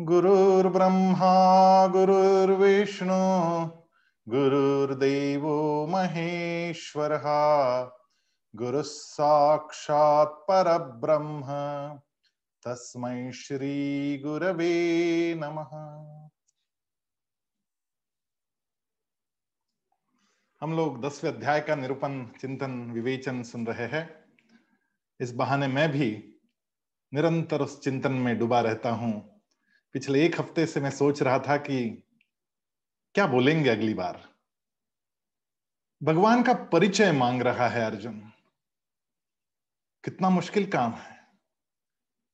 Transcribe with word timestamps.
गुरुर्ब्रह्मा, 0.00 1.86
गुरुर्विष्णु, 1.86 3.12
गुरुर्देवो 4.28 5.86
महेश्वरः 5.86 7.22
गुरुः 8.56 8.82
साक्षात् 8.82 10.28
परब्रह्म, 10.28 11.42
तस्म 12.66 13.30
श्री 13.30 14.18
गुरवे 14.18 15.34
नमः। 15.34 15.70
हम 20.60 20.76
लोग 20.76 21.04
दसवें 21.04 21.32
अध्याय 21.32 21.60
का 21.60 21.74
निरूपण, 21.74 22.26
चिंतन, 22.26 22.90
विवेचन 22.90 23.42
सुन 23.42 23.66
रहे 23.66 23.86
हैं। 23.86 24.24
इस 25.20 25.34
बहाने 25.34 25.66
मैं 25.66 25.92
भी 25.92 26.34
निरंतर 27.14 27.60
उस 27.60 27.80
चिंतन 27.80 28.12
में 28.12 28.38
डूबा 28.38 28.60
रहता 28.60 28.90
हूँ। 28.90 29.31
पिछले 29.92 30.26
एक 30.26 30.40
हफ़्ते 30.40 30.66
से 30.66 30.80
मैं 30.80 30.90
सोच 30.90 31.22
रहा 31.22 31.38
था 31.38 31.56
कि 31.56 32.02
क्या 33.14 33.26
बोलेंगे 33.26 33.70
अगली 33.70 33.94
बार? 33.94 34.28
भगवान 36.02 36.42
का 36.42 36.52
परिचय 36.52 37.12
मांग 37.12 37.42
रहा 37.42 37.68
है 37.68 37.84
अर्जुन। 37.84 38.32
कितना 40.04 40.30
मुश्किल 40.30 40.66
काम 40.66 40.92
है। 40.92 41.16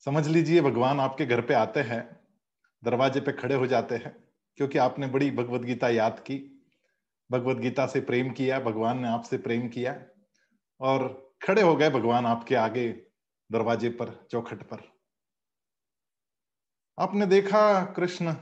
समझ 0.05 0.29
लीजिए, 0.29 0.61
भगवान 0.61 1.01
आपके 1.01 1.27
घर 1.27 1.41
पे 1.41 1.55
आते 1.55 1.80
हैं, 1.80 2.21
दरवाजे 2.85 3.21
पे 3.21 3.33
खड़े 3.33 3.55
हो 3.55 3.66
जाते 3.66 3.95
हैं, 3.95 4.25
क्योंकि 4.57 4.79
आपने 4.79 5.07
बड़ी 5.07 5.30
भगवत 5.30 5.61
गीता 5.61 5.88
याद 5.88 6.19
की। 6.19 6.66
भगवत 7.30 7.57
गीता 7.57 7.87
से 7.87 8.01
प्रेम 8.01 8.30
किया, 8.30 8.61
भगवान 8.61 8.99
ने 8.99 9.09
आपसे 9.09 9.38
प्रेम 9.38 9.69
किया 9.69 10.05
और 10.80 11.30
खड़े 11.43 11.63
हो 11.63 11.77
गए 11.77 11.91
भगवान 11.91 12.27
आपके 12.27 12.55
आगे 12.55 12.88
दरवाजे 13.52 13.91
पर, 13.91 14.27
चौखट 14.30 14.63
पर। 14.63 14.98
आपने 17.01 17.27
देखा 17.27 17.84
कृष्ण 17.84 18.34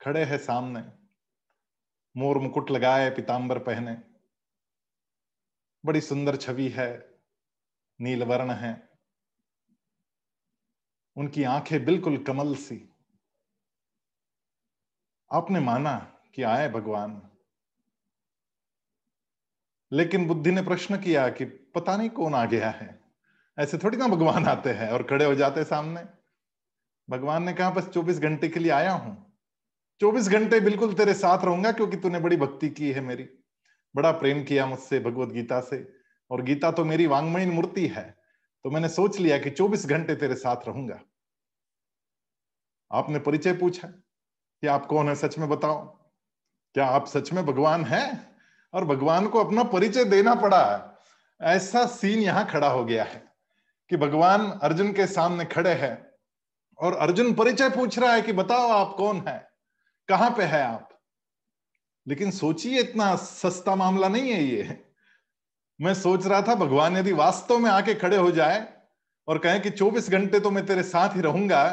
खड़े 0.00 0.24
हैं 0.24 0.38
सामने, 0.38 0.80
मोर 2.16 2.38
मुकुट 2.38 2.70
लगाए 2.70 3.10
पिताम्बर 3.10 3.58
पहने। 3.58 4.02
बड़ी 5.86 6.00
सुंदर 6.00 6.36
छवि 6.36 6.68
है, 6.68 7.20
नील 8.00 8.22
वर्ण 8.22 8.50
है। 8.50 8.88
उनकी 11.16 11.44
आँखें 11.44 11.84
बिल्कुल 11.84 12.24
कमल 12.24 12.54
सी। 12.54 12.94
आपने 15.32 15.60
माना 15.60 16.20
कि 16.34 16.42
आए 16.42 16.68
भगवान। 16.68 17.30
लेकिन 19.92 20.28
बुद्धि 20.28 20.50
ने 20.50 20.62
प्रश्न 20.62 21.02
किया 21.02 21.28
कि 21.28 21.44
पता 21.44 21.96
नहीं 21.96 22.10
कौन 22.10 22.34
आ 22.34 22.46
गया 22.46 22.70
है। 22.70 23.00
ऐसे 23.58 23.78
थोड़ी 23.78 23.96
ना 23.96 24.08
भगवान 24.08 24.46
आते 24.46 24.70
हैं 24.70 24.90
और 24.90 25.02
खड़े 25.02 25.24
हो 25.24 25.34
जाते 25.34 25.64
सामने। 25.64 26.13
भगवान 27.10 27.42
ने 27.42 27.52
कहा, 27.52 27.70
बस 27.70 27.88
24 27.88 28.18
घंटे 28.18 28.48
के 28.48 28.60
लिए 28.60 28.72
आया 28.72 28.92
हूँ। 28.92 29.32
24 30.00 30.28
घंटे 30.28 30.60
बिल्कुल 30.60 30.94
तेरे 30.94 31.14
साथ 31.14 31.44
रहूँगा 31.44 31.72
क्योंकि 31.72 31.96
तूने 31.96 32.18
बड़ी 32.18 32.36
भक्ति 32.36 32.68
की 32.68 32.92
है 32.92 33.00
मेरी। 33.00 33.28
बड़ा 33.96 34.12
प्रेम 34.12 34.44
किया 34.44 34.66
मुझसे 34.66 35.00
भगवत 35.00 35.28
गीता 35.28 35.60
से। 35.60 35.94
और 36.30 36.42
गीता 36.42 36.70
तो 36.70 36.84
मेरी 36.84 37.06
वांगमयी 37.06 37.46
मूर्ति 37.46 37.86
है। 37.86 38.16
तो 38.64 38.70
मैंने 38.70 38.88
सोच 38.88 39.20
लिया 39.20 39.38
कि 39.38 39.50
24 39.50 39.86
घंटे 39.86 40.14
तेरे 40.14 40.34
साथ 40.34 40.56
रहूँगा। 40.66 41.00
आपने 42.92 43.18
परिचय 43.18 43.52
पूछा, 43.52 43.88
कि 43.88 44.66
आप 44.66 44.86
कौन 44.86 45.08
है 45.08 45.14
सच 45.14 45.38
में 45.38 45.48
बताओ। 45.48 45.86
क्या 46.74 46.86
आप 46.86 47.06
सच 47.06 47.32
में 47.32 47.46
भगवान 47.46 47.84
हैं? 47.84 48.36
और 48.74 48.84
भगवान 48.84 49.28
को 49.28 49.44
अपना 49.44 49.62
परिचय 49.62 50.04
देना 50.04 50.34
पड़ा। 50.34 50.94
है 51.42 51.54
ऐसा 51.54 51.86
सीन 51.86 52.18
यहाँ 52.18 52.46
खड़ा 52.46 52.68
हो 52.68 52.84
गया 52.84 53.04
है, 53.04 53.32
कि 53.90 53.96
भगवान 53.96 54.50
अर्जुन 54.50 54.92
के 54.92 55.06
सामने 55.06 55.44
खड़े 55.44 55.74
हैं। 55.74 56.13
और 56.78 56.94
अर्जुन 56.94 57.32
परिचय 57.34 57.68
पूछ 57.70 57.98
रहा 57.98 58.12
है 58.12 58.22
कि 58.22 58.32
बताओ 58.32 58.68
आप 58.70 58.94
कौन 58.96 59.22
है? 59.28 59.38
कहाँ 60.08 60.30
पे 60.30 60.42
है 60.42 60.62
आप? 60.62 60.88
लेकिन 62.06 62.30
सोचिए, 62.30 62.80
इतना 62.80 63.14
सस्ता 63.16 63.74
मामला 63.74 64.08
नहीं 64.08 64.30
है 64.30 64.42
ये। 64.44 64.82
मैं 65.80 65.94
सोच 65.94 66.26
रहा 66.26 66.40
था, 66.42 66.54
भगवान 66.54 66.96
यदि 66.96 67.12
वास्तव 67.12 67.58
में 67.58 67.70
आके 67.70 67.94
खड़े 67.94 68.16
हो 68.16 68.30
जाए 68.30 68.66
और 69.28 69.38
कहें 69.38 69.60
कि 69.62 69.70
24 69.70 70.10
घंटे 70.10 70.40
तो 70.40 70.50
मैं 70.50 70.64
तेरे 70.66 70.82
साथ 70.82 71.16
ही 71.16 71.20
रहूँगा 71.20 71.70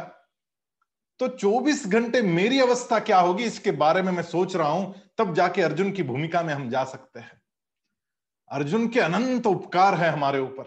तो 1.19 1.27
24 1.29 1.85
घंटे 1.87 2.21
मेरी 2.21 2.59
अवस्था 2.59 2.99
क्या 2.99 3.19
होगी? 3.19 3.43
इसके 3.43 3.71
बारे 3.71 4.01
में 4.01 4.11
मैं 4.11 4.23
सोच 4.23 4.55
रहा 4.55 4.69
हूँ, 4.69 4.93
तब 5.17 5.33
जाके 5.33 5.61
अर्जुन 5.61 5.91
की 5.91 6.03
भूमिका 6.03 6.41
में 6.43 6.53
हम 6.53 6.69
जा 6.69 6.83
सकते 6.83 7.19
हैं। 7.19 7.41
अर्जुन 8.51 8.87
के 8.87 8.99
अनंत 8.99 9.47
उपकार 9.47 9.95
है 9.95 10.09
हमारे 10.09 10.39
ऊपर, 10.39 10.63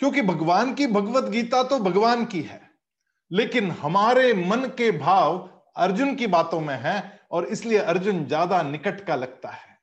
क्योंकि 0.00 0.22
भगवान 0.22 0.74
की 0.74 0.86
भगवत 0.86 1.24
गीता 1.24 1.62
तो 1.62 1.78
भगवान 1.78 2.24
की 2.24 2.42
है। 2.42 2.60
लेकिन 3.30 3.70
हमारे 3.70 4.32
मन 4.34 4.64
के 4.78 4.90
भाव 4.90 5.38
अर्जुन 5.76 6.14
की 6.14 6.26
बातों 6.26 6.60
में 6.60 6.76
है 6.76 7.20
और 7.30 7.44
इसलिए 7.46 7.78
अर्जुन 7.78 8.24
ज़्यादा 8.26 8.62
निकट 8.62 9.04
का 9.06 9.14
लगता 9.14 9.48
है। 9.48 9.76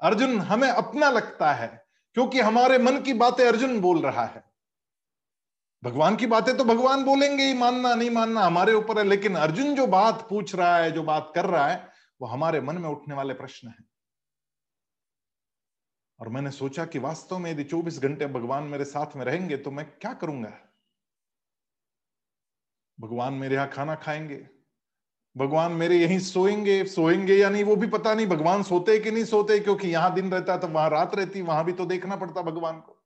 अर्जुन 0.00 0.38
हमें 0.40 0.68
अपना 0.68 1.10
लगता 1.10 1.52
है 1.52 1.68
क्योंकि 2.16 2.40
हमारे 2.40 2.78
मन 2.78 3.00
की 3.02 3.12
बातें 3.14 3.44
अर्जुन 3.46 3.80
बोल 3.80 4.00
रहा 4.02 4.24
है। 4.24 4.44
भगवान 5.82 6.16
की 6.16 6.26
बातें 6.26 6.56
तो 6.56 6.64
भगवान 6.64 7.04
बोलेंगे 7.04 7.44
ही, 7.44 7.54
मानना 7.54 7.94
नहीं 7.94 8.10
मानना 8.10 8.40
हमारे 8.40 8.72
ऊपर 8.72 8.98
है, 8.98 9.04
लेकिन 9.04 9.34
अर्जुन 9.36 9.74
जो 9.74 9.86
बात 9.86 10.26
पूछ 10.30 10.54
रहा 10.54 10.76
है, 10.76 10.90
जो 10.92 11.02
बात 11.02 11.32
कर 11.34 11.44
रहा 11.44 11.66
है, 11.68 11.88
वो 12.20 12.28
हमारे 12.28 12.60
मन 12.60 12.78
में 12.78 12.88
उठने 12.88 13.14
वाले 13.14 13.34
प्रश्न 13.34 13.68
है। 13.68 13.84
और 16.18 16.28
मैंने 16.28 16.50
सोचा 16.50 16.84
कि 16.84 16.98
वास्तव 16.98 17.38
में 17.38 17.50
यदि 17.50 17.64
24 17.64 17.98
घंटे 17.98 18.26
भगवान 18.26 18.64
मेरे 18.64 18.84
साथ 18.84 19.16
में 19.16 19.24
रहेंगे 19.24 19.56
तो 19.56 19.70
मैं 19.70 19.86
क्या 19.90 20.12
करूँगा? 20.12 20.52
भगवान 23.00 23.34
मेरे 23.34 23.54
यहाँ 23.54 23.68
खाना 23.68 23.94
खाएँगे। 23.94 24.46
भगवान 25.36 25.72
मेरे 25.72 25.96
यहीं 25.96 26.18
सोएँगे। 26.18 26.84
सोएँगे 26.84 27.34
या 27.34 27.50
नहीं 27.50 27.64
वो 27.64 27.76
भी 27.76 27.86
पता 27.86 28.14
नहीं। 28.14 28.26
भगवान 28.26 28.62
सोते 28.62 28.98
कि 28.98 29.10
नहीं 29.10 29.24
सोते? 29.24 29.60
क्योंकि 29.60 29.88
यहाँ 29.88 30.14
दिन 30.14 30.32
रहता 30.32 30.52
है 30.52 30.60
तब 30.60 30.72
वहाँ 30.72 30.90
रात 30.90 31.14
रहती, 31.14 31.42
वहाँ 31.42 31.64
भी 31.64 31.72
तो 31.72 31.86
देखना 31.86 32.16
पड़ता 32.16 32.42
भगवान 32.42 32.80
को। 32.80 32.96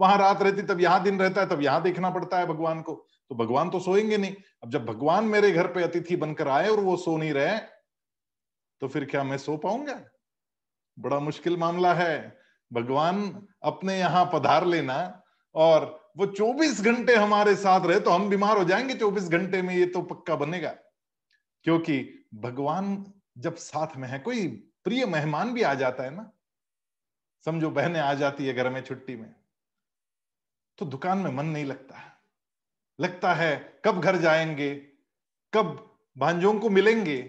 वहाँ 0.00 0.18
रात 0.18 0.42
रहती 0.42 0.62
तब 0.62 0.80
यहाँ 0.80 1.02
दिन 1.02 1.20
रहता 1.20 1.40
है, 1.40 1.48
तब 1.48 1.62
यहाँ 1.62 1.82
देखना 1.82 2.10
पड़ता 2.10 2.38
है 2.38 2.46
भगवान 2.46 2.82
को। 2.82 3.06
तो 3.28 3.34
भगवान 3.34 3.70
तो 3.70 3.80
सोएँगे 3.80 4.16
नहीं। 4.16 4.34
अब 4.62 4.70
जब 4.70 4.84
भगवान 4.84 5.24
मेरे 5.24 5.52
घर 5.52 5.66
पे 5.66 5.82
अतिथि 5.82 6.16
बनकर 6.16 6.48
आए 6.48 6.68
और 6.68 6.80
वो 6.80 6.96
सो 6.96 7.16
नहीं 7.16 7.32
रहे 7.32 7.58
तो 8.80 8.88
फिर 8.88 9.04
क्या 9.04 9.22
मैं 9.24 9.38
सो 9.38 9.56
पाऊँगा? 9.56 10.00
बड़ा 10.98 11.20
मुश्किल 11.20 11.56
मामला 11.56 11.94
है। 11.94 12.36
भगवान 12.72 13.46
अपने 13.62 13.98
यहाँ 13.98 14.30
पधार 14.34 14.66
लेना 14.66 15.22
और 15.54 16.01
वो 16.16 16.26
24 16.26 16.80
घंटे 16.80 17.14
हमारे 17.16 17.54
साथ 17.56 17.86
रहे 17.86 18.00
तो 18.00 18.10
हम 18.10 18.28
बीमार 18.28 18.58
हो 18.58 18.64
जाएँगे 18.64 18.94
24 18.94 19.28
घंटे 19.28 19.62
में 19.62 19.74
ये 19.74 19.86
तो 19.86 20.02
पक्का 20.02 20.36
बनेगा। 20.36 20.70
क्योंकि 21.64 22.26
भगवान 22.34 23.04
जब 23.38 23.56
साथ 23.56 23.96
में 23.96 24.08
है, 24.08 24.18
कोई 24.18 24.46
प्रिय 24.84 25.06
मेहमान 25.06 25.52
भी 25.54 25.62
आ 25.62 25.74
जाता 25.74 26.04
है 26.04 26.10
ना। 26.10 26.30
समझो 27.44 27.70
बहने 27.70 28.00
आ 28.00 28.14
जाती 28.14 28.46
है 28.46 28.54
घर 28.54 28.70
में 28.70 28.80
छुट्टी 28.82 29.16
में 29.16 29.34
तो 30.78 30.86
दुकान 30.86 31.18
में 31.18 31.30
मन 31.30 31.46
नहीं 31.46 31.64
लगता 31.64 31.96
है। 31.96 32.12
लगता 33.00 33.34
है 33.34 33.80
कब 33.84 34.00
घर 34.00 34.16
जाएँगे, 34.16 34.74
कब 35.52 35.96
भांजों 36.18 36.58
को 36.60 36.70
मिलेंगे। 36.70 37.22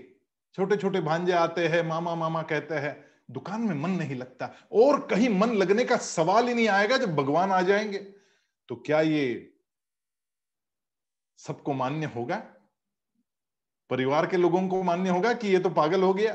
छोटे 0.53 0.77
छोटे 0.77 1.01
भांजे 1.01 1.31
आते 1.31 1.67
हैं 1.67 1.83
मामा 1.83 2.15
मामा 2.15 2.41
कहते 2.41 2.75
हैं, 2.75 3.05
दुकान 3.31 3.61
में 3.61 3.75
मन 3.75 3.89
नहीं 3.89 4.15
लगता। 4.15 4.49
और 4.71 4.99
कहीं 5.07 5.29
मन 5.29 5.53
लगने 5.53 5.85
का 5.85 5.97
सवाल 5.97 6.47
ही 6.47 6.53
नहीं 6.53 6.67
आएगा 6.67 6.97
जब 6.97 7.15
भगवान 7.15 7.51
आ 7.51 7.61
जाएँगे। 7.61 8.22
तो 8.69 8.75
क्या 8.75 9.01
ये 9.01 9.49
सबको 11.39 11.73
मान्य 11.73 12.05
होगा? 12.05 12.35
परिवार 13.89 14.27
के 14.27 14.37
लोगों 14.37 14.67
को 14.67 14.81
मान्य 14.83 15.09
होगा 15.09 15.33
कि 15.33 15.47
ये 15.47 15.59
तो 15.59 15.69
पागल 15.69 16.03
हो 16.03 16.13
गया? 16.13 16.33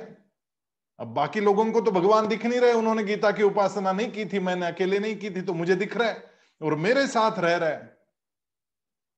अब 0.99 1.15
बाकी 1.15 1.41
लोगों 1.41 1.71
को 1.73 1.81
तो 1.81 1.91
भगवान 1.91 2.29
दिख 2.29 2.45
नहीं 2.47 2.61
रहे, 2.61 2.73
उन्होंने 2.73 3.05
गीता 3.05 3.31
की 3.31 3.43
उपासना 3.43 3.93
नहीं 3.93 4.11
की 4.13 4.25
थी, 4.25 4.39
मैंने 4.39 4.67
अकेले 4.67 4.99
नहीं 4.99 5.17
की 5.17 5.31
थी 5.31 5.43
तो 5.43 5.55
मुझे 5.55 5.77
दिख 5.77 5.97
रहा 5.97 6.09
है 6.09 6.31
और 6.61 6.75
मेरे 6.75 7.07
साथ 7.07 7.39
रह 7.39 7.57
रहा 7.57 7.69
है। 7.69 7.97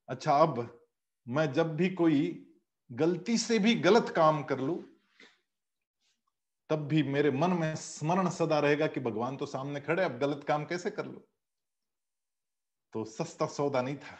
अच्छा 0.08 0.36
अब 0.36 0.78
मैं 1.26 1.52
जब 1.52 1.74
भी 1.76 1.90
कोई 1.90 2.46
गलती 2.90 3.38
से 3.38 3.58
भी 3.58 3.74
गलत 3.74 4.08
काम 4.08 4.42
कर 4.42 4.60
लू, 4.60 4.74
तब 6.70 6.86
भी 6.88 7.02
मेरे 7.02 7.30
मन 7.30 7.50
में 7.50 7.74
स्मरण 7.76 8.28
सदा 8.30 8.58
रहेगा 8.58 8.86
कि 8.86 9.00
भगवान 9.00 9.36
तो 9.36 9.46
सामने 9.46 9.80
खड़े 9.80 10.04
अब 10.04 10.18
गलत 10.18 10.44
काम 10.44 10.64
कैसे 10.64 10.90
कर 10.90 11.06
लो? 11.06 11.26
तो 12.94 13.04
सस्ता 13.04 13.46
सौदा 13.46 13.82
नहीं 13.82 13.96
था 13.96 14.16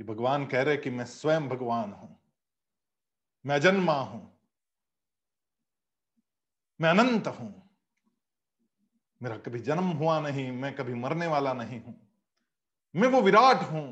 कि 0.00 0.04
भगवान 0.04 0.46
कह 0.46 0.62
रहे 0.62 0.76
कि 0.76 0.90
मैं 0.90 1.04
स्वयं 1.04 1.48
भगवान 1.48 1.92
हूँ, 1.92 2.16
मैं 3.44 3.54
अजन्मा 3.54 3.94
हूँ, 3.94 4.22
मैं 6.80 6.90
अनंत 6.90 7.26
हूँ। 7.28 7.52
मेरा 9.20 9.36
कभी 9.38 9.58
जन्म 9.58 9.84
हुआ 9.92 10.18
नहीं, 10.20 10.50
मैं 10.52 10.74
कभी 10.76 10.94
मरने 10.94 11.26
वाला 11.26 11.52
नहीं 11.52 11.80
हूँ। 11.82 11.94
मैं 12.94 13.08
वो 13.08 13.20
विराट 13.22 13.62
हूँ। 13.62 13.86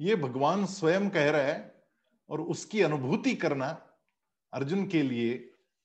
ये 0.00 0.16
भगवान 0.16 0.64
स्वयं 0.66 1.08
कह 1.10 1.30
रहा 1.30 1.42
है 1.42 1.84
और 2.30 2.40
उसकी 2.40 2.80
अनुभूति 2.82 3.34
करना 3.34 3.68
अर्जुन 4.52 4.86
के 4.86 5.02
लिए 5.02 5.36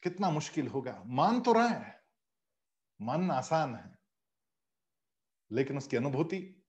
कितना 0.04 0.30
मुश्किल 0.30 0.68
होगा। 0.68 1.02
मान 1.06 1.40
तो 1.42 1.54
रहा 1.54 1.68
है, 1.68 2.04
मानना 3.00 3.34
आसान 3.34 3.76
है। 3.76 3.94
लेकिन 5.52 5.78
उसकी 5.78 5.98
अनुभूति 5.98 6.62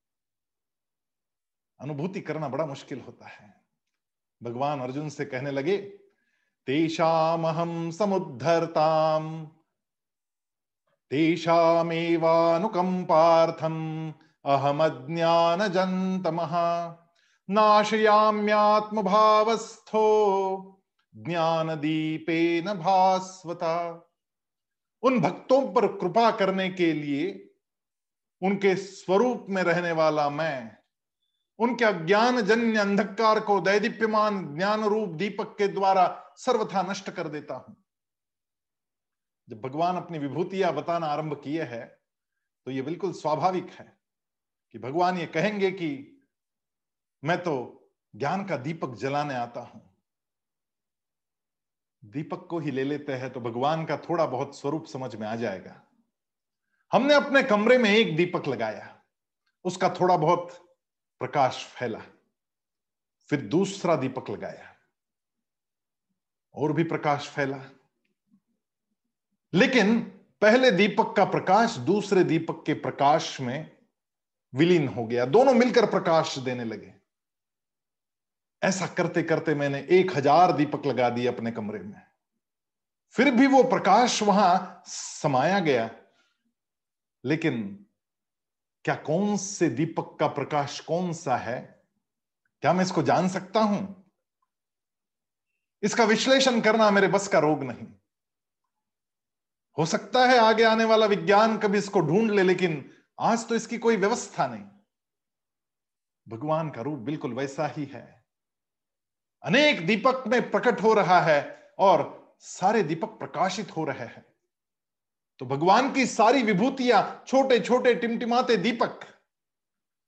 अनुभूति 1.80 2.20
करना 2.20 2.48
बड़ा 2.48 2.66
मुश्किल 2.66 3.00
होता 3.00 3.26
है। 3.26 3.64
भगवान 4.42 4.80
अर्जुन 4.80 5.08
से 5.08 5.24
कहने 5.24 5.50
लगे 5.50 5.76
तेषाम 6.66 7.46
हम 7.46 7.90
समुद्धरताम 7.90 9.50
भावस्थो 19.02 20.72
ज्ञान 21.16 21.80
दीपेन 21.80 22.74
भास्वता। 22.74 24.02
उन 25.02 25.20
भक्तों 25.20 25.72
पर 25.72 25.86
कृपा 25.86 26.30
करने 26.30 26.70
के 26.70 26.92
लिए 26.92 27.45
उनके 28.42 28.74
स्वरूप 28.76 29.46
में 29.48 29.62
रहने 29.62 29.92
वाला 29.92 30.28
मैं, 30.30 30.76
उनके 31.58 31.84
अज्ञान 31.84 32.40
जन्य 32.40 32.78
अंधकार 32.78 33.40
को 33.40 33.60
दैदीप्यमान 33.60 34.56
ज्ञान 34.56 34.84
रूप 34.84 35.08
दीपक 35.08 35.54
के 35.58 35.68
द्वारा 35.68 36.34
सर्वथा 36.36 36.82
नष्ट 36.82 37.10
कर 37.10 37.28
देता 37.28 37.54
हूँ। 37.54 37.76
जब 39.48 39.60
भगवान 39.60 39.96
अपनी 39.96 40.18
विभूतियाँ 40.18 40.72
बताना 40.74 41.06
आरंभ 41.06 41.40
किए 41.44 41.62
है 41.62 41.84
तो 42.66 42.70
यह 42.70 42.82
बिल्कुल 42.82 43.12
स्वाभाविक 43.12 43.70
है 43.70 43.92
कि 44.74 44.78
भगवान 44.78 45.18
ये 45.18 45.26
कहेंगे 45.26 45.70
कि 45.70 45.90
मैं 47.22 47.42
तो 47.42 47.54
ज्ञान 48.14 48.44
का 48.44 48.56
दीपक 48.56 48.94
जलाने 48.94 49.34
आता 49.34 49.60
हूँ। 49.60 49.82
दीपक 52.02 52.46
को 52.46 52.58
ही 52.58 52.70
ले 52.70 52.84
लेते 52.84 53.12
हैं 53.12 53.32
तो 53.32 53.40
भगवान 53.40 53.84
का 53.84 53.96
थोड़ा 53.98 54.26
बहुत 54.26 54.58
स्वरूप 54.58 54.86
समझ 54.86 55.14
में 55.16 55.26
आ 55.26 55.34
जाएगा। 55.36 55.82
हमने 56.92 57.14
अपने 57.14 57.42
कमरे 57.42 57.78
में 57.78 57.90
एक 57.90 58.16
दीपक 58.16 58.48
लगाया। 58.48 59.02
उसका 59.64 59.88
थोड़ा 59.88 60.16
बहुत 60.16 60.70
प्रकाश 61.20 61.64
फैला। 61.64 62.00
फिर 63.28 63.40
दूसरा 63.40 63.96
दीपक 63.96 64.30
लगाया। 64.30 64.76
और 66.54 66.72
भी 66.72 66.84
प्रकाश 66.84 67.28
फैला। 67.28 67.60
लेकिन 69.54 70.00
पहले 70.40 70.70
दीपक 70.70 71.14
का 71.16 71.24
प्रकाश 71.24 71.76
दूसरे 71.76 72.24
दीपक 72.24 72.62
के 72.66 72.74
प्रकाश 72.74 73.40
में 73.40 73.76
विलीन 74.54 74.88
हो 74.88 75.06
गया। 75.06 75.24
दोनों 75.24 75.54
मिलकर 75.54 75.86
प्रकाश 75.86 76.38
देने 76.38 76.64
लगे। 76.64 76.94
ऐसा 78.62 78.86
करते 78.86 79.22
करते 79.22 79.54
मैंने 79.54 79.86
एक 79.90 80.16
हज़ार 80.16 80.52
दीपक 80.52 80.86
लगा 80.86 81.10
दिए 81.10 81.26
अपने 81.26 81.50
कमरे 81.50 81.78
में। 81.78 82.02
फिर 83.10 83.30
भी 83.30 83.46
वो 83.46 83.62
प्रकाश 83.62 84.22
वहाँ 84.22 84.82
समाया 84.86 85.60
गया। 85.60 85.90
लेकिन 87.26 87.86
क्या 88.84 88.94
कौन 88.94 89.36
से 89.36 89.68
दीपक 89.68 90.16
का 90.20 90.26
प्रकाश 90.26 90.80
कौन 90.80 91.12
सा 91.12 91.36
है? 91.36 91.84
क्या 92.60 92.72
मैं 92.72 92.84
इसको 92.84 93.02
जान 93.02 93.28
सकता 93.28 93.60
हूँ? 93.60 94.12
इसका 95.82 96.04
विश्लेषण 96.04 96.60
करना 96.60 96.90
मेरे 96.90 97.08
बस 97.08 97.28
का 97.28 97.38
रोग 97.38 97.62
नहीं। 97.62 97.86
हो 99.78 99.86
सकता 99.86 100.26
है 100.26 100.38
आगे 100.38 100.64
आने 100.64 100.84
वाला 100.84 101.06
विज्ञान 101.06 101.58
कभी 101.58 101.78
इसको 101.78 102.00
ढूंढ 102.00 102.30
ले, 102.30 102.42
लेकिन 102.42 102.92
आज 103.20 103.48
तो 103.48 103.54
इसकी 103.54 103.78
कोई 103.78 103.96
व्यवस्था 103.96 104.46
नहीं। 104.46 104.64
भगवान 106.28 106.70
का 106.70 106.82
रूप 106.82 106.98
बिल्कुल 106.98 107.34
वैसा 107.34 107.66
ही 107.66 107.84
है। 107.84 108.24
अनेक 109.42 109.86
दीपक 109.86 110.24
में 110.26 110.50
प्रकट 110.50 110.82
हो 110.82 110.94
रहा 110.94 111.20
है 111.20 111.72
और 111.78 112.36
सारे 112.40 112.82
दीपक 112.82 113.08
प्रकाशित 113.08 113.76
हो 113.76 113.84
रहे 113.84 114.06
हैं। 114.06 114.25
तो 115.40 115.46
भगवान 115.46 115.92
की 115.92 116.06
सारी 116.06 116.42
विभूतियाँ 116.42 117.22
छोटे 117.26 117.58
छोटे 117.60 117.94
टिमटिमाते 117.94 118.56
दीपक, 118.56 119.00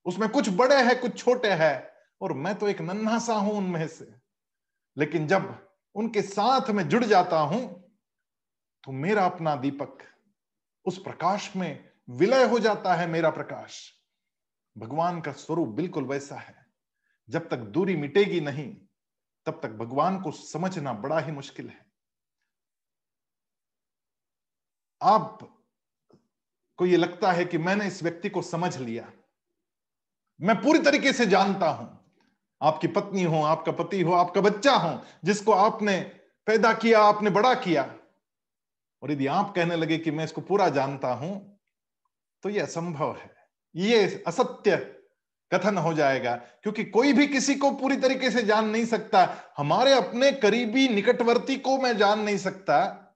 उसमें 0.06 0.28
कुछ 0.28 0.48
बड़े 0.48 0.76
हैं, 0.76 1.00
कुछ 1.00 1.18
छोटे 1.18 1.48
हैं, 1.50 1.90
और 2.20 2.32
मैं 2.32 2.54
तो 2.54 2.68
एक 2.68 2.80
नन्हा 2.80 3.18
सा 3.18 3.34
हूँ 3.34 3.56
उनमें 3.56 3.86
से। 3.88 4.14
लेकिन 4.96 5.26
जब 5.26 5.68
उनके 5.94 6.22
साथ 6.22 6.70
में 6.70 6.88
जुड़ 6.88 7.04
जाता 7.04 7.38
हूँ 7.38 7.60
तो 8.84 8.92
मेरा 8.92 9.24
अपना 9.26 9.54
दीपक 9.56 9.98
उस 10.84 10.98
प्रकाश 10.98 11.50
में 11.56 11.84
विलय 12.10 12.44
हो 12.44 12.58
जाता 12.58 12.94
है 12.94 13.06
मेरा 13.06 13.30
प्रकाश। 13.30 13.80
भगवान 14.76 15.20
का 15.20 15.32
स्वरूप 15.32 15.68
बिल्कुल 15.68 16.04
वैसा 16.04 16.36
है। 16.36 16.54
जब 17.28 17.48
तक 17.48 17.56
दूरी 17.56 17.96
मिटेगी 17.96 18.40
नहीं, 18.40 18.74
तब 19.46 19.60
तक 19.62 19.70
भगवान 19.70 20.20
को 20.20 20.30
समझना 20.30 20.92
बड़ा 20.92 21.18
ही 21.18 21.32
मुश्किल 21.32 21.68
है। 21.68 21.87
आप 25.00 25.38
को 26.78 26.86
यह 26.86 26.98
लगता 26.98 27.32
है 27.32 27.44
कि 27.44 27.58
मैंने 27.58 27.86
इस 27.86 28.02
व्यक्ति 28.02 28.28
को 28.28 28.42
समझ 28.42 28.76
लिया। 28.78 29.12
मैं 30.40 30.56
पूरी 30.62 30.78
तरीके 30.78 31.12
से 31.12 31.26
जानता 31.26 31.68
हूँ। 31.68 31.94
आपकी 32.60 32.88
पत्नी 32.88 33.22
हो, 33.22 33.42
आपका 33.42 33.72
पति 33.72 34.00
हो, 34.02 34.12
आपका 34.12 34.40
बच्चा 34.40 34.72
हो, 34.72 35.00
जिसको 35.24 35.52
आपने 35.52 35.98
पैदा 36.46 36.72
किया, 36.72 37.00
आपने 37.00 37.30
बड़ा 37.30 37.54
किया। 37.54 37.82
और 39.02 39.10
यदि 39.12 39.26
आप 39.26 39.52
कहने 39.56 39.76
लगे 39.76 39.98
कि 39.98 40.10
मैं 40.10 40.24
इसको 40.24 40.40
पूरा 40.40 40.68
जानता 40.68 41.12
हूँ 41.14 41.60
तो 42.44 42.48
यह 42.48 42.62
असंभव 42.62 43.16
है। 43.16 43.30
ये 43.74 44.24
असत्य 44.26 44.76
कथन 45.50 45.78
हो 45.78 45.92
जाएगा, 45.94 46.34
क्योंकि 46.36 46.84
कोई 46.84 47.12
भी 47.12 47.26
किसी 47.26 47.54
को 47.54 47.70
पूरी 47.70 47.96
तरीके 47.96 48.30
से 48.30 48.42
जान 48.42 48.68
नहीं 48.68 48.84
सकता। 48.86 49.26
हमारे 49.56 49.92
अपने 49.92 50.30
करीबी 50.32 50.88
निकटवर्ती 50.88 51.56
को 51.56 51.76
मैं 51.78 51.96
जान 51.96 52.20
नहीं 52.20 52.38
सकता। 52.38 53.07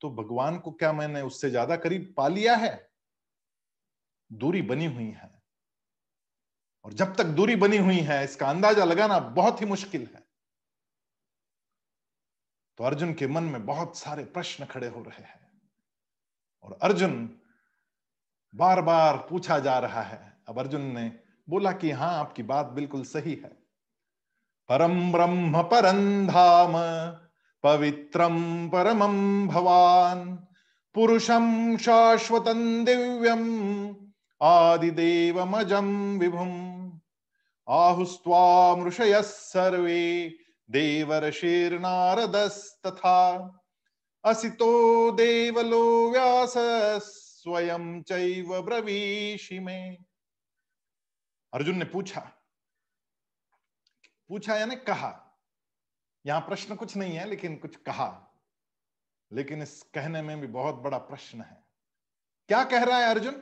तो 0.00 0.10
भगवान 0.10 0.58
को 0.58 0.70
क्या 0.72 0.92
मैंने 0.92 1.22
उससे 1.22 1.50
ज़्यादा 1.50 1.76
करीब 1.76 2.14
पा 2.16 2.28
लिया 2.28 2.56
है? 2.56 2.90
दूरी 4.32 4.62
बनी 4.62 4.86
हुई 4.86 5.10
है। 5.10 5.42
और 6.84 6.92
जब 6.92 7.14
तक 7.16 7.24
दूरी 7.24 7.56
बनी 7.56 7.76
हुई 7.76 7.98
है, 7.98 8.24
इसका 8.24 8.48
अंदाज़ा 8.50 8.84
लगाना 8.84 9.18
बहुत 9.18 9.60
ही 9.60 9.66
मुश्किल 9.66 10.08
है। 10.14 10.26
तो 12.78 12.84
अर्जुन 12.84 13.14
के 13.14 13.26
मन 13.26 13.42
में 13.42 13.66
बहुत 13.66 13.98
सारे 13.98 14.24
प्रश्न 14.24 14.64
खड़े 14.64 14.88
हो 14.88 15.02
रहे 15.02 15.22
हैं। 15.22 15.50
और 16.62 16.78
अर्जुन 16.82 17.38
बार 18.54 18.80
बार 18.82 19.16
पूछा 19.30 19.58
जा 19.58 19.78
रहा 19.78 20.02
है। 20.02 20.42
अब 20.48 20.58
अर्जुन 20.58 20.82
ने 20.82 21.20
बोला 21.48 21.72
कि 21.72 21.90
हाँ 21.90 22.12
आपकी 22.14 22.42
बात 22.42 22.66
बिल्कुल 22.66 23.04
सही 23.04 23.34
है। 23.34 23.50
परम 24.68 25.12
ब्रह्म 25.12 25.62
परंधाम 25.62 26.72
पवित्रम 27.62 28.68
परमं 28.68 29.46
भवान 29.48 30.46
पुरुषम 30.94 31.76
शाश्वतं 31.76 32.84
दिव्यम, 32.84 33.96
आदिदेवमजं 34.42 36.18
विभुम। 36.18 36.76
आहुस्त्वामृषय 37.68 39.22
सर्वे, 39.22 40.38
देवर्षिर्नारदस्तथा। 40.70 41.98
असितो 44.24 45.10
देवलो 45.10 46.10
व्यास 46.10 46.54
स्वयं 47.08 48.02
चैव 48.02 48.62
ब्रवीषि 48.62 49.58
में। 49.58 49.96
अर्जुन 51.54 51.78
ने 51.78 51.84
पूछा। 51.84 52.20
पूछा 54.28 54.56
यानी 54.56 54.76
कहा? 54.76 55.25
यहाँ 56.26 56.40
प्रश्न 56.40 56.76
कुछ 56.76 56.96
नहीं 56.96 57.16
है, 57.16 57.24
लेकिन 57.24 57.56
कुछ 57.56 57.76
कहा। 57.76 58.34
लेकिन 59.32 59.62
इस 59.62 59.82
कहने 59.82 60.22
में 60.22 60.40
भी 60.40 60.46
बहुत 60.46 60.74
बड़ा 60.74 60.98
प्रश्न 60.98 61.40
है। 61.40 61.64
क्या 62.48 62.64
कह 62.64 62.84
रहा 62.84 62.98
है 62.98 63.06
अर्जुन? 63.06 63.32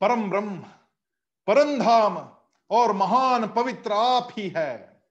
परम 0.00 0.30
ब्रह्म, 0.30 0.62
परम 1.46 1.78
धाम 1.78 2.36
और 2.70 2.92
महान 2.92 3.48
पवित्र 3.48 3.92
आप 3.92 4.28
ही 4.32 4.48
है। 4.56 5.02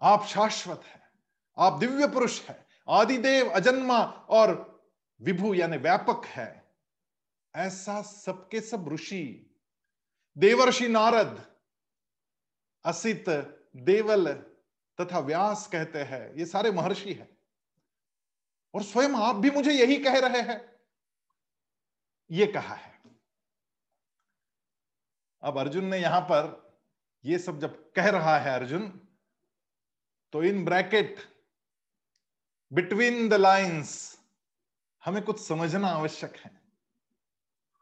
आप 0.00 0.24
शाश्वत 0.24 0.82
है, 0.84 1.10
आप 1.58 1.72
दिव्य 1.72 2.08
पुरुष 2.08 2.48
है, 2.48 2.66
आदिदेव, 2.88 3.50
अजन्मा 3.50 4.02
और 4.28 4.74
विभु 5.20 5.54
यानी 5.54 5.76
व्यापक 5.76 6.24
है। 6.24 6.74
ऐसा 7.54 8.02
सबके 8.02 8.60
सब 8.60 8.88
ऋषि, 8.88 9.54
देवर्षि 10.38 10.88
नारद 10.88 11.53
असित, 12.84 13.24
देवल 13.76 14.32
तथा 15.00 15.18
व्यास 15.18 15.66
कहते 15.66 15.98
हैं। 15.98 16.34
ये 16.34 16.46
सारे 16.46 16.70
महर्षि 16.70 17.12
हैं। 17.12 17.38
और 18.74 18.82
स्वयं 18.82 19.10
आप 19.10 19.36
भी 19.36 19.50
मुझे 19.50 19.72
यही 19.72 19.96
कह 19.96 20.18
रहे 20.18 20.40
हैं। 20.42 20.72
ये 22.30 22.46
कहा 22.46 22.74
है। 22.74 23.00
अब 25.42 25.58
अर्जुन 25.58 25.84
ने 25.84 25.98
यहाँ 25.98 26.20
पर 26.20 26.72
ये 27.24 27.38
सब 27.38 27.60
जब 27.60 27.92
कह 27.92 28.10
रहा 28.10 28.38
है 28.38 28.52
अर्जुन 28.52 29.08
तो 30.32 30.42
in 30.42 30.64
bracket, 30.64 31.16
between 32.72 33.28
the 33.28 33.34
lines, 33.34 34.18
हमें 35.04 35.22
कुछ 35.22 35.46
समझना 35.48 35.88
आवश्यक 35.88 36.36
है। 36.36 36.60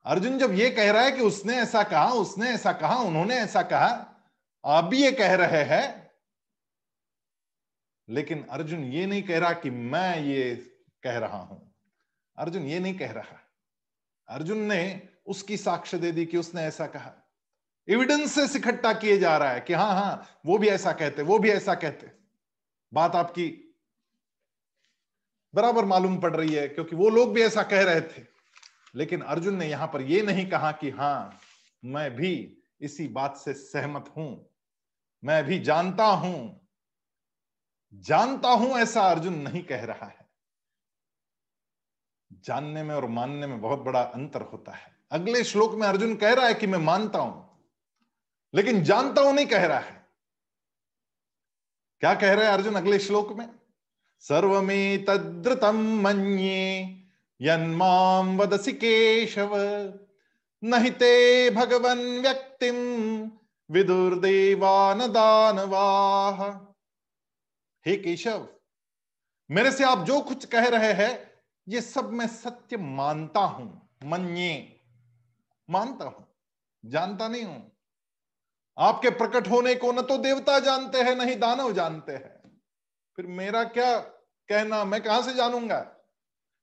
अर्जुन 0.05 0.39
जब 0.39 0.53
ये 0.53 0.71
कह 0.71 0.93
रहा 0.93 1.03
है 1.03 1.13
कि 1.13 1.23
उसने 1.23 1.57
ऐसा 1.57 1.83
कहा, 1.83 2.13
उसने 2.13 2.51
ऐसा 2.51 2.73
कहा, 2.73 2.97
उन्होंने 2.97 3.35
ऐसा 3.35 3.63
कहा 3.63 4.09
आप 4.65 4.85
भी 4.85 5.03
ये 5.03 5.13
कह 5.13 5.35
रहे 5.35 5.63
हैं, 5.65 6.11
लेकिन 8.09 8.43
अर्जुन 8.43 8.85
ये 8.85 9.07
नहीं 9.07 9.23
कह 9.23 9.39
रहा 9.39 9.53
कि 9.53 9.71
मैं 9.71 10.25
ये 10.25 10.55
कह 11.03 11.19
रहा 11.19 11.39
हूँ। 11.39 11.75
अर्जुन 12.39 12.63
ये 12.63 12.79
नहीं 12.81 12.95
कह 12.95 13.11
रहा। 13.13 13.39
अर्जुन 14.29 14.59
ने 14.59 15.09
उसकी 15.27 15.57
साक्ष्य 15.57 15.99
दे 15.99 16.13
दी 16.13 16.27
कि 16.27 16.37
उसने 16.37 16.63
ऐसा 16.63 16.87
कहा। 16.87 17.13
एविडेंसेस 17.89 18.57
इकट्ठा 18.57 18.93
किए 18.93 19.19
जा 19.19 19.37
रहा 19.39 19.51
है 19.51 19.61
कि 19.61 19.73
हाँ 19.73 19.95
हाँ 19.95 20.41
वो 20.47 20.59
भी 20.59 20.69
ऐसा 20.69 20.93
कहते, 20.93 21.23
वो 21.23 21.39
भी 21.39 21.51
ऐसा 21.51 21.75
कहते। 21.75 22.11
बात 22.93 23.15
आपकी 23.15 23.49
बराबर 25.55 25.85
मालूम 25.85 26.19
पड़ 26.21 26.35
रही 26.37 26.55
है, 26.55 26.69
क्योंकि 26.69 26.97
वो 26.97 27.09
लोग 27.09 27.33
भी 27.35 27.43
ऐसा 27.43 27.63
कह 27.63 27.83
रहे 27.83 28.01
थे। 28.01 28.25
लेकिन 28.95 29.21
अर्जुन 29.21 29.57
ने 29.57 29.67
यहाँ 29.67 29.87
पर 29.89 30.03
यह 30.03 30.23
नहीं 30.23 30.47
कहा 30.47 30.73
कि 30.73 30.91
हाँ, 30.91 31.41
मैं 31.85 32.11
भी 32.17 32.59
इसी 32.81 33.09
बात 33.09 33.37
से 33.37 33.55
सहमत 33.55 34.13
हूँ। 34.17 34.52
मैं 35.23 35.43
भी 35.45 35.59
जानता 35.61 36.05
हूँ 36.05 36.61
जानता 37.93 38.49
हूँ 38.51 38.79
ऐसा 38.79 39.01
अर्जुन 39.03 39.35
नहीं 39.39 39.63
कह 39.63 39.85
रहा 39.85 40.07
है। 40.07 40.27
जानने 42.45 42.83
में 42.83 42.95
और 42.95 43.07
मानने 43.09 43.47
में 43.47 43.61
बहुत 43.61 43.79
बड़ा 43.79 44.01
अंतर 44.01 44.43
होता 44.43 44.73
है। 44.73 44.91
अगले 45.13 45.43
श्लोक 45.45 45.75
में 45.75 45.87
अर्जुन 45.89 46.15
कह 46.17 46.33
रहा 46.35 46.47
है 46.47 46.55
कि 46.55 46.67
मैं 46.67 46.79
मानता 46.79 47.19
हूँ, 47.19 47.61
लेकिन 48.55 48.83
जानता 48.85 49.23
हूँ 49.23 49.35
नहीं 49.35 49.47
कह 49.47 49.67
रहा 49.67 49.79
है। 49.79 50.01
क्या 52.03 52.15
कह 52.15 52.33
रहा 52.35 52.47
है 52.47 52.53
अर्जुन 52.53 52.75
अगले 52.75 52.99
श्लोक 52.99 53.33
में? 53.33 53.49
सर्वमे 54.25 54.97
तद्रतम 54.99 55.79
मन्ये 56.03 56.99
यन्माम 57.41 58.37
वदसि 58.39 58.73
केशव 58.73 59.55
नहीं 60.63 60.91
ते 60.91 61.51
भगवन 61.51 61.99
व्यक्तिम 62.23 62.77
विदुर्देवान 63.73 64.99
दानवाह 65.13 66.43
हे 67.87 67.97
केशव, 67.97 68.49
मेरे 69.51 69.71
से 69.73 69.85
आप 69.85 69.99
जो 69.99 70.21
कुछ 70.21 70.45
कह 70.45 70.69
रहे 70.69 70.93
हैं, 70.93 71.33
ये 71.69 71.81
सब 71.81 72.13
मैं 72.13 72.27
सत्य 72.27 72.77
मानता 72.77 73.41
हूँ, 73.41 73.91
मन्ये। 74.05 74.81
मानता 75.71 76.05
हूँ, 76.05 76.27
जानता 76.85 77.29
नहीं 77.29 77.45
हूँ। 77.45 77.73
आपके 78.79 79.11
प्रकट 79.11 79.49
होने 79.49 79.75
को 79.75 79.93
न 79.93 80.03
तो 80.03 80.19
देवता 80.19 80.59
जानते 80.59 81.03
हैं 81.03 81.15
नहीं 81.17 81.37
दानव 81.37 81.73
जानते 81.73 82.13
हैं। 82.13 82.61
फिर 83.17 83.27
मेरा 83.27 83.65
क्या 83.65 83.99
कहना, 83.99 84.85
मैं 84.85 85.03
कहाँ 85.03 85.23
से 85.23 85.35
जानूँगा? 85.35 85.81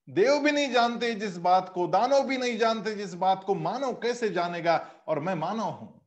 देव 0.08 0.38
भी 0.38 0.50
नहीं 0.50 0.70
जानते 0.72 1.14
जिस 1.14 1.36
बात 1.36 1.68
को, 1.68 1.86
दानव 1.86 2.22
भी 2.22 2.38
नहीं 2.38 2.58
जानते 2.58 2.94
जिस 2.94 3.14
बात 3.14 3.44
को, 3.44 3.54
मानव 3.54 3.92
कैसे 3.92 4.28
जानेगा? 4.28 5.04
और 5.08 5.20
मैं 5.20 5.34
मानव 5.34 5.70
हूँ। 5.70 5.99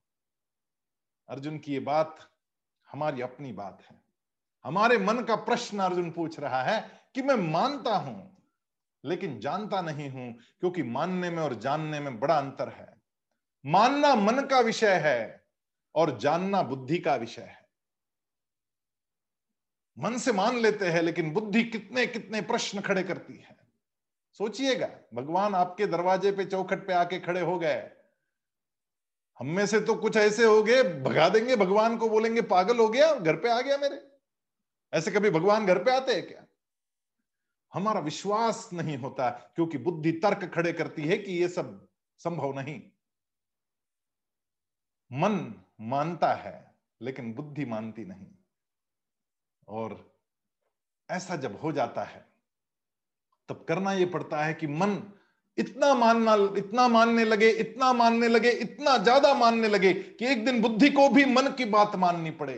अर्जुन 1.30 1.58
की 1.58 1.74
ये 1.74 1.80
बात 1.80 2.16
हमारी 2.90 3.22
अपनी 3.22 3.52
बात 3.54 3.84
है। 3.92 4.02
हमारे 4.66 4.98
मन 4.98 5.24
का 5.24 5.36
प्रश्न 5.36 5.80
अर्जुन 5.80 6.12
पूछ 6.12 6.40
रहा 6.40 6.62
है 6.64 6.80
कि 7.16 7.22
मैं 7.22 7.36
मानता 7.52 7.96
हूँ, 7.96 8.38
लेकिन 9.04 9.40
जानता 9.40 9.82
नहीं 9.82 10.10
हूँ, 10.10 10.34
क्योंकि 10.60 10.84
मानने 10.84 11.30
में 11.30 11.42
और 11.44 11.54
जानने 11.54 12.00
में 12.00 12.20
बड़ा 12.20 12.38
अंतर 12.38 12.70
है। 12.70 12.88
मानना 13.66 14.16
मन 14.16 14.46
का 14.46 14.60
विषय 14.60 15.00
है 15.04 15.44
और 15.96 16.18
जानना 16.20 16.62
बुद्धि 16.62 16.98
का 16.98 17.16
विषय 17.16 17.42
है। 17.42 17.62
मन 19.98 20.18
से 20.18 20.32
मान 20.32 20.58
लेते 20.58 20.88
हैं, 20.88 21.02
लेकिन 21.02 21.34
बुद्धि 21.34 21.64
कितने 21.64 22.06
कितने 22.08 22.42
प्रश्न 22.42 22.82
खड़े 22.82 23.04
करती 23.04 23.38
है। 23.38 23.58
सोचिएगा, 24.40 24.88
भगवान 25.14 25.56
आपके 25.56 25.88
दरवाजे 25.88 26.32
पे 26.32 26.46
चौखट 26.46 26.88
पे 26.88 26.94
आके 26.94 27.20
खड़े 27.20 27.42
हो 27.42 27.58
गए 27.60 27.76
हम 29.40 29.48
में 29.48 29.66
से 29.66 29.80
तो 29.80 29.96
कुछ 29.96 30.18
ऐसे 30.18 30.46
हो 30.46 30.64
गए, 30.64 30.84
भगा 30.84 31.30
देंगे, 31.30 31.56
भगवान 31.56 31.98
को 31.98 32.10
बोलेंगे, 32.10 32.42
पागल 32.42 32.78
हो 32.78 32.90
गया, 32.90 33.16
घर 33.16 33.36
पे 33.36 33.50
आ 33.50 33.62
गया 33.62 33.78
मेरे। 33.78 34.12
ऐसे 34.94 35.12
कभी 35.12 35.30
भगवान 35.30 35.66
घर 35.66 35.84
पे 35.84 35.92
आते 35.92 36.14
हैं 36.14 36.28
क्या? 36.28 36.46
हमारा 37.74 38.00
विश्वास 38.00 38.70
नहीं 38.74 38.98
होता, 38.98 39.30
क्योंकि 39.30 39.78
बुद्धि 39.78 40.12
तर्क 40.12 40.54
खड़े 40.54 40.74
करती 40.74 41.02
है 41.02 41.18
कि 41.18 41.32
ये 41.32 41.50
सब 41.50 41.88
संभव 42.18 42.54
नहीं। 42.54 42.82
मन 45.12 45.64
मानता 45.82 46.34
है, 46.34 46.76
लेकिन 47.02 47.34
बुद्धि 47.34 47.66
मानती 47.66 48.06
नहीं। 48.06 48.28
और 49.68 50.18
ऐसा 51.10 51.36
जब 51.36 51.62
हो 51.62 51.72
जाता 51.72 52.04
है, 52.04 52.34
तब 53.50 53.66
करना 53.70 53.94
यह 53.94 54.12
पड़ता 54.12 54.44
है 54.44 54.54
कि 54.54 54.68
मन 54.68 55.14
इतना 55.58 55.94
मानना, 55.94 56.34
इतना 56.58 56.88
मानने 56.88 57.26
लगे, 57.26 57.50
इतना 57.50 57.94
मानने 57.94 58.28
लगे, 58.28 58.50
इतना 58.50 58.98
ज़्यादा 58.98 59.34
मानने 59.34 59.68
लगे 59.68 59.94
कि 59.94 60.26
एक 60.26 60.46
दिन 60.46 60.62
बुद्धि 60.62 60.90
को 60.90 61.10
भी 61.10 61.26
मन 61.26 61.48
की 61.48 61.66
बात 61.66 61.96
माननी 61.96 62.32
पड़े। 62.32 62.56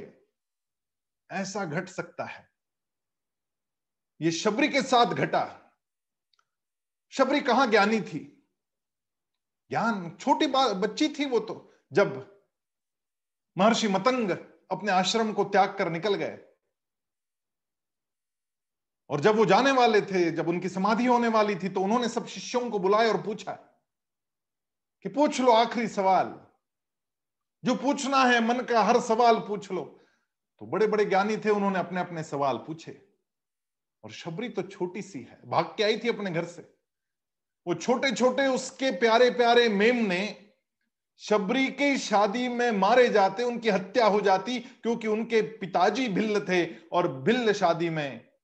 ऐसा 1.32 1.66
घट 1.66 1.90
सकता 1.90 2.24
है। 2.24 2.48
ये 4.22 4.32
शबरी 4.32 4.68
के 4.68 4.82
साथ 4.82 5.06
घटा। 5.06 5.44
शबरी 7.14 7.40
कहाँ 7.42 7.68
ज्ञानी 7.68 8.02
थी? 8.02 8.20
ज्ञान, 9.70 10.18
छोटी 10.20 10.48
बच्ची 10.48 11.08
थी 11.10 11.26
वो 11.26 11.40
तो। 11.40 11.72
जब 11.94 12.40
महर्षि 13.58 13.88
मतंग 13.88 14.30
अपने 14.72 14.92
आश्रम 14.92 15.32
को 15.34 15.44
त्याग 15.44 15.76
कर 15.78 15.90
निकल 15.90 16.16
गए 16.16 16.38
और 19.10 19.20
जब 19.20 19.36
वो 19.36 19.46
जाने 19.46 19.72
वाले 19.72 20.02
थे, 20.02 20.32
जब 20.32 20.48
उनकी 20.48 20.70
समाधि 20.70 21.06
होने 21.06 21.28
वाली 21.28 21.56
थी 21.56 21.70
तो 21.70 21.82
उन्होंने 21.82 22.10
सब 22.10 22.28
शिष्यों 22.28 22.70
को 22.70 22.80
बुलाया 22.80 23.10
और 23.10 23.22
पूछा 23.22 23.52
कि 25.04 25.10
पूछ 25.10 25.42
लो 25.42 25.52
आखिरी 25.52 25.88
सवाल। 25.88 26.46
जो 27.66 27.76
पूछना 27.76 28.24
है, 28.24 28.48
मन 28.48 28.62
का 28.62 28.84
हर 28.84 29.00
सवाल 29.00 29.40
पूछ 29.40 29.72
लो। 29.72 29.82
तो 30.60 30.66
बड़े 30.66 30.88
बड़े 30.88 31.06
ज्ञानी 31.06 31.38
थे, 31.38 31.50
उन्होंने 31.50 31.80
अपने 31.80 32.02
अपने 32.02 32.24
सवाल 32.24 32.58
पूछे। 32.58 33.08
और 34.04 34.12
शबरी 34.12 34.50
तो 34.50 34.62
छोटी 34.62 35.02
सी 35.02 35.20
है। 35.20 35.40
भाग 35.46 35.66
के 35.66 35.84
आई 35.84 35.98
थी 35.98 36.10
अपने 36.10 36.32
घर 36.32 36.46
से। 36.46 36.62
वो 37.68 37.74
छोटे 37.74 38.12
छोटे 38.12 38.48
उसके 38.48 38.92
प्यारे 38.92 39.30
प्यारे 39.30 39.70
मेम 39.70 39.96
ने 39.96 40.52
शबरी 41.18 41.68
की 41.68 41.98
शादी 41.98 42.48
में 42.48 42.72
मारे 42.72 43.10
जाते, 43.10 43.44
उनकी 43.44 43.70
हत्या 43.70 44.06
हो 44.06 44.22
जाती, 44.22 44.60
क्योंकि 44.60 45.08
उनके 45.08 45.42
पिताजी 45.42 46.08
भिल्ल 46.08 46.40
थे 46.40 46.80
और 46.92 47.08
भिल्ल 47.08 47.54
शादी 47.54 47.90
में 47.90 48.35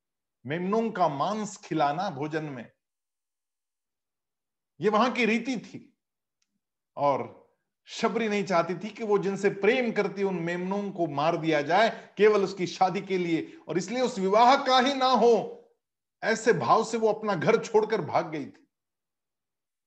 मेमनों 0.45 0.91
का 0.91 1.07
मांस 1.07 1.57
खिलाना 1.57 2.09
भोजन 2.09 2.43
में। 2.43 2.71
ये 4.81 4.89
वहाँ 4.89 5.11
की 5.11 5.25
रीति 5.25 5.57
थी। 5.57 5.99
और 6.97 7.41
शबरी 7.85 8.29
नहीं 8.29 8.43
चाहती 8.43 8.75
थी 8.75 8.89
कि 8.89 9.03
वो 9.03 9.17
जिनसे 9.17 9.49
प्रेम 9.49 9.91
करती 9.91 10.23
उन 10.23 10.35
मेमनों 10.35 10.91
को 10.91 11.07
मार 11.07 11.37
दिया 11.37 11.61
जाए, 11.61 12.13
केवल 12.17 12.43
उसकी 12.43 12.67
शादी 12.67 13.01
के 13.01 13.17
लिए। 13.17 13.59
और 13.67 13.77
इसलिए 13.77 14.01
उस 14.01 14.19
विवाह 14.19 14.55
का 14.55 14.79
ही 14.79 14.93
ना 14.93 15.05
हो, 15.05 15.57
ऐसे 16.23 16.53
भाव 16.53 16.83
से 16.83 16.97
वो 16.97 17.13
अपना 17.13 17.35
घर 17.35 17.65
छोड़कर 17.65 18.01
भाग 18.01 18.31
गई 18.31 18.45
थी। 18.45 18.67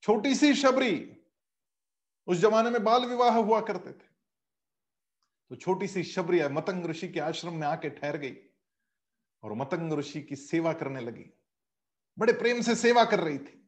छोटी 0.03 0.35
सी 0.35 0.55
शबरी, 0.55 1.17
उस 2.27 2.39
जमाने 2.39 2.71
में 2.71 2.85
बाल 2.85 3.05
विवाह 3.05 3.37
हुआ 3.39 3.61
करते 3.61 3.93
थे। 3.93 4.15
तो 5.51 5.57
छोटी 5.57 5.89
सी 5.89 6.03
शबरी 6.03 6.43
मतंग 6.43 6.87
ऋषि 6.87 7.09
के 7.09 7.21
आश्रम 7.21 7.55
में 7.55 7.67
आके 7.67 7.91
ठहर 7.91 8.17
गई। 8.17 8.37
और 9.45 9.53
मतंग 9.53 9.93
ऋषि 9.93 10.23
की 10.23 10.37
सेवा 10.37 10.73
करने 10.73 11.01
लगी। 11.01 11.25
बड़े 12.19 12.33
प्रेम 12.33 12.61
से 12.61 12.75
सेवा 12.75 13.05
कर 13.05 13.21
रही 13.21 13.39
थी। 13.39 13.61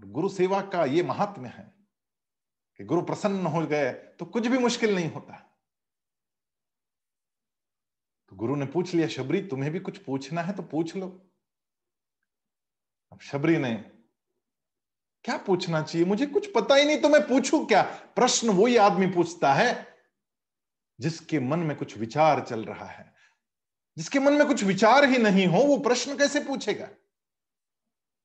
गुरु 0.00 0.28
सेवा 0.28 0.60
का 0.62 0.84
ये 0.84 1.02
महात्म्य 1.02 1.48
है 1.48 1.74
कि 2.76 2.84
गुरु 2.84 3.02
प्रसन्न 3.02 3.46
हो 3.46 3.66
गए 3.66 3.92
तो 3.92 4.24
कुछ 4.24 4.46
भी 4.46 4.58
मुश्किल 4.58 4.94
नहीं 4.94 5.10
होता। 5.10 5.36
तो 8.28 8.36
गुरु 8.36 8.56
ने 8.56 8.66
पूछ 8.66 8.94
लिया, 8.94 9.08
शबरी, 9.08 9.46
तुम्हें 9.48 9.72
भी 9.72 9.80
कुछ 9.80 9.98
पूछना 9.98 10.42
है 10.42 10.52
तो 10.52 10.62
पूछ 10.62 10.96
लो। 10.96 11.06
अब 13.12 13.20
शबरी 13.20 13.56
ने, 13.56 13.74
क्या 15.24 15.36
पूछना 15.36 15.82
चाहिए? 15.82 16.06
मुझे 16.06 16.26
कुछ 16.26 16.52
पता 16.52 16.74
ही 16.74 16.84
नहीं 16.86 17.00
तो 17.00 17.08
मैं 17.08 17.20
पूछू 17.22 17.64
क्या? 17.66 17.82
प्रश्न 18.16 18.50
वही 18.50 18.76
आदमी 18.76 19.06
पूछता 19.06 19.52
है 19.54 19.98
जिसके 21.00 21.40
मन 21.40 21.58
में 21.58 21.76
कुछ 21.76 21.96
विचार 21.98 22.44
चल 22.46 22.64
रहा 22.64 22.86
है। 22.86 23.11
जिसके 23.98 24.18
मन 24.18 24.32
में 24.32 24.46
कुछ 24.46 24.64
विचार 24.64 25.04
ही 25.04 25.18
नहीं 25.18 25.46
हो, 25.46 25.58
वो 25.58 25.78
प्रश्न 25.78 26.18
कैसे 26.18 26.40
पूछेगा? 26.40 26.88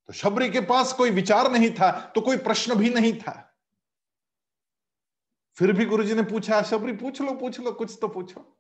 तो 0.07 0.13
शबरी 0.13 0.49
के 0.49 0.61
पास 0.61 0.93
कोई 0.93 1.09
विचार 1.09 1.51
नहीं 1.51 1.73
था 1.73 2.11
तो 2.15 2.21
कोई 2.21 2.37
प्रश्न 2.37 2.75
भी 2.75 2.89
नहीं 2.89 3.19
था। 3.19 3.55
फिर 5.57 5.73
भी 5.73 5.85
गुरुजी 5.85 6.13
ने 6.13 6.21
पूछा, 6.21 6.61
शबरी, 6.61 6.93
पूछ 6.93 7.21
लो 7.21 7.33
पूछ 7.33 7.59
लो, 7.59 7.71
कुछ 7.71 7.97
तो 8.01 8.07
पूछो। 8.07 8.59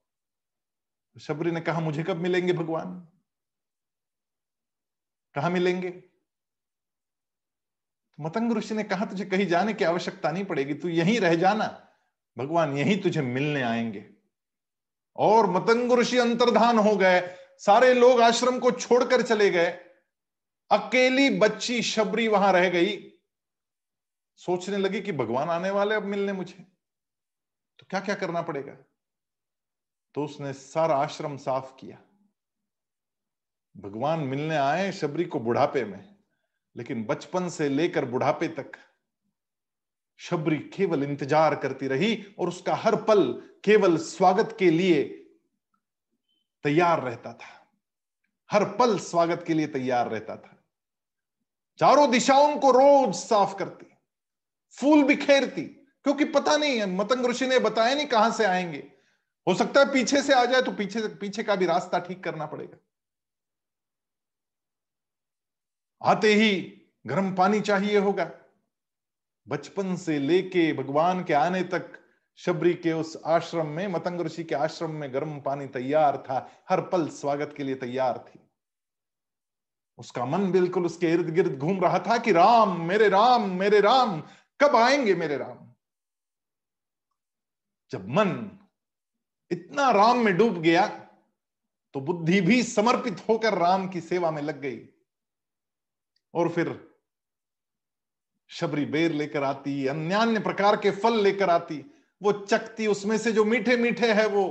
तो 1.13 1.19
शबरी 1.19 1.51
ने 1.51 1.61
कहा, 1.61 1.79
मुझे 1.79 2.03
कब 2.03 2.17
मिलेंगे 2.17 2.53
भगवान? 2.53 3.07
कहा 5.35 5.49
मिलेंगे? 5.49 5.91
तो 5.91 8.23
मतंग 8.23 8.57
ऋषि 8.57 8.75
ने 8.75 8.83
कहा, 8.83 9.05
तुझे 9.05 9.25
कहीं 9.25 9.47
जाने 9.47 9.73
की 9.73 9.83
आवश्यकता 9.83 10.31
नहीं 10.31 10.45
पड़ेगी, 10.45 10.73
तू 10.73 10.87
यहीं 10.87 11.19
रह 11.19 11.35
जाना। 11.35 11.93
भगवान 12.37 12.77
यहीं 12.77 13.01
तुझे 13.01 13.21
मिलने 13.21 13.61
आएँगे। 13.61 14.16
और 15.17 15.47
मतंग 15.47 15.91
ऋषि 15.91 16.17
अंतर्धान 16.17 16.77
हो 16.77 16.95
गए, 16.95 17.21
सारे 17.57 17.93
लोग 17.93 18.21
आश्रम 18.21 18.59
को 18.59 18.71
छोड़कर 18.71 19.21
चले 19.21 19.49
गए। 19.49 19.69
अकेली 20.71 21.29
बच्ची 21.29 21.81
शबरी 21.81 22.27
वहाँ 22.27 22.53
रह 22.53 22.69
गई। 22.69 23.13
सोचने 24.35 24.77
लगी 24.77 25.01
कि 25.01 25.11
भगवान 25.11 25.49
आने 25.49 25.69
वाले 25.69 25.95
अब 25.95 26.03
मिलने 26.03 26.33
मुझे। 26.33 26.63
तो 27.79 27.85
क्या 27.89 27.99
क्या 27.99 28.15
करना 28.15 28.41
पड़ेगा? 28.41 28.75
तो 30.15 30.25
उसने 30.25 30.53
सारा 30.53 30.95
आश्रम 30.95 31.37
साफ़ 31.37 31.71
किया। 31.75 31.97
भगवान 33.77 34.19
मिलने 34.19 34.55
आए 34.57 34.91
शबरी 34.91 35.25
को 35.25 35.39
बुढ़ापे 35.39 35.83
में, 35.85 36.15
लेकिन 36.75 37.03
बचपन 37.03 37.49
से 37.49 37.69
लेकर 37.69 38.05
बुढ़ापे 38.05 38.47
तक 38.47 38.71
शबरी 40.19 40.57
केवल 40.73 41.03
इंतज़ार 41.03 41.55
करती 41.55 41.87
रही 41.87 42.15
और 42.39 42.47
उसका 42.47 42.75
हर 42.75 42.95
पल 43.03 43.23
केवल 43.63 43.97
स्वागत 43.97 44.55
के 44.59 44.69
लिए 44.69 45.03
तैयार 46.65 47.01
रहता 47.01 47.33
था। 47.33 47.53
हर 48.49 48.63
पल 48.75 48.97
स्वागत 48.99 49.43
के 49.47 49.53
लिए 49.53 49.67
तैयार 49.67 50.09
रहता 50.09 50.35
था। 50.35 50.53
चारों 51.79 52.09
दिशाओं 52.11 52.55
को 52.57 52.71
रोज 52.71 53.13
साफ़ 53.15 53.55
करती, 53.55 53.85
फूल 54.77 55.03
बिखेरती, 55.03 55.61
क्योंकि 55.61 56.25
पता 56.25 56.55
नहीं 56.57 56.79
है 56.79 56.85
मतंग 56.85 57.25
ऋषि 57.25 57.47
ने 57.47 57.59
बताया 57.59 57.95
नहीं 57.95 58.07
कहाँ 58.07 58.31
से 58.31 58.45
आएँगे। 58.45 58.83
हो 59.47 59.53
सकता 59.53 59.79
है 59.79 59.91
पीछे 59.93 60.21
से 60.21 60.33
आ 60.33 60.43
जाए 60.45 60.61
तो 60.61 60.71
पीछे 60.71 61.07
पीछे 61.17 61.43
का 61.43 61.55
भी 61.55 61.65
रास्ता 61.65 61.99
ठीक 61.99 62.23
करना 62.23 62.45
पड़ेगा। 62.45 62.77
आते 66.01 66.33
ही 66.33 66.51
गर्म 67.07 67.33
पानी 67.35 67.61
चाहिए 67.61 67.97
होगा। 67.97 68.29
बचपन 69.47 69.95
से 69.95 70.19
लेके 70.19 70.73
भगवान 70.73 71.23
के 71.23 71.33
आने 71.33 71.63
तक 71.63 71.99
शबरी 72.35 72.73
के 72.73 72.93
उस 72.93 73.21
आश्रम 73.25 73.67
में, 73.67 73.87
मतंग 73.87 74.21
ऋषि 74.21 74.43
के 74.43 74.55
आश्रम 74.55 74.91
में 74.91 75.13
गर्म 75.13 75.41
पानी 75.41 75.67
तैयार 75.67 76.17
था। 76.17 76.51
हर 76.69 76.81
पल 76.81 77.09
स्वागत 77.09 77.53
के 77.57 77.63
लिए 77.63 77.75
तैयार 77.75 78.25
थी। 78.27 78.39
उसका 79.97 80.25
मन 80.25 80.51
बिल्कुल 80.51 80.85
उसके 80.85 81.07
इर्द 81.07 81.29
गिर्द 81.29 81.57
घूम 81.59 81.79
रहा 81.81 81.99
था 81.99 82.17
कि, 82.17 82.31
राम, 82.31 82.81
मेरे 82.87 83.09
राम 83.09 83.49
मेरे 83.59 83.81
राम, 83.81 84.23
कब 84.61 84.75
आएँगे 84.75 85.15
मेरे 85.15 85.37
राम? 85.37 85.73
जब 87.91 88.07
मन 88.07 88.59
इतना 89.51 89.91
राम 89.91 90.17
में 90.17 90.37
डूब 90.37 90.61
गया 90.61 90.87
तो 91.93 91.99
बुद्धि 91.99 92.41
भी 92.41 92.63
समर्पित 92.63 93.29
होकर 93.29 93.53
राम 93.53 93.87
की 93.89 94.01
सेवा 94.01 94.31
में 94.31 94.41
लग 94.41 94.61
गई। 94.61 94.89
और 96.33 96.49
फिर 96.49 96.96
शबरी 98.51 98.85
बेर 98.85 99.11
लेकर 99.11 99.43
आती 99.43 99.85
अन्य 99.87 100.39
प्रकार 100.39 100.75
के 100.75 100.91
फल 100.93 101.21
लेकर 101.23 101.49
आती, 101.49 101.83
वो 102.21 102.31
चकती 102.31 102.87
उसमें 102.87 103.17
से 103.17 103.31
जो 103.31 103.45
मीठे 103.45 103.77
मीठे 103.77 104.11
है 104.13 104.27
वो 104.27 104.45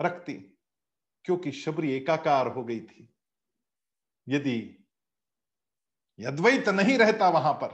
रखती, 0.00 0.34
क्योंकि 1.24 1.52
शबरी 1.52 1.92
एकाकार 1.92 2.46
हो 2.46 2.64
गई 2.64 2.80
थी। 2.80 3.08
यदि 4.26 4.58
अद्वैत 6.18 6.68
नहीं 6.68 6.96
रहता 6.98 7.28
वहाँ 7.28 7.52
पर, 7.52 7.68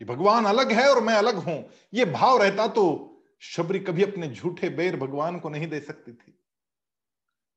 कि 0.00 0.04
भगवान 0.04 0.44
अलग 0.44 0.72
है 0.72 0.88
और 0.90 1.02
मैं 1.02 1.14
अलग 1.14 1.36
हूँ, 1.36 1.64
ये 1.92 2.04
भाव 2.04 2.42
रहता 2.42 2.66
तो 2.68 3.10
शबरी 3.42 3.78
कभी 3.78 4.02
अपने 4.02 4.28
झूठे 4.28 4.68
बेर 4.70 4.96
भगवान 4.96 5.38
को 5.38 5.48
नहीं 5.48 5.66
दे 5.68 5.80
सकती 5.80 6.12
थी। 6.12 6.38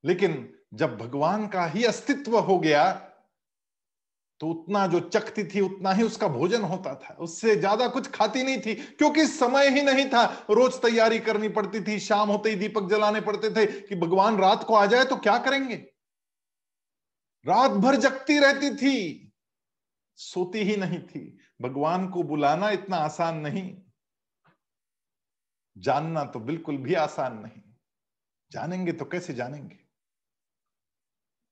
लेकिन 0.03 0.53
जब 0.73 0.97
भगवान 0.97 1.47
का 1.47 1.65
ही 1.65 1.83
अस्तित्व 1.83 2.37
हो 2.39 2.57
गया 2.59 3.06
तो 4.41 4.47
उतना 4.47 4.85
जो 4.87 4.99
चखती 5.01 5.43
थी, 5.45 5.61
उतना 5.61 5.91
ही 5.93 6.03
उसका 6.03 6.27
भोजन 6.27 6.61
होता 6.63 6.93
था। 6.95 7.13
उससे 7.15 7.55
ज़्यादा 7.55 7.87
कुछ 7.87 8.09
खाती 8.11 8.43
नहीं 8.43 8.59
थी, 8.61 8.73
क्योंकि 8.75 9.25
समय 9.27 9.69
ही 9.69 9.81
नहीं 9.81 10.05
था। 10.09 10.23
रोज 10.49 10.81
तैयारी 10.81 11.19
करनी 11.19 11.49
पड़ती 11.49 11.81
थी, 11.81 11.99
शाम 11.99 12.29
होते 12.29 12.49
ही 12.49 12.55
दीपक 12.55 12.89
जलाने 12.89 13.21
पड़ते 13.21 13.49
थे 13.51 13.65
कि 13.81 13.95
भगवान 13.97 14.37
रात 14.37 14.63
को 14.63 14.75
आ 14.75 14.85
जाए 14.85 15.05
तो 15.05 15.15
क्या 15.17 15.37
करेंगे? 15.39 15.75
रात 17.45 17.71
भर 17.73 17.95
जगती 17.95 18.37
रहती 18.39 18.69
थी, 18.75 19.31
सोती 20.19 20.59
ही 20.59 20.75
नहीं 20.77 20.99
थी। 21.01 21.37
भगवान 21.61 22.07
को 22.07 22.23
बुलाना 22.23 22.69
इतना 22.69 22.97
आसान 22.97 23.37
नहीं, 23.37 23.75
जानना 25.75 26.23
तो 26.25 26.39
बिल्कुल 26.41 26.77
भी 26.77 26.93
आसान 26.95 27.37
नहीं। 27.37 27.61
जानेंगे 28.51 28.91
तो 28.91 29.05
कैसे 29.05 29.33
जानेंगे? 29.33 29.77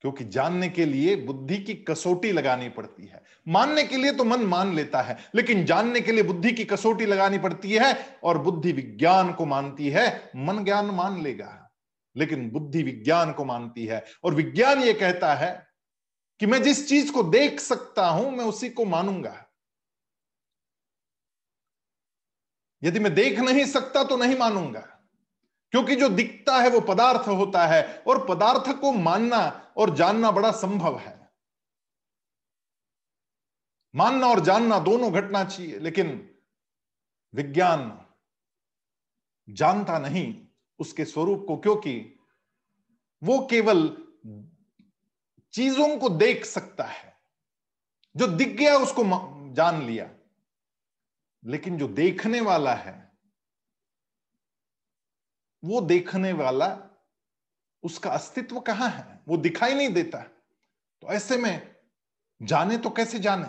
क्योंकि 0.05 0.25
जानने 0.25 0.69
के 0.69 0.85
लिए 0.85 1.15
बुद्धि 1.15 1.57
की 1.57 1.73
कसौटी 1.73 2.31
लगानी 2.31 2.69
पड़ती 2.69 3.05
है। 3.05 3.23
मानने 3.47 3.83
के 3.83 3.97
लिए 3.97 4.11
तो 4.11 4.23
मन 4.23 4.39
मान 4.39 4.75
लेता 4.75 5.01
है, 5.01 5.17
लेकिन 5.35 5.65
जानने 5.65 6.01
के 6.01 6.11
लिए 6.11 6.23
बुद्धि 6.23 6.51
की 6.51 6.65
कसौटी 6.65 7.05
लगानी 7.05 7.37
पड़ती 7.37 7.71
है 7.71 8.19
और 8.23 8.37
बुद्धि 8.37 8.71
विज्ञान 8.71 9.33
को 9.33 9.45
मानती 9.45 9.89
है, 9.89 10.31
मन 10.35 10.63
ज्ञान 10.63 10.85
मान 10.85 11.21
लेगा। 11.23 11.71
लेकिन 12.17 12.51
बुद्धि 12.51 12.83
विज्ञान 12.83 13.33
को 13.33 13.45
मानती 13.45 13.85
है 13.85 14.05
और 14.23 14.33
विज्ञान 14.33 14.79
ये 14.79 14.93
कहता 14.93 15.33
है 15.33 15.67
कि 16.39 16.45
मैं 16.45 16.63
जिस 16.63 16.89
चीज़ 16.89 17.11
को 17.11 17.23
देख 17.23 17.59
सकता 17.59 18.07
हूँ, 18.07 18.31
मैं 18.31 18.45
उसी 18.45 18.69
को 18.69 18.85
मानूँगा। 18.85 19.45
यदि 22.83 22.99
मैं 22.99 23.15
देख 23.15 23.39
नहीं 23.39 23.65
सकता 23.65 24.03
तो 24.03 24.17
नहीं 24.17 24.37
मानूँगा। 24.37 24.94
क्योंकि 25.75 25.95
जो 25.95 26.07
दिखता 26.09 26.57
है 26.57 26.69
वो 26.69 26.79
पदार्थ 26.79 27.27
होता 27.27 27.65
है 27.67 28.03
और 28.07 28.25
पदार्थ 28.27 28.69
को 28.81 28.91
मानना 28.91 29.71
और 29.77 29.95
जानना 29.95 30.31
बड़ा 30.31 30.51
संभव 30.51 30.97
है। 30.99 31.29
मानना 33.95 34.27
और 34.27 34.39
जानना 34.39 34.79
दोनों 34.79 35.11
घटना 35.13 35.43
चाहिए, 35.43 35.79
लेकिन 35.79 36.29
विज्ञान 37.33 38.05
जानता 39.49 39.99
नहीं 39.99 40.47
उसके 40.79 41.05
स्वरूप 41.05 41.45
को, 41.47 41.57
क्योंकि 41.57 42.19
वो 43.21 43.47
केवल 43.49 43.87
चीज़ों 45.53 45.97
को 45.97 46.09
देख 46.09 46.45
सकता 46.45 46.83
है। 46.83 47.13
जो 48.15 48.27
दिख 48.27 48.47
गया 48.47 48.77
उसको 48.77 49.03
जान 49.53 49.81
लिया, 49.81 50.09
लेकिन 51.45 51.77
जो 51.77 51.87
देखने 51.87 52.41
वाला 52.41 52.73
है 52.73 53.04
वो 55.65 55.81
देखने 55.81 56.31
वाला 56.33 56.77
उसका 57.83 58.09
अस्तित्व 58.09 58.59
कहाँ 58.59 58.89
है? 58.89 59.19
वो 59.27 59.37
दिखाई 59.37 59.73
नहीं 59.73 59.89
देता। 59.89 60.19
तो 61.01 61.07
ऐसे 61.07 61.37
में 61.37 61.75
जाने 62.41 62.77
तो 62.77 62.89
कैसे 62.89 63.19
जाने? 63.19 63.47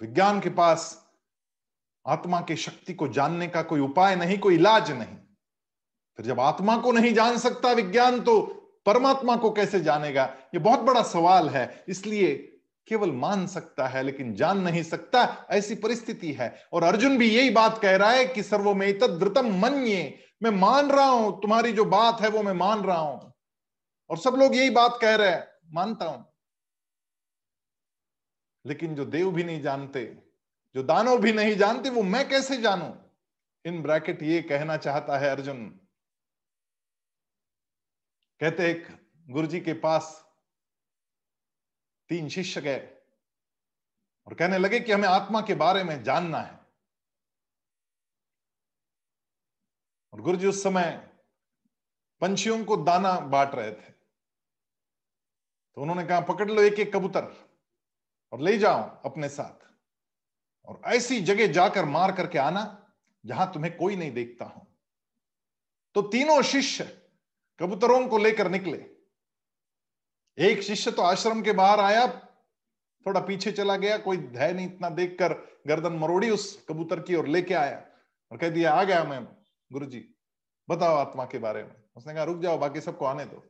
विज्ञान 0.00 0.40
के 0.40 0.50
पास 0.50 1.06
आत्मा 2.06 2.40
की 2.40 2.56
शक्ति 2.56 2.94
को 2.94 3.08
जानने 3.08 3.46
का 3.46 3.62
कोई 3.62 3.80
उपाय 3.80 4.16
नहीं, 4.16 4.38
कोई 4.38 4.54
इलाज 4.54 4.90
नहीं। 4.90 5.16
फिर 6.18 6.26
जब 6.26 6.40
आत्मा 6.40 6.76
को 6.76 6.92
नहीं 6.92 7.14
जान 7.14 7.38
सकता 7.38 7.72
विज्ञान 7.72 8.20
तो 8.20 8.40
परमात्मा 8.86 9.36
को 9.36 9.50
कैसे 9.50 9.80
जानेगा? 9.80 10.24
ये 10.54 10.58
बहुत 10.58 10.80
बड़ा 10.80 11.02
सवाल 11.02 11.48
है, 11.48 11.84
इसलिए 11.88 12.34
केवल 12.88 13.10
मान 13.12 13.46
सकता 13.46 13.86
है, 13.86 14.02
लेकिन 14.02 14.34
जान 14.34 14.58
नहीं 14.58 14.82
सकता, 14.82 15.46
ऐसी 15.50 15.74
परिस्थिति 15.74 16.32
है। 16.32 16.62
और 16.72 16.82
अर्जुन 16.82 17.18
भी 17.18 17.28
यही 17.30 17.50
बात 17.50 17.78
कह 17.78 17.96
रहा 17.96 18.10
है 18.10 18.24
कि 18.26 18.42
सर्वमेत 18.42 19.04
द्रुतम 19.04 19.54
मन्ये। 19.58 20.24
मैं 20.42 20.50
मान 20.50 20.90
रहा 20.90 21.06
हूँ, 21.06 21.42
तुम्हारी 21.42 21.72
जो 21.72 21.84
बात 21.84 22.20
है 22.20 22.28
वो 22.28 22.42
मैं 22.42 22.52
मान 22.52 22.84
रहा 22.84 22.98
हूँ। 22.98 23.32
और 24.10 24.18
सब 24.18 24.30
लोग 24.30 24.54
यही 24.56 24.70
बात 24.70 24.98
कह 25.00 25.16
रहे 25.16 25.30
हैं, 25.30 25.48
मानता 25.70 26.04
हूँ। 26.04 26.32
लेकिन 28.66 28.94
जो 28.94 29.04
देव 29.04 29.30
भी 29.30 29.44
नहीं 29.44 29.60
जानते, 29.60 30.22
जो 30.74 30.82
दानव 30.82 31.18
भी 31.18 31.32
नहीं 31.32 31.56
जानते, 31.56 31.90
वो 31.90 32.02
मैं 32.02 32.28
कैसे 32.28 32.56
जानू? 32.56 32.96
इन 33.64 33.82
ब्रैकेट 33.82 34.22
ये 34.22 34.42
कहना 34.42 34.76
चाहता 34.76 35.18
है 35.18 35.30
अर्जुन। 35.30 35.80
कहते 38.40 38.70
एक 38.70 38.86
गुरुजी 39.30 39.60
के 39.60 39.72
पास 39.72 40.34
तीन 42.08 42.28
शिष्य 42.28 42.60
गए 42.60 42.88
और 44.26 44.34
कहने 44.34 44.58
लगे 44.58 44.80
कि 44.80 44.92
हमें 44.92 45.08
आत्मा 45.08 45.40
के 45.40 45.54
बारे 45.54 45.84
में 45.84 46.02
जानना 46.02 46.38
है। 46.38 46.67
और 50.12 50.20
गुरु 50.20 50.36
जी 50.36 50.46
उस 50.46 50.62
समय 50.62 50.90
पंछियों 52.22 52.64
को 52.64 52.76
दाना 52.76 53.18
बांट 53.20 53.54
रहे 53.54 53.70
थे। 53.70 53.92
तो 55.76 55.82
उन्होंने 55.82 56.04
कहा, 56.04 56.20
पकड़ 56.20 56.50
लो 56.50 56.62
एक 56.62 56.78
एक 56.80 56.92
कबूतर 56.94 57.32
और 58.32 58.40
ले 58.40 58.56
जाओ 58.58 58.80
अपने 59.04 59.28
साथ 59.28 59.66
और 60.68 60.80
ऐसी 60.86 61.20
जगह 61.20 61.52
जाकर 61.52 61.84
मार 61.84 62.12
करके 62.12 62.38
आना 62.38 62.64
जहाँ 63.24 63.50
तुम्हें 63.52 63.76
कोई 63.76 63.96
नहीं 63.96 64.12
देखता 64.12 64.44
हो। 64.44 64.66
तो 65.94 66.02
तीनों 66.02 66.42
शिष्य 66.42 66.84
कबूतरों 67.60 68.06
को 68.08 68.18
लेकर 68.18 68.50
निकले। 68.50 68.84
एक 70.38 70.62
शिष्य 70.62 70.90
तो 70.90 71.02
आश्रम 71.02 71.42
के 71.42 71.52
बाहर 71.52 71.80
आया, 71.80 72.06
थोड़ा 73.06 73.20
पीछे 73.20 73.52
चला 73.52 73.76
गया, 73.76 73.96
कोई 73.98 74.16
धैर्य 74.16 74.52
नहीं 74.52 74.66
इतना 74.66 74.88
देखकर, 74.90 75.32
गर्दन 75.66 75.92
मरोड़ी 75.92 76.30
उस 76.30 76.64
कबूतर 76.68 77.00
की 77.00 77.14
और 77.14 77.26
लेके 77.26 77.54
आया 77.54 77.82
और 78.30 78.38
कह 78.38 78.50
दिया, 78.50 78.72
आ 78.72 78.84
गया 78.84 79.02
मैं 79.04 79.26
गुरु 79.72 79.86
जी 79.86 80.14
बताओ 80.68 80.96
आत्मा 80.96 81.24
के 81.24 81.38
बारे 81.38 81.64
में। 81.64 81.76
उसने 81.96 82.14
कहा, 82.14 82.24
रुक 82.24 82.38
जाओ, 82.38 82.58
बाकी 82.58 82.80
सबको 82.80 83.04
आने 83.04 83.24
दो। 83.24 83.42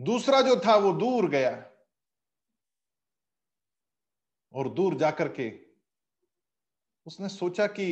दूसरा 0.00 0.40
जो 0.40 0.56
था, 0.56 0.76
वो 0.76 0.92
दूर 0.92 1.28
गया। 1.28 1.70
और 4.54 4.68
दूर 4.68 4.94
जाकर 4.94 5.28
के 5.28 5.52
उसने 7.06 7.28
सोचा 7.28 7.66
कि 7.66 7.88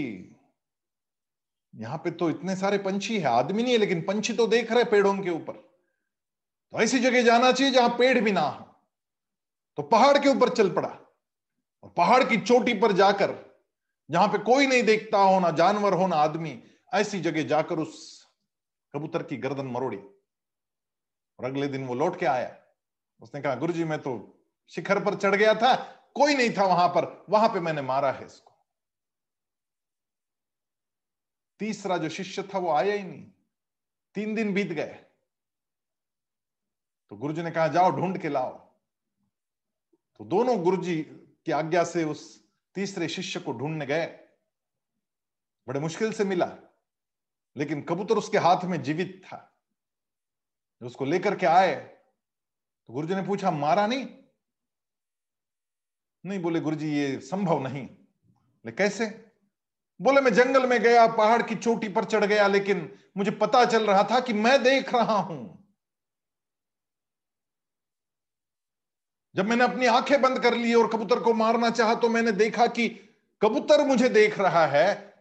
यहाँ 1.75 1.99
पे 1.99 2.11
तो 2.11 2.31
इतने 2.31 2.57
सारे 2.57 2.79
पंछी 2.79 3.19
है, 3.19 3.27
आदमी 3.27 3.63
नहीं 3.63 3.73
है, 3.73 3.79
लेकिन 3.79 4.03
पंछी 4.03 4.33
तो 4.33 4.47
देख 4.47 4.73
रहे 4.73 4.85
पेड़ों 4.85 5.19
के 5.19 5.31
ऊपर। 5.31 5.53
तो 5.53 6.81
ऐसी 6.81 6.99
जगह 6.99 7.23
जाना 7.23 7.53
चाहिए 7.53 7.73
जहाँ 7.73 7.89
पेड़ 7.89 8.21
भी 8.21 8.33
ना 8.33 8.41
हो। 8.41 8.65
तो 9.77 9.83
पहाड़ 9.83 10.19
के 10.19 10.29
ऊपर 10.29 10.55
चल 10.55 10.75
पड़ा। 10.75 10.89
और 11.83 11.91
पहाड़ 11.91 12.25
की 12.25 12.37
चोटी 12.37 12.75
पर 12.75 12.93
जाकर, 12.93 13.61
जहाँ 14.11 14.29
पे 14.29 14.39
कोई 14.39 14.67
नहीं 14.67 14.83
देखता 14.83 15.19
हो, 15.19 15.41
ना 15.41 15.51
जानवर 15.51 15.93
हो, 15.93 16.07
ना 16.07 16.17
आदमी 16.17 16.63
ऐसी 16.95 17.21
जगह 17.21 17.43
जाकर 17.43 17.79
उस 17.79 18.27
कबूतर 18.95 19.23
की 19.23 19.37
गर्दन 19.37 19.67
मरोड़ी। 19.67 19.99
और 21.39 21.45
अगले 21.45 21.69
दिन 21.69 21.87
वो 21.87 21.95
लौट 21.95 22.19
के 22.19 22.27
आया। 22.27 22.67
उसने 23.21 23.41
कहा, 23.41 23.55
गुरुजी, 23.55 23.85
मैं 23.85 23.99
तो 23.99 24.41
शिखर 24.69 25.05
पर 25.05 25.15
चढ़ 25.15 25.35
गया 25.35 25.55
था, 25.55 25.77
कोई 26.15 26.35
नहीं 26.35 26.51
था 26.51 26.65
वहाँ 26.65 26.89
पर, 26.89 27.27
वहाँ 27.29 27.49
पे 27.49 27.61
मैंने 27.61 27.83
मारा 27.83 28.13
है 28.13 28.27
इसको। 28.27 28.53
तीसरा 31.59 31.99
जो 31.99 32.09
शिष्य 32.09 32.43
था 32.43 32.59
वो 32.59 32.71
आया 32.71 32.95
ही 32.95 33.03
नहीं। 33.03 33.33
तीन 34.15 34.35
दिन 34.35 34.55
बीत 34.55 34.67
गए। 34.67 35.05
तो 37.11 37.17
गुरुजी 37.17 37.43
ने 37.43 37.51
कहा, 37.51 37.69
जाओ 37.69 37.91
ढूंढ 37.91 38.19
के 38.19 38.29
लाओ। 38.29 38.59
तो 40.17 40.25
दोनों 40.25 40.65
गुरुजी 40.65 41.03
की 41.45 41.53
आज्ञा 41.53 41.85
से 41.85 42.05
उस 42.05 42.49
तीसरे 42.75 43.09
शिष्य 43.09 43.41
को 43.41 43.53
ढूँढने 43.53 43.87
गए। 43.87 44.29
बड़े 45.69 45.81
मुश्किल 45.81 46.13
से 46.13 46.25
मिला। 46.25 46.70
लेकिन 47.57 47.83
कबूतर 47.83 48.19
उसके 48.19 48.39
हाथ 48.39 48.65
में 48.65 48.83
जीवित 48.83 49.21
था। 49.25 49.47
उसको 50.83 51.05
लेकर 51.05 51.37
के 51.37 51.47
आए 51.47 51.75
तो 51.75 52.95
गुरुजी 52.95 53.15
ने 53.15 53.23
पूछा, 53.23 53.51
मारा 53.51 53.87
नहीं? 53.87 54.07
नहीं, 56.25 56.39
बोले, 56.39 56.61
गुरुजी, 56.61 56.93
ये 56.93 57.19
संभव 57.21 57.63
नहीं। 57.63 57.89
ले, 58.65 58.73
कैसे? 58.73 59.07
बोले, 60.01 60.21
मैं 60.21 60.33
जंगल 60.35 60.67
में 60.67 60.81
गया, 60.83 61.07
पहाड़ 61.07 61.43
की 61.43 61.55
चोटी 61.55 61.89
पर 61.89 62.05
चढ़ 62.05 62.25
गया, 62.25 62.47
लेकिन 62.47 62.99
मुझे 63.17 63.31
पता 63.31 63.65
चल 63.65 63.87
रहा 63.87 64.03
था 64.03 64.21
कि 64.21 64.33
मैं 64.33 64.63
देख 64.63 64.95
रहा 64.95 65.19
हूँ। 65.19 65.59
जब 69.35 69.47
मैंने 69.47 69.65
अपनी 69.65 69.87
आँखें 69.87 70.21
बंद 70.23 70.39
कर 70.39 70.55
ली 70.55 70.75
और 70.75 70.89
कबूतर 70.89 71.21
को 71.21 71.35
मारना 71.35 71.71
चाहा 71.71 71.95
तो 71.95 72.09
मैंने 72.09 72.33
देखा 72.33 72.67
कि 72.67 72.89
कबूतर 73.43 73.87
मुझे 73.87 74.09
देख 74.09 74.39
रहा 74.39 74.67
है, 74.67 75.15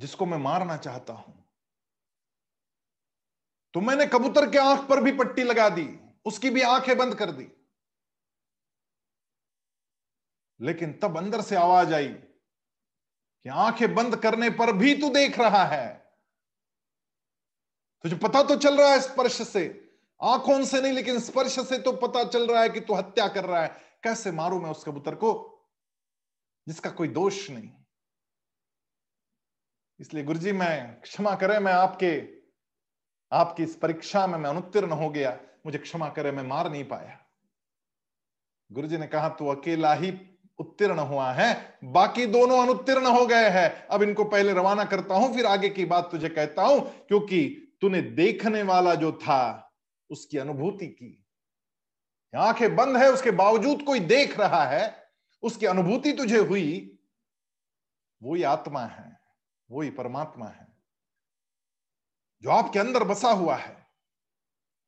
जिसको 0.00 0.26
मैं 0.26 0.38
मारना 0.38 0.76
चाहता 0.76 1.12
हूँ। 1.12 1.41
तो 3.74 3.80
मैंने 3.80 4.06
कबूतर 4.06 4.50
के 4.50 4.58
आँख 4.58 4.88
पर 4.88 5.00
भी 5.02 5.12
पट्टी 5.12 5.42
लगा 5.42 5.68
दी, 5.68 5.98
उसकी 6.24 6.50
भी 6.50 6.62
आँखें 6.62 6.96
बंद 6.98 7.14
कर 7.14 7.30
दी। 7.30 7.48
लेकिन 10.60 10.92
तब 10.92 11.16
अंदर 11.16 11.40
से 11.40 11.56
आवाज़ 11.56 11.94
आई 11.94 12.08
कि 12.08 13.48
आँखें 13.48 13.94
बंद 13.94 14.16
करने 14.16 14.50
पर 14.50 14.72
भी 14.72 14.94
तू 14.94 15.08
देख 15.10 15.38
रहा 15.38 15.64
है। 15.64 15.88
तुझे 18.02 18.16
पता 18.16 18.42
तो 18.42 18.56
चल 18.56 18.78
रहा 18.78 18.90
है 18.90 19.00
स्पर्श 19.00 19.48
से। 19.48 19.90
आँखों 20.22 20.64
से 20.64 20.80
नहीं, 20.80 20.92
लेकिन 20.92 21.20
स्पर्श 21.20 21.58
से 21.68 21.78
तो 21.78 21.92
पता 21.92 22.24
चल 22.24 22.46
रहा 22.46 22.62
है 22.62 22.68
कि 22.68 22.80
तू 22.80 22.94
हत्या 22.94 23.28
कर 23.28 23.44
रहा 23.44 23.62
है। 23.62 23.68
कैसे 24.02 24.30
मारू 24.30 24.60
मैं 24.60 24.70
उस 24.70 24.84
कबूतर 24.84 25.14
को, 25.14 25.32
जिसका 26.68 26.90
कोई 26.90 27.08
दोष 27.08 27.50
नहीं? 27.50 27.70
इसलिए 30.00 30.24
गुरुजी, 30.24 30.52
मैं 30.52 31.00
क्षमा 31.00 31.34
करें, 31.34 31.58
मैं 31.58 31.72
आपके 31.72 32.41
आपकी 33.32 33.62
इस 33.62 33.76
परीक्षा 33.76 34.26
में 34.26 34.38
मैं 34.38 34.50
अनुत्तीर्ण 34.50 34.92
हो 34.92 35.10
गया, 35.10 35.38
मुझे 35.66 35.78
क्षमा 35.78 36.08
करे, 36.08 36.32
मैं 36.32 36.42
मार 36.42 36.70
नहीं 36.70 36.84
पाया। 36.84 37.18
गुरु 38.72 38.88
जी 38.88 38.98
ने 38.98 39.06
कहा, 39.06 39.28
तू 39.28 39.46
अकेला 39.46 39.94
ही 39.94 40.12
उत्तीर्ण 40.58 40.98
हुआ 40.98 41.32
है, 41.32 41.78
बाकी 41.84 42.26
दोनों 42.26 42.62
अनुत्तीर्ण 42.62 43.06
हो 43.06 43.26
गए 43.26 43.48
हैं। 43.48 43.86
अब 43.86 44.02
इनको 44.02 44.24
पहले 44.24 44.52
रवाना 44.52 44.84
करता 44.84 45.14
हूँ, 45.14 45.34
फिर 45.34 45.46
आगे 45.46 45.68
की 45.68 45.84
बात 45.84 46.10
तुझे 46.10 46.28
कहता 46.28 46.62
हूँ, 46.62 46.80
क्योंकि 47.08 47.68
तूने 47.80 48.02
देखने 48.02 48.62
वाला 48.62 48.94
जो 48.94 49.12
था, 49.12 49.72
उसकी 50.10 50.38
अनुभूति 50.38 50.86
की। 50.86 51.24
आँखें 52.36 52.76
बंद 52.76 52.96
है, 52.96 53.12
उसके 53.12 53.30
बावजूद 53.30 53.82
कोई 53.82 54.00
देख 54.00 54.40
रहा 54.40 54.64
है, 54.64 55.10
उसकी 55.42 55.66
अनुभूति 55.66 56.12
तुझे 56.12 56.38
हुई 56.38 56.98
वही 58.22 58.42
आत्मा 58.42 58.84
है 58.84 59.20
वही 59.70 59.90
परमात्मा 59.90 60.46
है। 60.46 60.71
जो 62.42 62.50
आपके 62.50 62.78
अंदर 62.78 63.04
बसा 63.04 63.28
हुआ 63.28 63.56
है। 63.56 63.86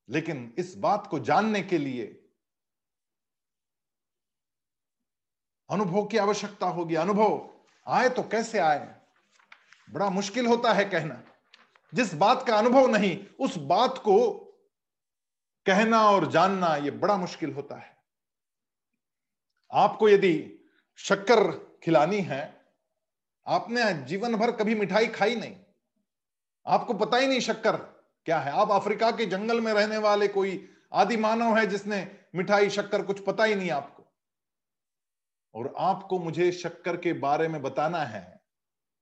लेकिन 0.09 0.55
इस 0.59 0.77
बात 0.77 1.07
को 1.07 1.19
जानने 1.19 1.62
के 1.62 1.79
लिए 1.79 2.31
अनुभव 5.71 6.07
की 6.07 6.17
आवश्यकता 6.17 6.67
होगी। 6.67 6.95
अनुभव, 6.95 7.61
आए 7.87 8.09
तो 8.09 8.23
कैसे 8.23 8.59
आए? 8.59 9.01
बड़ा 9.90 10.11
मुश्किल 10.11 10.47
होता 10.47 10.73
है 10.73 10.85
कहना। 10.85 11.25
जिस 11.95 12.14
बात 12.14 12.47
का 12.47 12.59
अनुभव 12.59 12.87
नहीं, 12.87 13.27
उस 13.40 13.57
बात 13.57 13.99
को 13.99 14.33
कहना 15.67 16.11
और 16.11 16.31
जानना 16.31 16.77
यह 16.77 16.90
बड़ा 16.90 17.17
मुश्किल 17.17 17.53
होता 17.53 17.77
है। 17.77 17.97
आपको 19.73 20.09
यदि 20.09 20.64
शक्कर 20.97 21.59
खिलानी 21.83 22.21
है, 22.21 22.73
आपने 23.47 23.95
जीवन 23.95 24.37
भर 24.37 24.53
कभी 24.53 24.75
मिठाई 24.75 25.07
खाई 25.07 25.37
नहीं। 25.37 25.63
आपको 26.66 26.94
पता 26.94 27.16
ही 27.16 27.27
नहीं 27.27 27.40
शक्कर 27.40 27.77
क्या 28.24 28.38
है। 28.38 28.53
आप 28.53 28.70
अफ्रीका 28.70 29.11
के 29.11 29.27
जंगल 29.27 29.61
में 29.61 29.72
रहने 29.72 29.98
वाले 29.98 30.29
कोई 30.29 30.68
आदि 30.92 31.16
मानव 31.16 31.59
है 31.59 31.66
जिसने 31.66 32.16
मिठाई, 32.35 32.70
शक्कर 32.70 33.03
कुछ 33.03 33.24
पता 33.24 33.44
ही 33.44 33.55
नहीं 33.55 33.70
आपको। 33.70 34.05
और 35.55 35.74
आपको 35.79 36.18
मुझे 36.18 36.53
शक्कर 36.53 36.96
के 36.96 37.12
बारे 37.12 37.48
में 37.48 37.62
बताना 37.62 37.98
है 37.98 38.42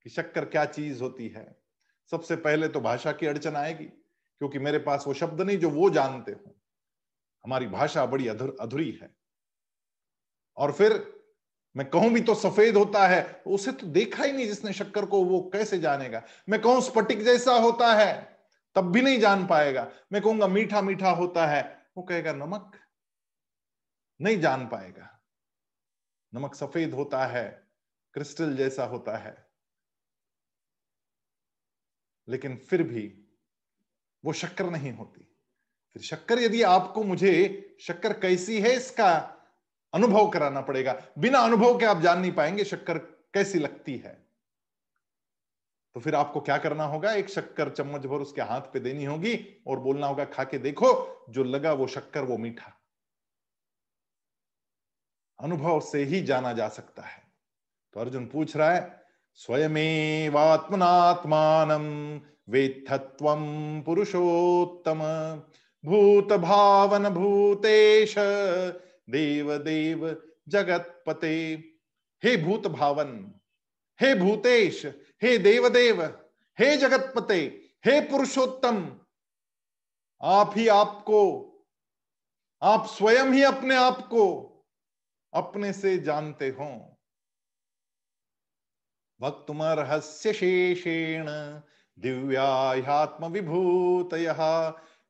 कि 0.01 0.09
शक्कर 0.09 0.45
क्या 0.45 0.65
चीज़ 0.65 1.01
होती 1.01 1.27
है। 1.27 1.61
सबसे 2.11 2.35
पहले 2.35 2.67
तो 2.67 2.79
भाषा 2.79 3.11
की 3.11 3.25
अड़चन 3.25 3.55
आएगी, 3.55 3.85
क्योंकि 3.85 4.59
मेरे 4.59 4.79
पास 4.79 5.03
वो 5.07 5.13
शब्द 5.13 5.41
नहीं 5.41 5.57
जो 5.57 5.69
वो 5.69 5.89
जानते 5.89 6.31
हो। 6.31 6.55
हमारी 7.45 7.67
भाषा 7.67 8.05
बड़ी 8.05 8.27
अधुर 8.27 8.81
है। 9.03 9.15
और 10.57 10.71
फिर 10.71 11.12
मैं 11.77 11.89
कहूँ 11.89 12.09
भी 12.09 12.21
तो 12.21 12.35
सफ़ेद 12.35 12.77
होता 12.77 13.07
है, 13.07 13.41
उसे 13.47 13.71
तो 13.71 13.87
देखा 13.87 14.23
ही 14.23 14.31
नहीं 14.31 14.47
जिसने 14.47 14.73
शक्कर 14.73 15.05
को, 15.05 15.23
वो 15.23 15.51
कैसे 15.53 15.79
जानेगा? 15.79 16.23
मैं 16.49 16.61
कहूँ 16.61 16.81
स्फटिक 16.81 17.23
जैसा 17.23 17.53
होता 17.53 17.93
है, 17.93 18.39
तब 18.75 18.91
भी 18.91 19.01
नहीं 19.01 19.19
जान 19.19 19.47
पाएगा। 19.47 19.91
मैं 20.11 20.21
कहूँगा 20.21 20.47
मीठा 20.47 20.81
मीठा 20.81 21.09
होता 21.09 21.47
है, 21.47 21.87
वो 21.97 22.03
कहेगा, 22.03 22.33
नमक 22.33 22.71
नहीं 24.21 24.39
जान 24.39 24.67
पाएगा। 24.67 25.19
नमक 26.33 26.55
सफ़ेद 26.55 26.93
होता 26.93 27.25
है, 27.25 27.67
क्रिस्टल 28.13 28.55
जैसा 28.55 28.85
होता 28.85 29.17
है। 29.17 29.49
लेकिन 32.27 32.57
फिर 32.57 32.83
भी 32.83 33.27
वो 34.25 34.33
शक्कर 34.33 34.69
नहीं 34.69 34.91
होती। 34.91 35.37
फिर 35.93 36.01
शक्कर 36.01 36.39
यदि 36.39 36.61
आपको 36.61 37.03
मुझे, 37.03 37.75
शक्कर 37.79 38.19
कैसी 38.19 38.61
है 38.61 38.75
इसका 38.75 39.32
अनुभव 39.93 40.29
कराना 40.29 40.61
पड़ेगा। 40.61 41.01
बिना 41.17 41.39
अनुभव 41.39 41.79
के 41.79 41.85
आप 41.85 42.01
जान 42.01 42.19
नहीं 42.19 42.31
पाएँगे 42.31 42.63
शक्कर 42.63 42.97
कैसी 43.33 43.59
लगती 43.59 43.97
है। 43.97 44.23
तो 45.93 45.99
फिर 45.99 46.15
आपको 46.15 46.41
क्या 46.41 46.57
करना 46.57 46.83
होगा? 46.83 47.13
एक 47.13 47.29
शक्कर 47.29 47.69
चम्मच 47.69 48.05
भर 48.05 48.15
उसके 48.15 48.41
हाथ 48.41 48.61
पे 48.61 48.79
देनी 48.79 49.05
होगी 49.05 49.63
और 49.67 49.79
बोलना 49.79 50.07
होगा, 50.07 50.25
खा 50.25 50.43
के 50.43 50.57
देखो, 50.57 51.25
जो 51.29 51.43
लगा 51.43 51.73
वो 51.73 51.87
शक्कर, 51.87 52.21
वो 52.21 52.37
मीठा। 52.37 52.73
अनुभव 55.39 55.79
से 55.79 56.03
ही 56.03 56.21
जाना 56.21 56.53
जा 56.53 56.69
सकता 56.69 57.01
है। 57.01 57.23
तो 57.93 57.99
अर्जुन 57.99 58.27
पूछ 58.27 58.57
रहा 58.57 58.71
है, 58.71 59.03
स्वयमेवात्मनात्मान 59.35 60.11
वेत्थत्व 62.49 63.25
पुरुषोत्तम 63.85 64.99
भूत 65.85 66.33
भावन 66.33 67.09
भूतेश 67.09 68.15
देव 69.09 69.57
देव 69.57 70.23
जगतपते। 70.47 71.55
हे 72.23 72.37
भूत 72.37 72.67
भावन 72.67 73.39
हे 74.01 74.15
भूतेश, 74.15 74.85
हे 75.23 75.37
देवदेव, 75.37 76.03
हे 76.59 76.77
जगतपते, 76.77 77.69
हे 77.85 78.01
पुरुषोत्तम, 78.01 78.99
आप 80.21 80.53
ही 80.57 80.67
आपको, 80.67 81.49
आप 82.61 82.85
स्वयं 82.85 83.33
ही 83.33 83.43
अपने 83.43 83.75
आप 83.75 84.07
को 84.07 84.49
अपने 85.33 85.73
से 85.73 85.97
जानते 85.97 86.49
हो। 86.49 86.99
वक्तुमर्हस्य 89.21 90.33
शेषेण 90.33 91.25
दिव्यात्म 91.99 93.25
विभूत 93.25 94.13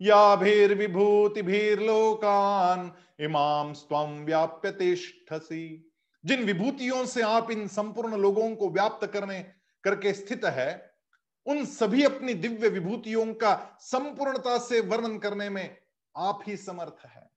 याभिर्विभूतिभिर्लोकान 0.03 2.95
इमाम 3.19 3.73
स्वम 3.73 4.25
व्याप्य 4.25 4.71
तिष्ठसी। 4.71 5.91
जिन 6.25 6.43
विभूतियों 6.43 7.05
से 7.05 7.21
आप 7.21 7.51
इन 7.51 7.67
संपूर्ण 7.67 8.17
लोगों 8.17 8.55
को 8.55 8.69
व्याप्त 8.69 9.07
करने, 9.07 9.53
करके 9.83 10.13
स्थित 10.13 10.45
है, 10.45 10.97
उन 11.45 11.65
सभी 11.65 12.03
अपनी 12.03 12.33
दिव्य 12.33 12.69
विभूतियों 12.69 13.33
का 13.33 13.77
संपूर्णता 13.79 14.57
से 14.57 14.79
वर्णन 14.79 15.19
करने 15.19 15.49
में 15.49 15.77
आप 16.17 16.39
ही 16.47 16.57
समर्थ 16.57 17.05
है। 17.05 17.29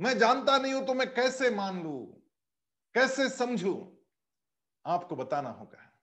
मैं 0.00 0.18
जानता 0.18 0.58
नहीं 0.58 0.72
हूँ 0.72 0.86
तो 0.86 0.94
मैं 0.94 1.14
कैसे 1.14 1.50
मान 1.50 1.82
लू? 1.82 2.22
कैसे 2.94 3.28
समझू? 3.28 3.98
आपको 4.86 5.16
बताना 5.16 5.50
होगा। 5.50 6.00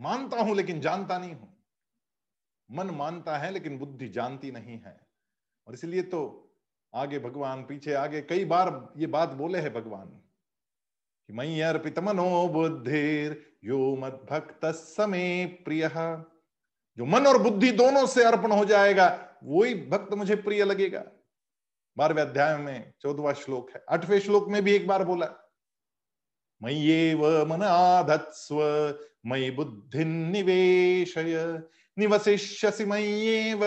मानता 0.00 0.36
हूँ 0.36 0.56
लेकिन 0.56 0.80
जानता 0.80 1.18
नहीं 1.18 1.34
हूँ। 1.34 1.51
मन 2.72 2.90
मानता 2.90 3.36
है, 3.38 3.50
लेकिन 3.50 3.78
बुद्धि 3.78 4.08
जानती 4.08 4.50
नहीं 4.50 4.78
है। 4.78 4.96
और 5.66 5.74
इसलिए 5.74 6.02
तो 6.04 6.20
आगे 6.92 7.18
भगवान 7.18 7.62
पीछे, 7.62 7.92
आगे 7.94 8.20
कई 8.22 8.44
बार 8.44 8.92
ये 8.96 9.06
बात 9.08 9.28
बोले 9.34 9.58
है 9.58 9.70
भगवान, 9.74 10.06
कि 11.28 11.32
मई 11.32 11.60
अर्पित 11.60 11.98
मनो 11.98 12.48
बुद्धिर, 12.48 13.40
यो 13.64 13.96
मत 13.96 14.26
भक्त 14.30 14.64
समय 14.66 15.44
प्रिय। 15.64 15.90
जो 16.98 17.04
मन 17.04 17.26
और 17.26 17.38
बुद्धि 17.42 17.70
दोनों 17.72 18.06
से 18.06 18.24
अर्पण 18.24 18.52
हो 18.52 18.64
जाएगा 18.64 19.06
वही 19.44 19.74
भक्त 19.88 20.14
मुझे 20.14 20.34
प्रिय 20.36 20.64
लगेगा। 20.64 21.04
बारहवें 21.96 22.22
अध्याय 22.22 22.56
में 22.56 22.92
चौदवा 23.00 23.32
श्लोक 23.32 23.70
है। 23.70 23.84
आठवें 23.90 24.18
श्लोक 24.20 24.48
में 24.48 24.62
भी 24.64 24.72
एक 24.72 24.86
बार 24.86 25.04
बोला 25.04 25.28
मय्येव 26.60 27.24
मन 27.46 27.62
आधत्स्व 27.62 28.58
मयि 29.26 29.50
बुद्धि 29.50 30.04
निवेशय। 30.04 31.62
निवशिष्यसि 31.98 32.84
मय्येव 32.84 33.64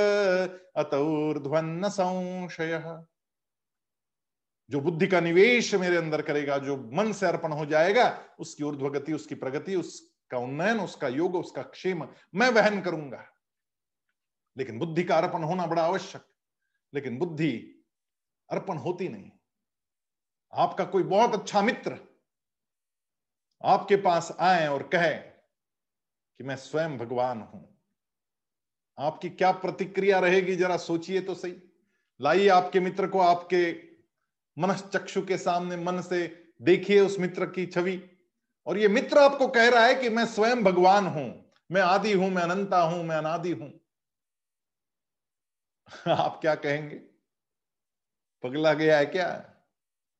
अतौर्ध्वन्न 0.75 1.89
संशय 1.89 3.05
जो 4.69 4.81
बुद्धि 4.81 5.07
का 5.07 5.19
निवेश 5.19 5.75
मेरे 5.75 5.97
अंदर 5.97 6.21
करेगा, 6.21 6.57
जो 6.57 6.77
मन 6.93 7.13
से 7.13 7.25
अर्पण 7.25 7.51
हो 7.51 7.65
जाएगा, 7.65 8.35
उसकी 8.39 8.63
ऊर्ध्वगति, 8.63 9.13
उसकी 9.13 9.35
प्रगति, 9.35 9.75
उसका 9.75 10.37
उन्नयन, 10.37 10.79
उसका 10.79 11.07
योग, 11.07 11.35
उसका 11.35 11.61
क्षेम, 11.61 12.07
मैं 12.35 12.49
वहन 12.49 12.81
करूँगा। 12.81 13.27
लेकिन 14.57 14.79
बुद्धि 14.79 15.03
का 15.03 15.17
अर्पण 15.17 15.43
होना 15.43 15.65
बड़ा 15.65 15.83
आवश्यक। 15.83 16.25
लेकिन 16.93 17.17
बुद्धि 17.17 17.85
अर्पण 18.49 18.77
होती 18.77 19.09
नहीं। 19.09 19.31
आपका 20.53 20.85
कोई 20.85 21.03
बहुत 21.03 21.33
अच्छा 21.33 21.61
मित्र 21.61 21.99
आपके 23.63 23.95
पास 23.95 24.37
आए 24.39 24.67
और 24.67 24.83
कहे 24.83 25.15
कि 26.37 26.43
मैं 26.43 26.55
स्वयं 26.55 26.97
भगवान 26.97 27.41
हूँ। 27.41 27.74
आपकी 28.99 29.29
क्या 29.29 29.51
प्रतिक्रिया 29.51 30.19
रहेगी, 30.19 30.55
जरा 30.55 30.77
सोचिए 30.77 31.21
तो 31.21 31.35
सही। 31.35 31.55
लाइए 32.21 32.47
आपके 32.47 32.79
मित्र 32.79 33.07
को 33.07 33.19
आपके 33.19 33.83
मनश्चक्षु 34.57 35.21
के 35.21 35.37
सामने 35.37 35.77
मन 35.77 36.01
से 36.01 36.47
देखिए 36.61 36.99
उस 36.99 37.19
मित्र 37.19 37.45
की 37.45 37.65
छवि। 37.65 38.09
और 38.67 38.77
ये 38.77 38.87
मित्र 38.87 39.17
आपको 39.17 39.47
कह 39.47 39.69
रहा 39.69 39.85
है 39.85 39.95
कि 39.95 40.09
मैं 40.09 40.25
स्वयं 40.25 40.63
भगवान 40.63 41.07
हूँ, 41.07 41.53
मैं 41.71 41.81
आदि 41.81 42.13
हूँ, 42.13 42.29
मैं 42.29 42.43
अनंता 42.43 42.81
हूँ, 42.81 43.03
मैं 43.03 43.15
अनादि 43.15 43.51
हूँ। 43.51 43.81
आप 46.07 46.39
क्या 46.41 46.55
कहेंगे? 46.55 46.95
पगला 48.43 48.73
गया 48.73 48.97
है 48.97 49.05
क्या? 49.05 49.53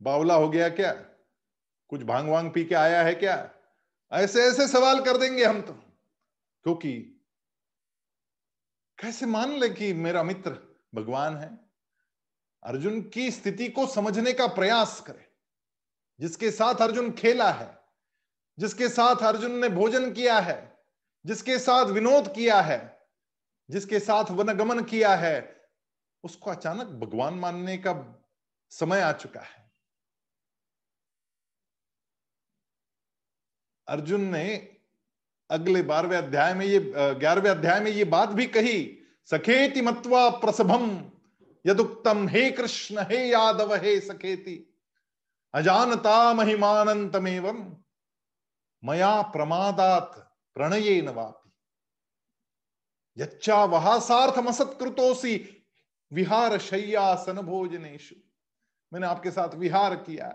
बावला 0.02 0.34
हो 0.34 0.50
गया 0.50 0.70
क्या? 0.70 0.92
कुछ 1.88 2.04
भाँग 2.04 2.30
वांग 2.30 2.52
पी 2.52 2.66
के 2.66 2.76
आया 2.76 3.04
है 3.04 3.16
क्या? 3.16 3.50
ऐसे 4.12 4.44
ऐसे 4.44 4.68
सवाल 4.68 5.02
कर 5.02 5.18
देंगे 5.18 5.46
हम 5.46 5.62
तो। 5.62 5.74
क्योंकि 6.64 7.15
कैसे 9.00 9.26
मान 9.26 9.60
ले 9.60 9.70
कि 9.70 9.94
मेरा 9.94 10.24
मित्र 10.24 10.78
भगवान 10.96 11.38
है? 11.38 11.60
अर्जुन 12.64 13.10
की 13.10 13.32
स्थिति 13.32 13.70
को 13.70 13.88
समझने 13.88 14.34
का 14.34 14.48
प्रयास 14.48 15.02
करे। 15.02 15.32
जिसके 16.20 16.52
साथ 16.52 16.76
अर्जुन 16.76 17.12
खेला 17.12 17.52
है, 17.52 17.80
जिसके 18.60 18.90
साथ 18.90 19.16
अर्जुन 19.16 19.52
ने 19.52 19.70
भोजन 19.70 20.14
किया 20.14 20.40
है, 20.40 20.86
जिसके 21.26 21.60
साथ 21.60 21.86
विनोद 21.86 22.34
किया 22.36 22.62
है, 22.62 23.08
जिसके 23.70 24.00
साथ 24.00 24.24
वनगमन 24.32 24.84
किया 24.84 25.16
है, 25.16 25.70
उसको 26.24 26.52
अचानक 26.52 26.88
भगवान 26.88 27.34
मानने 27.34 27.78
का 27.78 28.24
समय 28.70 29.02
आ 29.02 29.12
चुका 29.12 29.42
है। 29.42 29.72
अर्जुन 33.88 34.22
ने 34.22 34.75
अगले 35.50 35.82
बारहवें 35.82 36.18
अध्याय 36.18 36.54
में 36.54 36.66
ये 36.66 36.80
ग्यारहवें 36.96 37.50
अध्याय 37.52 37.80
में 37.80 37.92
ये 37.92 38.04
बात 38.04 38.30
भी 38.30 38.46
कही, 38.46 38.98
सखेति 39.26 39.82
मत्वा 39.82 40.30
प्रसभम 40.30 41.12
यदुक्तम 41.66 42.28
हे 42.28 42.50
कृष्ण, 42.52 43.00
हे 43.00 43.28
यादव, 43.30 43.74
हे 43.76 44.00
सखेति 44.00 44.74
अजानता 45.54 46.34
महिमानंतमेव 46.34 47.52
मया 48.84 49.22
प्रमादात 49.22 50.12
प्रणये 50.56 51.02
नवापि 51.02 51.52
यच्चा 53.18 53.64
वहासार्थमसत्कृतोसी 53.66 55.36
विहार 56.12 56.58
शैया 56.58 57.16
शय्यासन 57.16 57.42
भोजनेशु 57.42 58.16
मैंने 58.92 59.08
आपके 59.08 59.32
साथ 59.32 59.56
विहार 59.56 59.96
किया, 59.96 60.28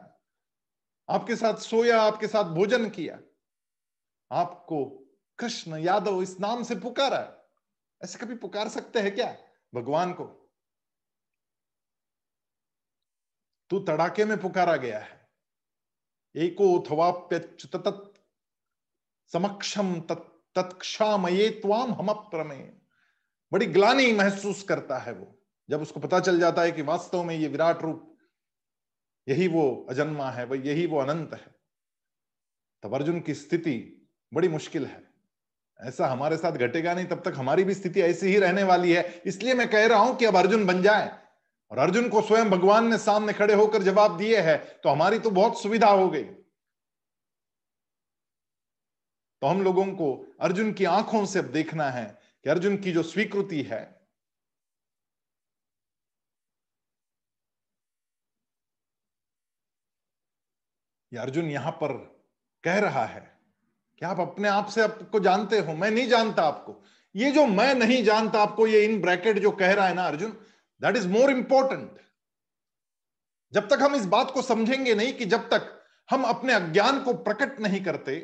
आपके 1.09 1.37
साथ 1.37 1.55
सोया, 1.55 2.01
आपके 2.03 2.27
साथ 2.27 2.45
भोजन 2.45 2.89
किया, 2.89 3.19
आपको 4.31 5.00
कृष्ण 5.41 5.77
यादव 5.77 6.23
इस 6.23 6.41
नाम 6.41 6.63
से 6.63 6.75
पुकारा। 6.75 7.49
ऐसे 8.05 8.19
कभी 8.19 8.35
पुकार 8.35 8.69
सकते 8.69 8.99
हैं 8.99 9.15
क्या? 9.15 9.37
भगवान 9.75 10.13
को। 10.13 10.25
तू 13.71 13.79
तड़ाके 13.79 14.25
में 14.25 14.41
पुकारा 14.41 14.77
गया 14.77 14.99
है। 14.99 15.31
एको 16.37 16.85
समक्षम 19.27 20.01
तत्क्षामये 20.01 21.51
त्वाम 21.51 21.93
हम 21.93 22.13
प्रमेय 22.13 22.81
बड़ी 23.53 23.67
ग्लानी 23.67 24.13
महसूस 24.13 24.63
करता 24.63 24.99
है 24.99 25.13
वो। 25.13 25.43
जब 25.71 25.83
उसको 25.83 26.01
पता 26.01 26.21
चल 26.21 26.41
जाता 26.41 26.63
है 26.63 26.73
कि 26.73 26.83
वास्तव 26.83 27.23
में 27.23 27.35
ये 27.35 27.49
विराट 27.49 27.83
रूप, 27.83 28.19
यही 29.29 29.49
वो 29.49 29.87
अजन्मा 29.91 30.31
है, 30.31 30.45
वह 30.45 30.67
यही 30.67 30.87
वो 30.87 30.99
अनंत 30.99 31.35
है। 31.35 31.55
तब 32.83 32.95
अर्जुन 32.95 33.21
की 33.21 33.35
स्थिति 33.35 34.09
बड़ी 34.35 34.49
मुश्किल 34.49 34.87
है। 34.87 35.10
ऐसा 35.81 36.07
हमारे 36.07 36.37
साथ 36.37 36.53
घटेगा 36.55 36.95
नहीं, 36.95 37.07
तब 37.07 37.23
तक 37.25 37.35
हमारी 37.37 37.65
भी 37.65 37.75
स्थिति 37.75 38.01
ऐसी 38.03 38.27
ही 38.27 38.39
रहने 38.39 38.63
वाली 38.65 38.93
है। 38.93 39.03
इसलिए 39.27 39.55
मैं 39.55 39.69
कह 39.71 39.87
रहा 39.87 39.99
हूँ 39.99 40.17
कि 40.17 40.25
अब 40.25 40.37
अर्जुन 40.37 40.67
बन 40.67 40.83
जाए 40.83 41.09
और 41.71 41.79
अर्जुन 41.79 42.09
को 42.09 42.23
स्वयं 42.23 42.51
भगवान 42.51 42.89
ने 42.89 42.99
सामने 42.99 43.33
खड़े 43.33 43.55
होकर 43.55 43.83
जवाब 43.83 44.17
दिए 44.19 44.41
है 44.41 44.57
तो 44.83 44.89
हमारी 44.89 45.19
तो 45.19 45.31
बहुत 45.31 45.61
सुविधा 45.63 45.89
हो 45.89 46.09
गई। 46.11 46.25
तो 49.43 49.47
हम 49.47 49.63
लोगों 49.63 49.87
को 49.95 50.15
अर्जुन 50.41 50.73
की 50.73 50.85
आँखों 50.87 51.25
से 51.27 51.39
अब 51.39 51.45
देखना 51.53 51.91
है 51.91 52.05
कि 52.45 52.51
अर्जुन 52.51 52.77
की 52.77 52.93
जो 52.93 53.03
स्वीकृति 53.05 53.63
है 53.63 53.83
अर्जुन 61.13 61.51
यहाँ 61.51 61.71
पर 61.75 61.93
कह 62.65 62.79
रहा 62.79 63.05
है 63.07 63.21
कि 64.01 64.07
आप 64.07 64.21
अपने 64.21 64.49
आप 64.49 64.69
से 64.69 64.81
आपको 64.81 65.21
जानते 65.21 65.59
हो, 65.59 65.73
मैं 65.73 65.91
नहीं 65.91 66.09
जानता 66.09 66.43
आपको। 66.43 66.83
ये 67.15 67.31
जो 67.33 67.47
मैं 67.47 67.75
नहीं 67.75 68.05
जानता 68.05 68.43
आपको, 68.43 68.67
ये 68.67 68.85
इन 68.85 69.01
ब्रैकेट 69.01 69.39
जो 69.39 69.51
कह 69.51 69.73
रहा 69.75 69.87
है 69.87 69.95
ना 69.95 70.03
Arjun 70.03 70.31
that 70.81 70.97
is 70.97 71.09
more 71.09 71.31
important 71.31 72.01
जब 73.53 73.69
तक 73.69 73.79
हम 73.83 73.95
इस 73.95 74.07
बात 74.07 74.31
को 74.31 74.43
समझेंगे 74.43 74.95
नहीं 74.95 75.13
कि 75.13 75.25
जब 75.25 75.49
तक 75.49 75.85
हम 76.11 76.25
अपने 76.25 76.53
अज्ञान 76.53 77.03
को 77.03 77.15
प्रकट 77.15 77.61
नहीं 77.61 77.85
करते, 77.85 78.21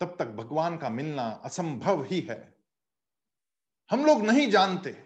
तब 0.00 0.16
तक 0.18 0.26
भगवान 0.26 0.76
का 0.78 0.88
मिलना 0.88 1.28
असंभव 1.44 2.02
ही 2.04 2.20
है। 2.20 2.54
हम 3.90 4.06
लोग 4.06 4.22
नहीं 4.22 4.50
जानते। 4.50 5.05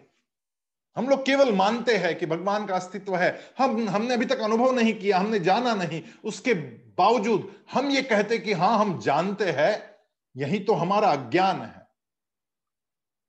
हम 0.95 1.09
लोग 1.09 1.25
केवल 1.25 1.51
मानते 1.51 1.97
हैं 1.97 2.17
कि 2.17 2.25
भगवान 2.25 2.65
का 2.65 2.75
अस्तित्व 2.75 3.15
है। 3.15 3.53
हम, 3.57 3.89
हमने 3.89 4.13
अभी 4.13 4.25
तक 4.25 4.39
अनुभव 4.39 4.71
नहीं 4.71 4.93
किया, 4.93 5.19
हमने 5.19 5.39
जाना 5.39 5.73
नहीं। 5.73 6.03
उसके 6.23 6.53
बावजूद 6.93 7.65
हम 7.71 7.89
ये 7.89 8.01
कहते 8.01 8.37
कि 8.37 8.53
हाँ 8.53 8.77
हम 8.79 8.99
जानते 8.99 9.51
हैं, 9.51 9.95
यही 10.35 10.59
तो 10.59 10.73
हमारा 10.73 11.11
अज्ञान 11.11 11.61
है। 11.61 11.87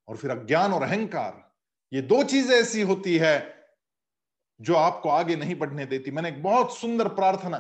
और 0.08 0.16
फिर 0.16 0.30
अज्ञान 0.30 0.72
और 0.72 0.82
अहंकार, 0.82 1.52
ये 1.92 2.02
दो 2.02 2.22
चीज़ें 2.24 2.56
ऐसी 2.56 2.82
होती 2.82 3.16
है 3.18 3.66
जो 4.60 4.74
आपको 4.74 5.08
आगे 5.08 5.36
नहीं 5.36 5.54
बढ़ने 5.54 5.86
देती। 5.86 6.10
मैंने 6.10 6.28
एक 6.28 6.42
बहुत 6.42 6.76
सुंदर 6.76 7.08
प्रार्थना 7.08 7.58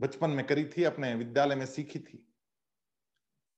बचपन 0.00 0.30
में 0.30 0.46
करी 0.46 0.64
थी, 0.64 0.84
अपने 0.84 1.14
विद्यालय 1.14 1.54
में 1.54 1.66
सीखी 1.66 1.98
थी 1.98 2.34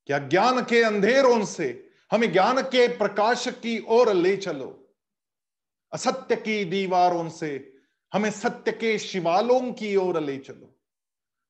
कि 0.09 0.13
अज्ञान 0.13 0.65
के 0.65 0.83
अंधेरों 0.83 1.45
से 1.45 1.91
हमें 2.13 2.33
ज्ञान 2.33 2.63
के 2.63 2.87
प्रकाश 2.89 3.49
की 3.49 3.79
ओर 3.89 4.13
ले 4.13 4.37
चलो। 4.37 4.84
असत्य 5.95 6.37
की 6.37 6.65
दीवारों 6.65 7.29
से 7.29 7.73
हमें 8.13 8.31
सत्य 8.31 8.73
के 8.73 8.99
शिवालों 8.99 9.73
की 9.73 9.97
ओर 9.97 10.21
ले 10.21 10.37
चलो। 10.39 10.75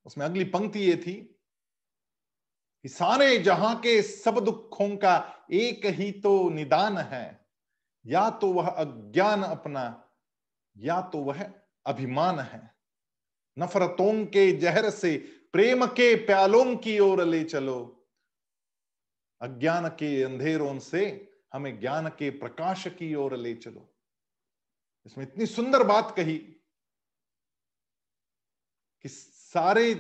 उसमें 0.07 0.25
अगली 0.27 0.45
पंक्ति 0.45 0.81
ये 0.81 0.97
थी 0.97 1.15
कि 2.83 2.89
सारे 2.89 3.39
जहाँ 3.39 3.75
के 3.81 4.03
सब 4.03 4.39
दुखों 4.41 4.97
का 4.97 5.47
एक 5.53 5.87
ही 5.87 6.13
तो 6.13 6.51
निदान 6.51 6.99
है, 6.99 7.47
या 8.07 8.31
तो 8.31 8.53
वह 8.53 8.69
अज्ञान 8.69 9.43
अपना, 9.43 10.05
या 10.77 11.01
तो 11.01 11.19
वह 11.19 11.53
अभिमान 11.87 12.41
है। 12.41 12.75
नफरतों 13.59 14.27
के 14.27 14.53
जहर 14.53 14.91
से 14.91 15.17
प्रेम 15.53 15.87
के 15.87 16.15
प्यालों 16.17 16.77
की 16.77 16.99
ओर 16.99 17.25
ले 17.25 17.45
चलो। 17.45 18.07
अज्ञान 19.41 19.89
के 19.89 20.23
अंधेरों 20.23 20.79
से 20.79 21.33
हमें 21.53 21.81
ज्ञान 21.81 22.09
के 22.09 22.31
प्रकाश 22.31 22.87
की 22.89 23.15
ओर 23.15 23.37
ले 23.37 23.55
चलो। 23.55 23.94
इसमें 25.07 25.25
इतनी 25.25 25.47
सुंदर 25.47 25.83
बात 25.83 26.15
कही 26.17 26.39
कि 29.03 29.09
सारे 29.09 29.95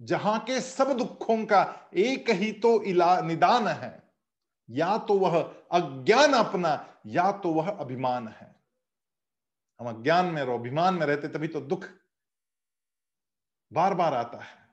जहाँ 0.00 0.44
के 0.44 0.60
सब 0.60 0.98
दुखों 0.98 1.46
का 1.46 1.90
एक 1.94 2.30
ही 2.30 2.52
तो 2.52 2.82
इला 2.82 3.20
निदान 3.20 3.68
है। 3.68 4.02
या 4.70 4.98
तो 4.98 5.18
वह 5.18 5.42
अज्ञान 5.72 6.32
अपना, 6.32 7.00
या 7.06 7.32
तो 7.32 7.52
वह 7.52 7.70
अभिमान 7.70 8.28
है। 8.28 8.62
हम 9.80 9.88
अज्ञान 9.88 10.26
में 10.26 10.42
रहो, 10.42 10.58
अभिमान 10.58 10.94
में 10.94 11.06
रहते, 11.06 11.28
तभी 11.28 11.48
तो 11.48 11.60
दुख 11.60 11.88
बार 13.72 13.94
बार 13.94 14.14
आता 14.14 14.38
है। 14.38 14.68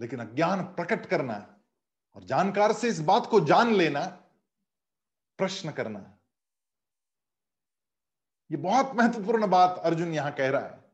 लेकिन 0.00 0.20
अज्ञान 0.20 0.62
प्रकट 0.62 1.06
करना 1.06 1.60
और 2.14 2.24
जानकार 2.24 2.72
से 2.72 2.88
इस 2.88 3.00
बात 3.00 3.26
को 3.26 3.40
जान 3.40 3.74
लेना, 3.74 4.06
प्रश्न 5.38 5.72
करना 5.72 6.18
ये 8.50 8.56
बहुत 8.56 8.92
महत्वपूर्ण 8.96 9.46
बात 9.46 9.82
अर्जुन 9.84 10.14
यहाँ 10.14 10.32
कह 10.32 10.50
रहा 10.50 10.60
है। 10.60 10.84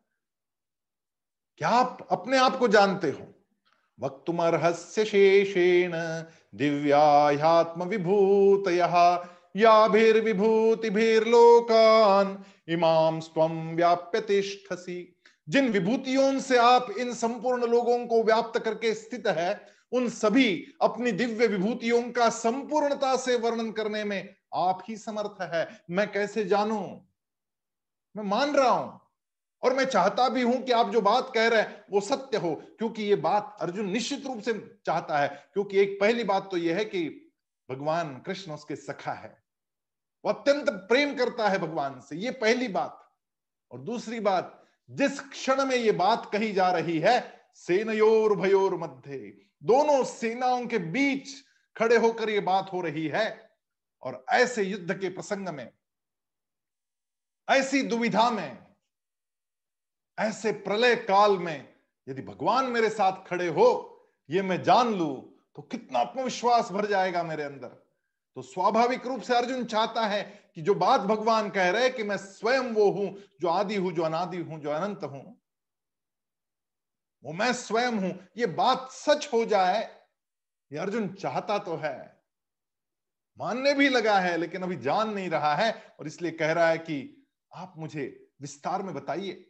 क्या 1.59 1.69
आप 1.69 2.09
अपने 2.11 2.39
आप 2.39 2.57
को 2.57 2.69
जानते 2.69 3.11
हो? 3.11 3.35
वक्तुमर्हस्य 4.01 5.05
शेषेण 5.05 5.93
दिव्याह्यात्म 6.55 7.85
विभूत 7.85 8.65
याभिर्विभूतिभिर्लोकान 9.57 12.45
इमाम 12.69 13.21
स्वम 13.21 13.77
व्याप्य 13.77 14.21
तिष्ठसी। 14.21 15.17
जिन 15.49 15.69
विभूतियों 15.69 16.41
से 16.41 16.57
आप 16.57 16.91
इन 16.91 17.15
संपूर्ण 17.15 17.67
लोगों 17.67 18.07
को 18.07 18.23
व्याप्त 18.23 18.61
करके 18.61 18.95
स्थित 18.95 19.27
है, 19.27 19.67
उन 19.93 20.09
सभी 20.09 20.67
अपनी 20.83 21.13
दिव्य 21.13 21.47
विभूतियों 21.47 22.03
का 22.03 22.29
संपूर्णता 22.29 23.17
से 23.17 23.37
वर्णन 23.37 23.73
करने 23.73 24.05
में 24.05 24.35
आप 24.55 24.83
ही 24.89 24.97
समर्थ 24.97 25.43
है। 25.43 25.83
मैं 25.91 26.13
कैसे 26.13 26.45
जानूं? 26.45 27.10
मैं 28.15 28.25
मान 28.25 28.55
रहा 28.55 28.69
हूँ 28.69 29.01
और 29.63 29.75
मैं 29.75 29.85
चाहता 29.85 30.29
भी 30.29 30.43
हूँ 30.43 30.61
कि 30.63 30.73
आप 30.73 30.91
जो 30.91 31.01
बात 31.01 31.31
कह 31.35 31.49
रहे 31.49 31.61
हैं, 31.61 31.85
वो 31.91 32.01
सत्य 32.01 32.37
हो, 32.37 32.55
क्योंकि 32.79 33.03
ये 33.03 33.17
बात 33.17 33.57
अर्जुन 33.61 33.91
निश्चित 33.91 34.27
रूप 34.27 34.41
से 34.41 34.53
चाहता 34.87 35.19
है, 35.19 35.29
क्योंकि 35.53 35.79
एक 35.79 35.99
पहली 36.01 36.25
बात 36.25 36.49
तो 36.51 36.57
यह 36.57 36.77
है 36.77 36.85
कि 36.85 37.09
भगवान 37.69 38.15
कृष्ण 38.27 38.53
उसके 38.53 38.77
सखा 38.77 39.13
है। 39.13 39.37
वो 40.25 40.33
अत्यंत 40.33 40.71
प्रेम 40.89 41.15
करता 41.17 41.49
है 41.49 41.59
भगवान 41.59 42.01
से, 42.01 42.17
ये 42.17 42.31
पहली 42.31 42.69
बात। 42.69 42.97
और 43.71 43.81
दूसरी 43.81 44.21
बात, 44.21 44.57
जिस 44.89 45.21
क्षण 45.21 45.65
में 45.65 45.77
ये 45.77 45.93
बात 45.93 46.31
कही 46.33 46.53
जा 46.53 46.71
रही 46.71 46.99
है, 46.99 47.21
सेनयोर 47.57 48.35
भयोर 48.37 48.75
मध्य, 48.75 49.33
दोनों 49.63 50.03
सेनाओं 50.05 50.67
के 50.67 50.79
बीच 50.79 51.29
खड़े 51.77 51.97
होकर 51.97 52.31
ये 52.31 52.41
बात 52.41 52.73
हो 52.73 52.81
रही 52.81 53.07
है, 53.09 53.51
और 54.03 54.25
ऐसे 54.31 54.63
युद्ध 54.63 54.95
के 54.95 55.09
प्रसंग 55.09 55.49
में 55.49 55.69
ऐसी 57.51 57.83
दुविधा 57.83 58.31
में, 58.31 58.59
ऐसे 60.19 60.53
प्रलय 60.53 60.95
काल 60.97 61.39
में 61.39 61.69
यदि 62.07 62.23
भगवान 62.23 62.67
मेरे 62.67 62.89
साथ 62.91 63.25
खड़े 63.27 63.47
हो, 63.49 63.69
ये 64.29 64.43
मैं 64.43 64.63
जान 64.63 64.95
लू 64.95 65.09
तो 65.57 65.63
कितना 65.63 65.99
आत्मविश्वास 65.99 66.71
भर 66.73 66.87
जाएगा 66.87 67.23
मेरे 67.23 67.43
अंदर। 67.43 67.69
तो 68.37 68.43
स्वाभाविक 68.43 69.07
रूप 69.07 69.21
से 69.21 69.35
अर्जुन 69.35 69.65
चाहता 69.65 70.07
है 70.07 70.23
कि 70.55 70.63
जो 70.63 70.75
बात 70.75 71.01
भगवान 71.01 71.49
कह 71.51 71.71
रहे 71.71 71.89
कि 71.91 72.03
मैं 72.03 72.17
स्वयं 72.17 72.73
वो 72.73 72.91
हूँ, 72.91 73.17
जो 73.41 73.49
आदि 73.49 73.77
हूँ, 73.77 73.93
जो 73.93 74.03
अनादि 74.03 74.37
हूँ, 74.37 74.61
जो 74.61 74.71
अनंत 74.71 75.05
हूँ, 75.05 75.23
वो 77.25 77.33
मैं 77.33 77.53
स्वयं 77.53 77.93
हूँ, 77.93 78.13
ये 78.37 78.47
बात 78.47 78.89
सच 78.91 79.29
हो 79.33 79.45
जाए, 79.45 79.83
ये 80.71 80.79
अर्जुन 80.79 81.09
चाहता 81.15 81.59
तो 81.59 81.77
है। 81.77 81.99
मानने 83.39 83.73
भी 83.75 83.89
लगा 83.89 84.19
है, 84.19 84.37
लेकिन 84.37 84.63
अभी 84.63 84.77
जान 84.77 85.11
नहीं 85.11 85.31
रहा 85.31 85.55
है, 85.55 85.73
और 86.01 86.07
इसलिए 86.07 86.31
कह 86.31 86.53
रहा 86.53 86.69
है 86.69 86.79
कि 86.79 87.20
आप 87.53 87.75
मुझे 87.77 88.31
विस्तार 88.41 88.83
में 88.83 88.95
बताइए। 88.95 89.47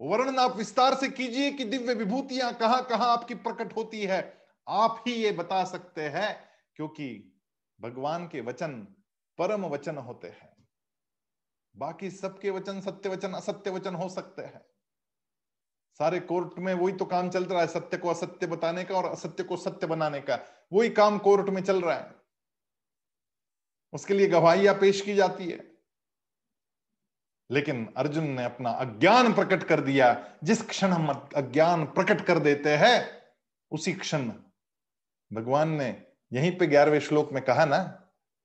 वर्णन 0.00 0.38
आप 0.38 0.56
विस्तार 0.56 0.94
से 0.94 1.08
कीजिए 1.08 1.50
कि 1.50 1.64
दिव्य 1.64 1.94
विभूतियाँ 1.94 2.54
कहाँ 2.54 2.86
कहाँ 2.86 3.08
आपकी 3.08 3.34
प्रकट 3.34 3.76
होती 3.76 4.00
है। 4.00 4.46
आप 4.68 5.04
ही 5.06 5.12
ये 5.12 5.32
बता 5.32 5.64
सकते 5.64 6.08
हैं, 6.08 6.48
क्योंकि 6.74 7.38
भगवान 7.80 8.28
के 8.28 8.40
वचन 8.40 8.96
परम 9.38 9.66
वचन 9.66 9.96
होते 9.96 10.28
हैं। 10.28 10.66
बाकी 11.76 12.10
सबके 12.10 12.50
वचन 12.50 12.80
सत्य 12.80 13.08
वचन 13.08 13.32
असत्य 13.32 13.70
वचन 13.70 13.94
हो 13.94 14.08
सकते 14.08 14.42
हैं। 14.42 14.66
सारे 15.98 16.20
कोर्ट 16.20 16.58
में 16.58 16.74
वही 16.74 16.92
तो 16.92 17.04
काम 17.04 17.30
चल 17.30 17.44
रहा 17.44 17.60
है, 17.60 17.66
सत्य 17.66 17.96
को 17.96 18.08
असत्य 18.08 18.46
बताने 18.46 18.84
का 18.84 18.94
और 18.94 19.04
असत्य 19.04 19.42
को 19.42 19.56
सत्य 19.56 19.86
बनाने 19.86 20.20
का। 20.20 20.38
वही 20.72 20.90
काम 20.90 21.18
कोर्ट 21.18 21.48
में 21.48 21.62
चल 21.62 21.80
रहा 21.80 21.96
है। 21.96 22.14
उसके 23.92 24.14
लिए 24.14 24.26
गवाहियाँ 24.26 24.74
पेश 24.74 25.00
की 25.00 25.14
जाती 25.14 25.48
है। 25.48 25.69
लेकिन 27.50 27.88
अर्जुन 27.96 28.24
ने 28.24 28.44
अपना 28.44 28.70
अज्ञान 28.70 29.32
प्रकट 29.32 29.62
कर 29.62 29.80
दिया। 29.80 30.28
जिस 30.44 30.62
क्षण 30.62 30.88
हम 30.88 31.28
अज्ञान 31.36 31.84
प्रकट 31.84 32.20
कर 32.20 32.38
देते 32.38 32.76
हैं, 32.76 33.08
उसी 33.70 33.92
क्षण 33.92 34.32
भगवान 35.32 35.68
ने 35.68 36.02
यहीं 36.32 36.58
पे 36.58 36.66
ग्यारहवें 36.66 37.00
श्लोक 37.00 37.32
में 37.32 37.44
कहा 37.44 37.64
ना 37.64 37.78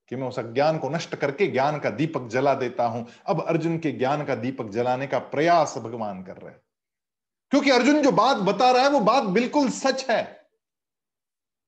कि 0.09 0.15
मैं 0.15 0.27
उस 0.27 0.39
अज्ञान 0.39 0.77
को 0.77 0.89
नष्ट 0.89 1.15
करके 1.15 1.47
ज्ञान 1.47 1.79
का 1.79 1.89
दीपक 1.89 2.27
जला 2.27 2.53
देता 2.53 2.85
हूँ। 2.85 3.07
अब 3.25 3.45
अर्जुन 3.45 3.79
के 3.79 3.91
ज्ञान 3.91 4.25
का 4.25 4.35
दीपक 4.35 4.69
जलाने 4.69 5.07
का 5.07 5.19
प्रयास 5.19 5.77
भगवान 5.77 6.23
कर 6.23 6.37
रहे 6.37 6.53
क्योंकि 7.51 7.69
अर्जुन 7.69 8.01
जो 8.01 8.11
बात 8.11 8.37
बता 8.37 8.71
रहा 8.71 8.83
है, 8.83 8.89
वो 8.89 8.99
बात 8.99 9.23
बिल्कुल 9.23 9.69
सच 9.69 10.09
है। 10.09 10.47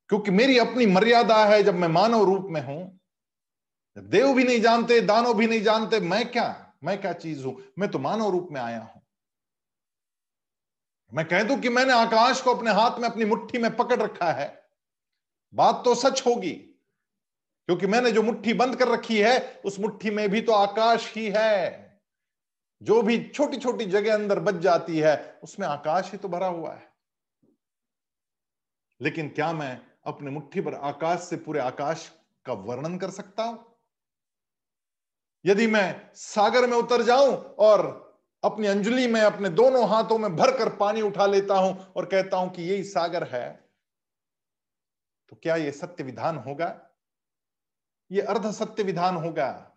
क्योंकि 0.10 0.32
मेरी 0.32 0.58
अपनी 0.58 0.86
मर्यादा 0.86 1.46
है, 1.46 1.64
जब 1.64 1.76
मैं 1.76 1.88
मानव 1.88 2.24
रूप 2.24 2.48
में 2.50 2.66
हूँ 2.66 3.00
देव 3.98 4.34
भी 4.34 4.44
नहीं 4.44 4.62
जानते, 4.62 5.02
दानव 5.02 5.34
भी 5.34 5.48
नहीं 5.48 5.62
जानते, 5.62 6.00
मैं 6.00 6.32
क्या? 6.32 6.67
मैं 6.84 7.00
क्या 7.02 7.14
चीज़ 7.14 7.46
हूँ? 7.46 7.56
मैं 7.80 7.90
तो 7.92 8.00
मानव 8.00 8.30
रूप 8.30 8.48
में 8.52 8.62
आया 8.62 8.80
हूँ। 8.80 9.02
मैं 11.12 11.26
कह 11.28 11.44
दूँ 11.44 11.60
कि 11.60 11.70
मैंने 11.70 11.94
आकाश 11.94 12.42
को 12.42 12.54
अपने 12.54 12.72
हाथ 12.72 13.00
में, 13.00 13.10
अपनी 13.10 13.26
मुट्ठी 13.26 13.58
में 13.58 13.76
पकड़ 13.76 14.02
रखा 14.02 14.32
है। 14.32 14.48
बात 15.54 15.82
तो 15.86 15.96
सच 15.96 16.26
होगी, 16.26 16.52
क्योंकि 16.52 17.88
मैंने 17.88 18.12
जो 18.12 18.24
मुट्ठी 18.24 18.54
बंद 18.54 18.76
कर 18.76 18.88
रखी 18.88 19.20
है, 19.22 19.62
उस 19.66 19.80
मुट्ठी 19.80 20.10
में 20.10 20.30
भी 20.30 20.42
तो 20.42 20.52
आकाश 20.52 21.14
ही 21.16 21.30
है। 21.36 21.86
जो 22.82 23.02
भी 23.02 23.18
छोटी 23.26 23.58
छोटी 23.58 23.86
जगह 23.86 24.14
अंदर 24.14 24.40
बच 24.40 24.56
जाती 24.56 25.00
है, 25.00 25.40
उसमें 25.44 25.68
आकाश 25.68 26.12
ही 26.12 26.18
तो 26.18 26.28
भरा 26.28 26.48
हुआ 26.48 26.74
है। 26.74 26.86
लेकिन 29.02 29.30
क्या 29.30 29.52
मैं 29.54 29.80
अपने 30.06 30.32
मुट्ठी 30.32 30.62
पर 30.62 30.74
आकाश 30.74 31.20
से 31.20 31.38
पूरे 31.38 31.60
आकाश 31.60 32.10
का 32.46 32.54
वर्णन 32.54 32.98
कर 32.98 33.10
सकता 33.10 33.44
हूँ? 33.44 33.67
यदि 35.48 35.68
मैं 35.68 36.12
सागर 36.16 36.68
में 36.68 36.78
उतर 36.78 37.02
जाऊँ 37.02 37.56
और 37.60 38.08
अपनी 38.44 38.68
अंजलि 38.68 39.08
में 39.08 39.22
अपने 39.22 39.50
दोनों 39.50 39.90
हाथों 39.90 40.18
में 40.18 40.36
भरकर 40.36 40.70
पानी 40.70 41.02
उठा 41.02 41.26
लेता 41.26 41.58
हूँ 41.58 41.94
और 41.96 42.06
कहता 42.06 42.38
हूँ 42.38 42.50
कि 42.52 42.64
यही 42.64 42.84
सागर 42.84 43.24
है 43.24 43.68
तो 45.30 45.36
क्या 45.36 45.56
यह 45.56 45.72
सत्य 45.72 46.04
विधान 46.04 46.38
होगा? 46.38 46.82
यह 48.12 48.26
अर्ध 48.28 48.52
सत्य 48.52 48.84
विधान 48.84 49.16
होगा। 49.16 49.72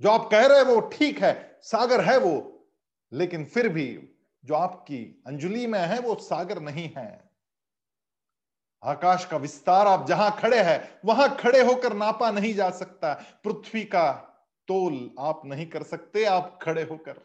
जो 0.00 0.10
आप 0.10 0.28
कह 0.30 0.46
रहे 0.46 0.62
वो 0.62 0.80
ठीक 0.80 1.18
है, 1.18 1.58
सागर 1.62 2.00
है 2.00 2.18
वो, 2.18 2.66
लेकिन 3.12 3.44
फिर 3.44 3.68
भी 3.68 4.16
जो 4.44 4.54
आपकी 4.54 5.22
अंजलि 5.26 5.66
में 5.66 5.78
है 5.78 5.98
वो 6.00 6.14
सागर 6.14 6.60
नहीं 6.60 6.90
है। 6.96 7.30
आकाश 8.84 9.24
का 9.24 9.36
विस्तार, 9.36 9.86
आप 9.86 10.06
जहाँ 10.06 10.36
खड़े 10.40 10.62
हैं, 10.62 11.00
वहाँ 11.04 11.36
खड़े 11.36 11.60
होकर 11.60 11.92
नापा 11.92 12.30
नहीं 12.30 12.54
जा 12.54 12.70
सकता। 12.70 13.12
पृथ्वी 13.44 13.84
का 13.84 14.29
तोल 14.70 15.10
आप 15.18 15.42
नहीं 15.44 15.66
कर 15.66 15.82
सकते, 15.82 16.24
आप 16.24 16.58
खड़े 16.62 16.82
होकर। 16.82 17.20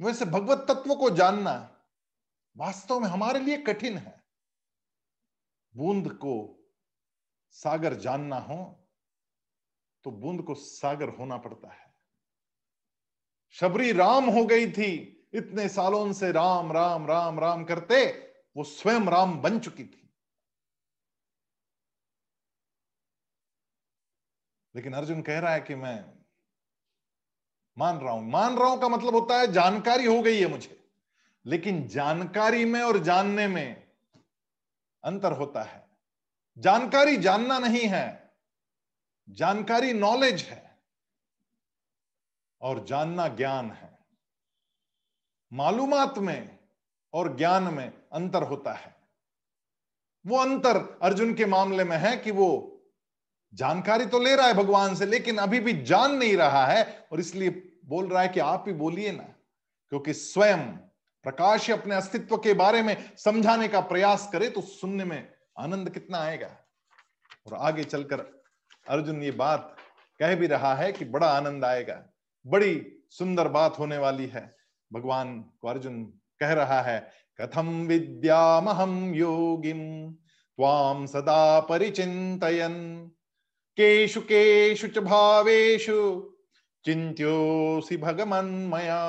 वैसे 0.00 0.24
भगवत 0.24 0.66
तत्व 0.68 0.94
को 0.94 1.10
जानना 1.10 1.54
वास्तव 2.56 3.00
में 3.00 3.08
हमारे 3.08 3.40
लिए 3.40 3.56
कठिन 3.58 3.96
है। 3.98 4.22
बूंद 5.74 6.12
को 6.14 6.34
सागर 7.54 7.94
जानना 7.94 8.38
हो 8.38 8.56
तो 10.04 10.10
बूंद 10.10 10.42
को 10.42 10.54
सागर 10.54 11.08
होना 11.08 11.36
पड़ता 11.36 11.68
है। 11.68 11.92
शबरी 13.54 13.92
राम 13.92 14.24
हो 14.24 14.44
गई 14.46 14.70
थी, 14.72 14.92
इतने 15.34 15.68
सालों 15.68 16.12
से 16.12 16.30
राम 16.32 16.72
राम 16.72 17.06
राम 17.06 17.40
राम 17.40 17.64
करते, 17.64 18.06
वो 18.56 18.64
स्वयं 18.64 19.06
राम 19.08 19.40
बन 19.42 19.58
चुकी 19.58 19.84
थी। 19.84 20.03
लेकिन 24.74 24.94
अर्जुन 24.94 25.22
कह 25.22 25.38
रहा 25.38 25.52
है 25.52 25.60
कि 25.60 25.74
मैं 25.74 26.04
मान 27.78 27.98
रहा 27.98 28.12
हूँ। 28.12 28.30
मान 28.30 28.56
रहा 28.56 28.68
हूँ 28.68 28.80
का 28.80 28.88
मतलब 28.88 29.14
होता 29.14 29.38
है 29.38 29.52
जानकारी 29.52 30.04
हो 30.04 30.22
गई 30.22 30.40
है 30.40 30.46
मुझे। 30.46 30.84
लेकिन 31.46 31.86
जानकारी 31.88 32.64
में 32.64 32.80
और 32.82 32.98
जानने 32.98 33.46
में 33.46 33.86
अंतर 35.04 35.32
होता 35.32 35.62
है। 35.62 35.86
जानकारी 36.58 37.16
जानना 37.16 37.58
नहीं 37.58 37.86
है, 37.88 38.34
जानकारी 39.28 39.92
नॉलेज 39.92 40.42
है 40.42 40.78
और 42.60 42.84
जानना 42.84 43.28
ज्ञान 43.28 43.70
है। 43.70 43.98
मालूमात 45.52 46.18
में 46.18 46.58
और 47.14 47.36
ज्ञान 47.36 47.62
में 47.62 47.92
अंतर 48.12 48.42
होता 48.42 48.72
है। 48.72 48.94
वो 50.26 50.38
अंतर 50.38 50.98
अर्जुन 51.02 51.34
के 51.34 51.46
मामले 51.46 51.84
में 51.84 51.96
है 51.96 52.16
कि 52.16 52.30
वो 52.30 52.73
जानकारी 53.54 54.06
तो 54.06 54.18
ले 54.18 54.34
रहा 54.36 54.46
है 54.46 54.54
भगवान 54.54 54.94
से, 54.94 55.06
लेकिन 55.06 55.36
अभी 55.38 55.60
भी 55.60 55.72
जान 55.82 56.14
नहीं 56.14 56.36
रहा 56.36 56.64
है 56.66 57.06
और 57.12 57.20
इसलिए 57.20 57.50
बोल 57.86 58.08
रहा 58.08 58.22
है 58.22 58.28
कि 58.28 58.40
आप 58.40 58.64
ही 58.66 58.72
बोलिए 58.74 59.12
ना, 59.12 59.28
क्योंकि 59.92 60.12
स्वयं 60.14 60.66
प्रकाश 61.24 61.70
अपने 61.70 61.94
अस्तित्व 61.94 62.36
के 62.36 62.54
बारे 62.54 62.82
में 62.82 62.96
समझाने 63.18 63.68
का 63.68 63.80
प्रयास 63.82 64.28
करे 64.32 64.48
तो 64.50 64.60
सुनने 64.62 65.04
में 65.04 65.28
आनंद 65.58 65.90
कितना 65.90 66.18
आएगा। 66.18 66.48
और 67.46 67.54
आगे 67.58 67.84
चलकर 67.84 68.20
अर्जुन 68.86 69.22
ये 69.22 69.30
बात 69.32 69.76
कह 70.20 70.34
भी 70.34 70.46
रहा 70.46 70.74
है 70.74 70.90
कि 70.92 71.04
बड़ा 71.06 71.26
आनंद 71.28 71.64
आएगा। 71.64 72.02
बड़ी 72.44 72.80
सुंदर 73.10 73.48
बात 73.48 73.78
होने 73.78 73.98
वाली 73.98 74.26
है। 74.26 74.42
भगवान 74.90 75.38
को 75.60 75.68
अर्जुन 75.68 76.02
कह 76.40 76.52
रहा 76.52 76.80
है 76.82 76.98
कथम 77.38 77.68
विद्यामहम 77.86 79.14
योगिम 79.14 79.82
त्वाम 80.12 81.06
सदा 81.06 81.60
परिचिंतयन 81.60 82.74
केशु 83.76 84.20
केशु 84.20 84.88
च 84.88 84.98
भावेषु, 84.98 86.30
चिन्त्योऽसि 86.84 87.96
भगमन्मया। 87.96 89.00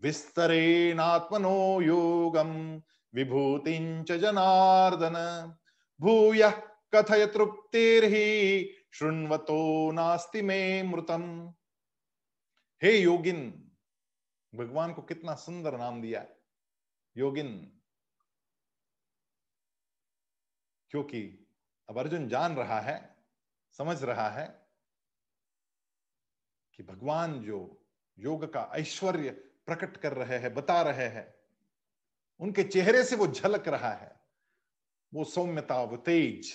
विस्तरेणात्मनो 0.00 1.80
योगम 1.80 2.82
विभूति 3.14 4.04
जनार्दन। 4.10 5.16
भूय 6.00 6.50
कथय 6.94 7.26
तृप्तिर्हि 7.26 8.70
शृण्वतो 8.92 9.90
नास्ति 9.92 10.42
में 10.42 10.82
मृतम। 10.82 11.54
हे 12.82 12.96
योगिन, 12.98 13.70
भगवान 14.54 14.92
को 14.92 15.02
कितना 15.02 15.34
सुंदर 15.34 15.78
नाम 15.78 16.00
दिया 16.02 16.24
योगिन, 17.16 17.80
क्योंकि 20.90 21.46
अब 21.88 21.98
अर्जुन 21.98 22.28
जान 22.28 22.56
रहा 22.56 22.80
है 22.80 23.11
समझ 23.78 24.02
रहा 24.04 24.28
है 24.30 24.46
कि 26.74 26.82
भगवान 26.82 27.40
जो 27.42 27.86
योग 28.18 28.44
का 28.44 28.70
ऐश्वर्य 28.74 29.30
प्रकट 29.66 29.96
कर 29.96 30.12
रहे 30.12 30.38
हैं, 30.38 30.54
बता 30.54 30.82
रहे 30.82 31.08
हैं, 31.08 31.34
उनके 32.40 32.62
चेहरे 32.64 33.04
से 33.04 33.16
वो 33.16 33.26
झलक 33.26 33.68
रहा 33.68 33.92
है। 33.92 34.20
वो 35.14 35.24
सौम्यता, 35.24 35.82
वो 35.82 35.96
तेज, 35.96 36.54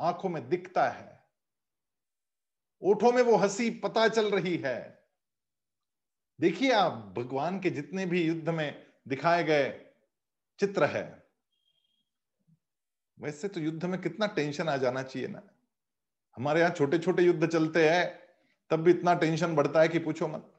आँखों 0.00 0.28
में 0.28 0.48
दिखता 0.48 0.88
है। 0.88 1.26
ओठों 2.82 3.12
में 3.12 3.22
वो 3.22 3.36
हँसी, 3.36 3.70
पता 3.70 4.08
चल 4.08 4.30
रही 4.30 4.56
है। 4.56 5.08
देखिए 6.40 6.72
आप, 6.72 6.92
भगवान 6.92 7.60
के 7.60 7.70
जितने 7.70 8.06
भी 8.06 8.22
युद्ध 8.22 8.48
में 8.48 8.86
दिखाए 9.08 9.44
गए 9.44 9.70
चित्र 10.58 10.84
है, 10.84 11.28
वैसे 13.18 13.48
तो 13.48 13.60
युद्ध 13.60 13.84
में 13.84 14.00
कितना 14.00 14.26
टेंशन 14.26 14.68
आ 14.68 14.76
जाना 14.76 15.02
चाहिए 15.02 15.28
ना। 15.28 15.42
हमारे 16.36 16.60
यहाँ 16.60 16.72
छोटे 16.72 16.98
छोटे 16.98 17.22
युद्ध 17.22 17.46
चलते 17.46 17.88
हैं, 17.88 18.18
तब 18.70 18.80
भी 18.80 18.90
इतना 18.90 19.14
टेंशन 19.14 19.54
बढ़ता 19.54 19.80
है 19.80 19.88
कि 19.88 19.98
पूछो 19.98 20.28
मत। 20.28 20.50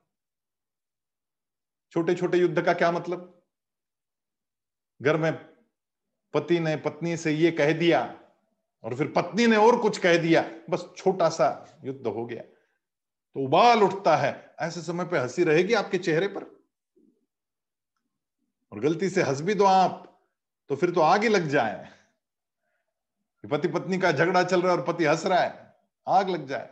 छोटे 1.92 2.16
छोटे 2.16 2.38
युद्ध 2.38 2.62
का 2.62 2.74
क्या 2.74 2.92
मतलब? 2.92 3.42
घर 5.02 5.18
में 5.18 5.34
पति 6.34 6.60
ने 6.60 6.76
पत्नी 6.76 7.18
से 7.18 7.32
ये 7.32 7.52
कह 7.52 7.72
दिया 7.74 8.02
और 8.84 8.96
फिर 8.96 9.08
पत्नी 9.08 9.48
ने 9.48 9.56
और 9.56 9.80
कुछ 9.82 9.98
कह 9.98 10.18
दिया, 10.18 10.42
बस 10.70 10.86
छोटा 10.98 11.30
सा 11.30 11.80
युद्ध 11.84 12.08
हो 12.08 12.26
गया। 12.26 12.42
तो 12.42 13.44
उबाल 13.46 13.84
उठता 13.84 14.16
है, 14.18 14.56
ऐसे 14.60 14.82
समय 14.82 15.06
पे 15.06 15.18
हँसी 15.18 15.44
रहेगी 15.44 15.74
आपके 15.74 15.98
चेहरे 15.98 16.28
पर? 16.28 16.44
और 18.72 18.80
गलती 18.80 19.10
से 19.10 19.22
हंस 19.22 19.42
भी 19.42 19.54
दो 19.54 19.66
आप 19.66 20.06
तो 20.70 20.76
फिर 20.76 20.92
तो 20.92 21.02
आग 21.02 21.26
लग 21.26 21.48
जाए। 21.48 21.99
पति 23.44 23.68
पत्नी 23.68 23.98
का 23.98 24.12
झगड़ा 24.12 24.44
चल 24.44 24.62
रहा 24.62 24.72
है 24.72 24.78
और 24.78 24.84
पति 24.86 25.06
हंस 25.06 25.26
रहा 25.26 25.40
है, 25.40 25.76
आग 26.08 26.30
लग 26.30 26.48
जाए। 26.48 26.70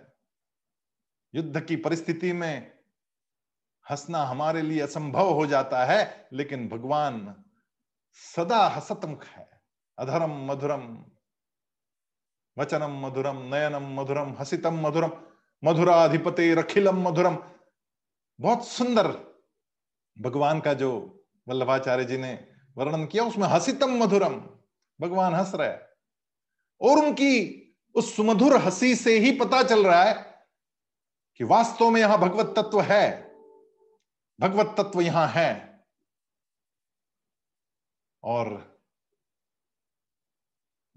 युद्ध 1.34 1.60
की 1.62 1.76
परिस्थिति 1.76 2.34
में 2.34 2.72
हंसना 3.86 4.24
हमारे 4.24 4.62
लिए 4.62 4.82
असंभव 4.82 5.30
हो 5.30 5.46
जाता 5.46 5.84
है, 5.86 6.28
लेकिन 6.34 6.68
भगवान 6.70 7.36
सदा 8.36 8.68
हसतमुख 8.68 9.26
है। 9.26 9.48
अधरम 9.98 10.34
मधुरम, 10.46 11.06
वचनम 12.58 13.00
मधुरम, 13.06 13.38
नयनम 13.54 13.94
मधुरम, 14.00 14.36
हसितम 14.40 14.88
मधुरम, 14.88 15.12
मधुराधिपति 15.64 16.54
रखिलम 16.54 17.02
मधुरम। 17.08 17.38
बहुत 18.40 18.68
सुंदर 18.68 19.08
भगवान 20.18 20.60
का 20.60 20.74
जो 20.74 20.92
वल्लभाचार्य 21.48 22.06
जी 22.06 22.18
ने 22.18 22.48
वर्णन 22.78 23.06
किया, 23.06 23.24
उसमें 23.24 23.48
हसितम 23.48 23.98
मधुरम। 23.98 24.36
भगवान 25.00 25.36
हंस 25.36 25.52
रहे 25.56 25.87
और 26.82 26.98
उनकी 26.98 27.64
उस 27.96 28.16
सुमधुर 28.16 28.58
हँसी 28.58 28.96
से 28.96 29.20
ही 29.20 29.32
पता 29.32 29.64
चल 29.64 29.88
रहा 29.88 30.04
है 30.04 30.14
कि 31.38 31.44
वास्तव 31.44 31.90
में 31.90 32.02
यहाँ 32.02 32.18
भगवत 32.18 32.46
तत्व 32.60 32.82
है। 32.82 33.34
भगवत 34.40 34.76
तत्व 34.80 35.02
यहाँ 35.02 35.28
है। 35.28 35.84
और 38.24 38.78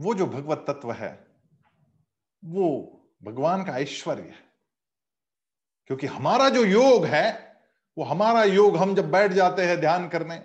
वो 0.00 0.14
जो 0.14 0.26
भगवत 0.26 0.64
तत्व 0.68 0.92
है, 0.92 1.26
वो 2.44 2.96
भगवान 3.22 3.64
का 3.64 3.78
ऐश्वर्य 3.78 4.22
है। 4.22 4.52
क्योंकि 5.86 6.06
हमारा 6.06 6.48
जो 6.48 6.64
योग 6.64 7.04
है, 7.04 7.60
वो 7.98 8.04
हमारा 8.04 8.44
योग 8.44 8.76
हम 8.76 8.94
जब 8.94 9.10
बैठ 9.10 9.32
जाते 9.32 9.62
हैं 9.62 9.80
ध्यान 9.80 10.08
करने, 10.08 10.36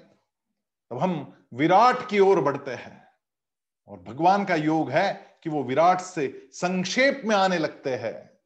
तब 0.89 0.97
हम 0.97 1.43
विराट 1.53 2.09
की 2.09 2.19
ओर 2.19 2.41
बढ़ते 2.41 2.71
हैं। 2.71 3.04
और 3.87 3.99
भगवान 3.99 4.45
का 4.45 4.55
योग 4.55 4.89
है 4.89 5.39
कि 5.43 5.49
वो 5.49 5.63
विराट 5.63 6.01
से 6.01 6.49
संक्षेप 6.51 7.21
में 7.25 7.35
आने 7.35 7.57
लगते 7.57 7.95
हैं। 7.95 8.39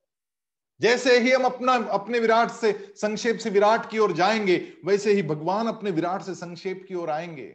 जैसे 0.81 1.19
ही 1.19 1.31
हम 1.31 1.43
अपना, 1.43 1.73
अपने 1.73 2.19
विराट 2.19 2.51
से 2.51 2.93
संक्षेप 2.97 3.37
से 3.37 3.49
विराट 3.49 3.89
की 3.89 3.99
ओर 3.99 4.13
जाएँगे, 4.13 4.73
वैसे 4.85 5.13
ही 5.13 5.23
भगवान 5.23 5.67
अपने 5.67 5.91
विराट 5.91 6.21
से 6.21 6.35
संक्षेप 6.35 6.85
की 6.87 6.95
ओर 6.95 7.09
आएँगे। 7.09 7.47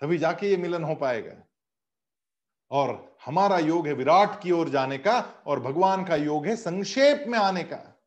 तभी 0.00 0.18
जाके 0.18 0.50
ये 0.50 0.56
मिलन 0.56 0.84
हो 0.84 0.94
पाएगा। 0.94 1.46
और 2.70 3.16
हमारा 3.26 3.58
योग 3.58 3.86
है 3.86 3.92
विराट 3.92 4.42
की 4.42 4.50
ओर 4.50 4.68
जाने 4.68 4.98
का 4.98 5.42
और 5.46 5.60
भगवान 5.60 6.04
का 6.04 6.16
योग 6.16 6.46
है 6.46 6.56
संक्षेप 6.56 7.24
में 7.28 7.38
आने 7.38 7.62
का। 7.62 8.00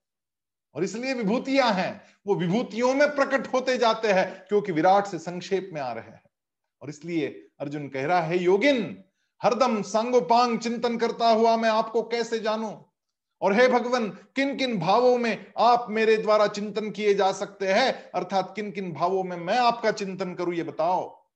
और 0.76 0.84
इसलिए 0.84 1.14
विभूतियाँ 1.14 1.74
हैं। 1.74 2.02
वो 2.28 2.36
विभूतियों 2.36 2.94
में 2.94 3.16
प्रकट 3.16 3.54
होते 3.54 3.78
जाते 3.78 4.12
हैं 4.12 4.46
क्योंकि 4.48 4.72
विराट 4.72 5.06
से 5.06 5.20
संक्षेप 5.20 5.70
में 5.74 5.82
आ 5.82 5.94
रहे 5.94 6.04
हैं। 6.04 6.24
और 6.84 6.90
इसलिए 6.90 7.50
अर्जुन 7.60 7.90
कह 7.90 8.06
रहा 8.06 8.22
है, 8.22 8.38
योगिन, 8.38 9.04
हरदम 9.44 9.82
सांगोपांग 9.82 10.60
चिंतन 10.60 10.98
करता 10.98 11.30
हुआ 11.30 11.58
मैं 11.58 11.70
आपको 11.70 12.04
कैसे 12.04 12.40
जानूं? 12.40 12.76
और 13.42 13.54
हे 13.54 13.68
भगवान 13.68 14.10
किन 14.10 14.58
किन 14.58 14.80
भावों 14.80 15.18
में 15.18 15.54
आप 15.58 15.88
मेरे 15.90 16.18
द्वारा 16.18 16.48
चिंतन 16.48 16.92
किए 16.92 17.14
जा 17.14 17.32
सकते 17.32 17.68
हैं? 17.68 18.12
अर्थात 18.12 18.54
किन 18.56 18.72
किन 18.72 18.94
भावों 18.94 19.24
में 19.24 19.38
मैं 19.38 19.58
आपका 19.58 19.92
चिंतन 19.92 20.34
करूँ, 20.34 20.54
ये 20.54 20.64
बताओ। 20.64 21.28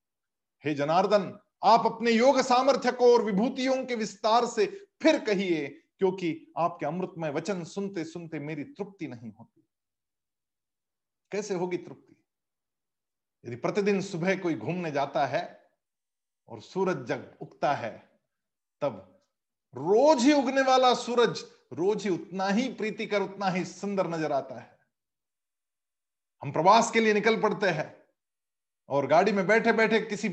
हे 0.66 0.74
जनार्दन, 0.74 1.40
आप 1.64 1.86
अपने 1.86 2.12
योग 2.12 2.42
सामर्थ्य 2.42 2.92
को 2.92 3.14
और 3.14 3.24
विभूतियों 3.24 3.86
के 3.86 3.96
विस्तार 3.96 4.46
से 4.46 4.88
फिर 5.02 5.20
कहिए, 5.20 5.68
क्योंकि 6.00 6.54
आपके 6.58 6.86
अमृतमय 6.86 7.30
वचन 7.30 7.64
सुनते 7.64 8.04
सुनते 8.04 8.40
मेरी 8.40 8.64
तृप्ति 8.64 9.08
नहीं 9.08 9.32
होती। 9.40 9.64
कैसे 11.32 11.54
होगी 11.54 11.78
तृप्ति? 11.78 12.17
यदि 13.44 13.56
प्रतिदिन 13.58 14.02
सुबह 14.04 14.36
कोई 14.38 14.56
घूमने 14.56 14.92
जाता 14.92 15.26
है 15.26 15.44
और 16.50 16.62
सूरज 16.62 17.06
जब 17.08 17.38
उगता 17.42 17.74
है, 17.74 17.92
तब 18.82 19.22
रोज 19.74 20.24
ही 20.24 20.34
उगने 20.34 20.62
वाला 20.64 20.94
सूरज 20.96 21.44
रोज 21.74 22.04
ही 22.04 22.10
उतना 22.10 22.48
ही 22.50 22.68
प्रीतिकर, 22.74 23.22
उतना 23.22 23.50
ही 23.50 23.64
सुंदर 23.66 24.08
नज़र 24.08 24.32
आता 24.32 24.60
है। 24.60 24.76
हम 26.42 26.52
प्रवास 26.52 26.92
के 26.92 27.00
लिए 27.00 27.14
निकल 27.14 27.42
पड़ते 27.42 27.68
हैं 27.70 27.94
और 28.90 29.08
गाड़ी 29.08 29.32
में 29.32 29.46
बैठे 29.48 29.72
बैठे 29.74 30.00
किसी 30.02 30.30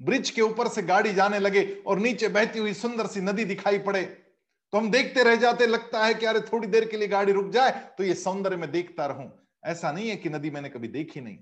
ब्रिज 0.00 0.30
के 0.30 0.42
ऊपर 0.42 0.68
से 0.68 0.82
गाड़ी 0.82 1.12
जाने 1.14 1.38
लगे 1.38 1.64
और 1.86 1.98
नीचे 1.98 2.28
बहती 2.30 2.58
हुई 2.58 2.72
सुंदर 2.74 3.06
सी 3.06 3.20
नदी 3.22 3.44
दिखाई 3.46 3.78
पड़े 3.80 4.02
तो 4.72 4.78
हम 4.78 4.90
देखते 4.90 5.22
रह 5.22 5.36
जाते, 5.36 5.66
लगता 5.66 6.04
है 6.04 6.14
कि 6.14 6.26
अरे 6.26 6.40
थोड़ी 6.42 6.68
देर 6.68 6.88
के 6.88 6.96
लिए 6.96 7.08
गाड़ी 7.08 7.32
रुक 7.32 7.50
जाए 7.50 7.70
तो 7.98 8.04
ये 8.04 8.14
सौंदर्य 8.16 8.56
में 8.56 8.70
देखता 8.70 9.06
रहूँ। 9.06 9.30
ऐसा 9.64 9.92
नहीं 9.92 10.08
है 10.08 10.16
कि 10.16 10.28
नदी 10.28 10.50
मैंने 10.50 10.68
कभी 10.68 10.88
देखी 10.90 11.20
नहीं। 11.20 11.38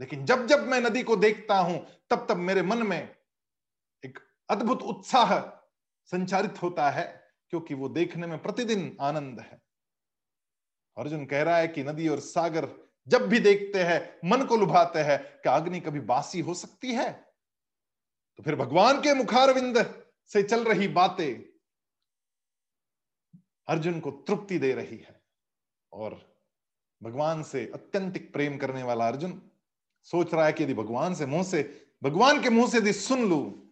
लेकिन 0.00 0.24
जब 0.24 0.46
जब 0.46 0.66
मैं 0.68 0.80
नदी 0.80 1.02
को 1.02 1.16
देखता 1.16 1.58
हूँ, 1.58 1.78
तब 2.10 2.26
तब 2.30 2.36
मेरे 2.38 2.62
मन 2.62 2.86
में 2.86 3.16
एक 4.04 4.18
अद्भुत 4.48 4.82
उत्साह 4.82 5.38
संचारित 6.12 6.62
होता 6.62 6.90
है, 6.90 7.04
क्योंकि 7.52 7.74
वो 7.74 7.88
देखने 7.88 8.26
में 8.26 8.38
प्रतिदिन 8.42 8.96
आनंद 9.00 9.40
है। 9.40 9.60
अर्जुन 10.96 11.24
कह 11.26 11.42
रहा 11.42 11.56
है 11.56 11.68
कि 11.68 11.84
नदी 11.84 12.08
और 12.08 12.20
सागर 12.20 12.68
जब 13.06 13.26
भी 13.28 13.38
देखते 13.40 13.82
हैं, 13.82 14.00
मन 14.24 14.44
को 14.46 14.56
लुभाते 14.56 14.98
हैं 15.00 15.18
कि 15.42 15.48
अग्नि 15.48 15.80
कभी 15.80 16.00
बासी 16.00 16.40
हो 16.40 16.54
सकती 16.54 16.92
है? 16.94 17.10
तो 18.38 18.42
फिर 18.42 18.56
भगवान 18.56 19.00
के 19.00 19.14
मुखारविंद 19.14 19.84
से 20.30 20.42
चल 20.42 20.64
रही 20.64 20.88
बातें 20.88 21.44
अर्जुन 23.68 24.00
को 24.00 24.10
तृप्ति 24.10 24.58
दे 24.58 24.72
रही 24.74 24.96
है, 24.96 25.20
और 25.92 26.20
भगवान 27.00 27.42
से 27.42 27.64
अत्यंतिक 27.74 28.32
प्रेम 28.32 28.56
करने 28.58 28.82
वाला 28.82 29.08
अर्जुन 29.08 29.40
सोच 30.10 30.34
रहा 30.34 30.46
है 30.46 30.52
कि 30.52 30.64
यदि 30.64 30.74
भगवान 30.74 31.14
से 31.14 31.26
मुँह 31.26 31.42
से, 31.42 31.88
भगवान 32.02 32.42
के 32.42 32.50
मुँह 32.50 32.68
से 32.70 32.78
यदि 32.78 32.92
सुन 32.92 33.28
लू 33.28 33.64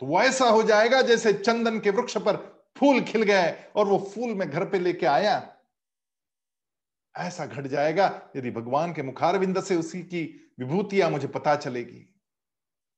तो 0.00 0.06
वो 0.06 0.20
ऐसा 0.22 0.44
हो 0.44 0.62
जाएगा 0.62 1.00
जैसे 1.02 1.32
चंदन 1.32 1.78
के 1.80 1.90
वृक्ष 1.90 2.16
पर 2.18 2.36
फूल 2.76 3.00
खिल 3.00 3.22
गए 3.22 3.70
और 3.76 3.86
वो 3.86 3.98
फूल 4.14 4.34
में 4.34 4.48
घर 4.50 4.64
पे 4.64 4.78
लेके 4.78 5.06
आया। 5.06 5.56
ऐसा 7.14 7.46
घट 7.46 7.66
जाएगा 7.66 8.06
यदि 8.36 8.50
भगवान 8.50 8.92
के 8.92 9.02
मुखारविंद 9.02 9.62
से 9.64 9.76
उसी 9.76 10.02
की 10.02 10.22
विभूतियाँ 10.58 11.10
मुझे 11.10 11.28
पता 11.28 11.54
चलेगी। 11.56 12.04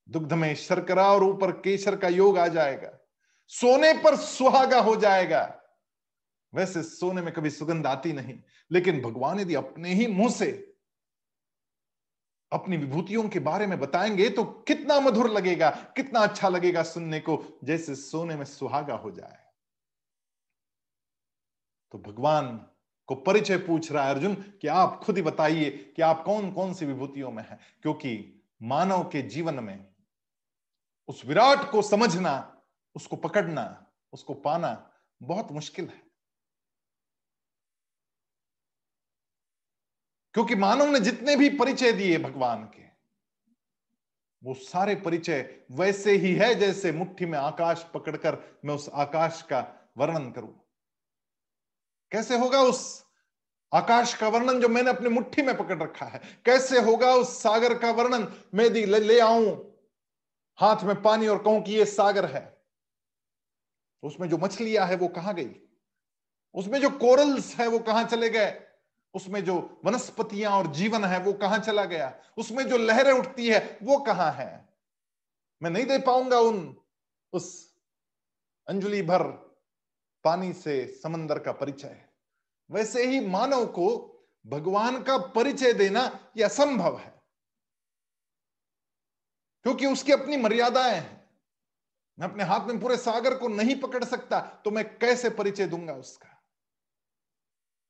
दुग्ध 0.09 0.32
में 0.32 0.55
शर्करा 0.55 1.07
और 1.12 1.24
ऊपर 1.24 1.51
केसर 1.53 1.97
का 1.97 2.09
योग 2.09 2.39
आ 2.39 2.47
जाएगा। 2.49 2.91
सोने 3.47 3.93
पर 3.93 4.16
सुहागा 4.16 4.80
हो 4.80 4.97
जाएगा। 4.97 5.43
वैसे 6.53 6.82
सोने 6.82 7.22
में 7.22 7.32
कभी 7.34 7.51
सुगंध 7.51 7.86
आती 7.86 8.12
नहीं, 8.12 8.39
लेकिन 8.70 9.01
भगवान 9.01 9.41
यदि 9.41 9.55
अपने 9.55 9.95
ही 9.95 10.07
मुँह 10.07 10.30
से 10.30 10.68
अपनी 12.53 12.77
विभूतियों 12.77 13.29
के 13.29 13.39
बारे 13.39 13.67
में 13.67 13.81
बताएँगे 13.81 14.31
तो 14.31 14.45
कितना 14.45 15.01
मधुर 15.01 15.31
लगेगा, 15.31 15.71
कितना 15.71 16.21
अच्छा 16.21 16.49
लगेगा 16.49 16.83
सुनने 16.83 17.21
को, 17.21 17.59
जैसे 17.65 17.95
सोने 17.95 18.37
में 18.37 18.45
सुहागा 18.45 18.95
हो 18.95 19.11
जाए। 19.11 19.39
तो 21.93 21.99
भगवान 21.99 22.67
को 23.07 23.15
परिचय 23.15 23.57
पूछ 23.57 23.93
रहा 23.93 24.05
है 24.05 24.11
अर्जुन 24.11 24.35
कि 24.35 24.69
आप 24.69 25.01
खुद 25.05 25.17
ही 25.17 25.23
बताइए 25.23 25.71
कि 25.97 26.03
आप 26.03 26.25
कौन 26.25 26.53
कौन 26.53 26.75
सी 26.75 26.87
विभूतियों 26.87 27.31
में 27.31 27.43
हैं? 27.43 27.61
क्योंकि 27.83 28.43
मानव 28.63 29.03
के 29.05 29.23
जीवन 29.23 29.55
में 29.55 29.89
उस 31.09 31.23
विराट 31.27 31.71
को 31.71 31.83
समझना, 31.83 32.63
उसको 32.95 33.17
पकड़ना, 33.17 33.87
उसको 34.13 34.35
पाना 34.35 34.91
बहुत 35.23 35.53
मुश्किल 35.53 35.85
है। 35.85 36.08
क्योंकि 40.35 40.55
मानव 40.55 40.91
ने 40.91 41.01
जितने 41.01 41.37
भी 41.37 41.49
परिचय 41.49 41.93
दिए 41.93 42.18
भगवान 42.18 42.64
के 42.64 42.89
वो 44.45 44.55
सारे 44.55 44.95
परिचय 44.95 45.61
वैसे 45.70 46.12
ही 46.12 46.35
है 46.35 46.55
जैसे 46.55 46.93
मुट्ठी 46.93 47.26
में 47.26 47.39
आकाश 47.39 47.87
पकड़कर 47.95 48.61
मैं 48.64 48.74
उस 48.74 48.89
आकाश 48.89 49.43
का 49.43 49.91
वर्णन 49.99 50.31
करूँ। 50.31 50.61
कैसे 52.12 52.39
होगा 52.39 52.61
उस 52.61 53.05
आकाश 53.74 54.14
का 54.14 54.29
वर्णन 54.29 54.61
जो 54.61 54.68
मैंने 54.68 54.91
अपनी 54.91 55.09
मुट्ठी 55.09 55.43
में 55.43 55.57
पकड़ 55.57 55.83
रखा 55.83 56.07
है? 56.07 56.20
कैसे 56.45 56.81
होगा 56.81 57.14
उस 57.14 57.43
सागर 57.43 57.79
का 57.79 57.91
वर्णन? 57.91 58.43
मैं 58.55 58.72
दी 58.72 58.87
ले, 58.87 58.99
ले 58.99 59.20
आऊँ। 59.20 59.79
हाथ 60.57 60.76
में 60.85 61.03
पानी 61.03 61.26
और 61.26 61.39
कहूँ 61.39 61.62
कि 61.62 61.72
ये 61.72 61.85
सागर 61.85 62.24
है। 62.24 62.62
उसमें 64.03 64.29
जो 64.29 64.39
मछलियाँ 64.39 64.87
है 64.87 64.97
वो 64.97 65.09
कहाँ 65.09 65.35
गई? 65.35 65.61
उसमें 66.55 66.81
जो 66.81 66.91
कोरल्स 66.91 67.57
है 67.57 67.68
वो 67.68 67.79
कहाँ 67.79 68.05
चले 68.05 68.31
गए? 68.31 68.68
उसमें 69.15 69.45
जो 69.45 69.81
वनस्पतियाँ 69.85 70.53
और 70.53 70.67
जीवन 70.67 71.05
है, 71.05 71.19
वो 71.19 71.33
कहाँ 71.33 71.59
चला 71.59 71.85
गया? 71.85 72.21
उसमें 72.39 72.69
जो 72.69 72.77
लहरें 72.77 73.13
उठती 73.13 73.49
है, 73.49 73.79
वो 73.83 73.99
कहाँ 73.99 74.33
है? 74.33 74.69
मैं 75.63 75.71
नहीं 75.71 75.85
दे 75.85 75.99
पाऊँगा 75.99 76.41
उन, 76.41 76.77
उस 77.33 77.77
अंजलि 78.69 79.03
भर 79.03 79.23
पानी 80.25 80.53
से 80.53 81.01
समंदर 81.03 81.39
का 81.39 81.53
परिचय। 81.53 82.09
वैसे 82.71 83.07
ही 83.07 83.21
मानव 83.21 83.67
को 83.67 84.15
भगवान 84.47 85.03
का 85.03 85.19
परिचय 85.19 85.73
देना 85.73 86.33
यह 86.37 86.47
असंभव 86.47 86.99
है। 86.99 87.23
क्योंकि 89.63 89.87
उसकी 89.87 90.13
अपनी 90.13 90.37
मर्यादाएँ 90.37 90.95
हैं। 90.95 91.31
मैं 92.19 92.29
अपने 92.29 92.45
हाथ 92.45 92.61
में 92.61 92.81
पूरे 92.81 92.97
सागर 92.97 93.39
को 93.39 93.49
नहीं 93.49 93.81
पकड़ 93.81 94.05
सकता 94.05 94.41
तो 94.41 94.71
मैं 94.71 94.99
कैसे 94.99 95.31
परिचय 95.31 95.67
दूँगा 95.67 95.93
उसका? 95.93 96.38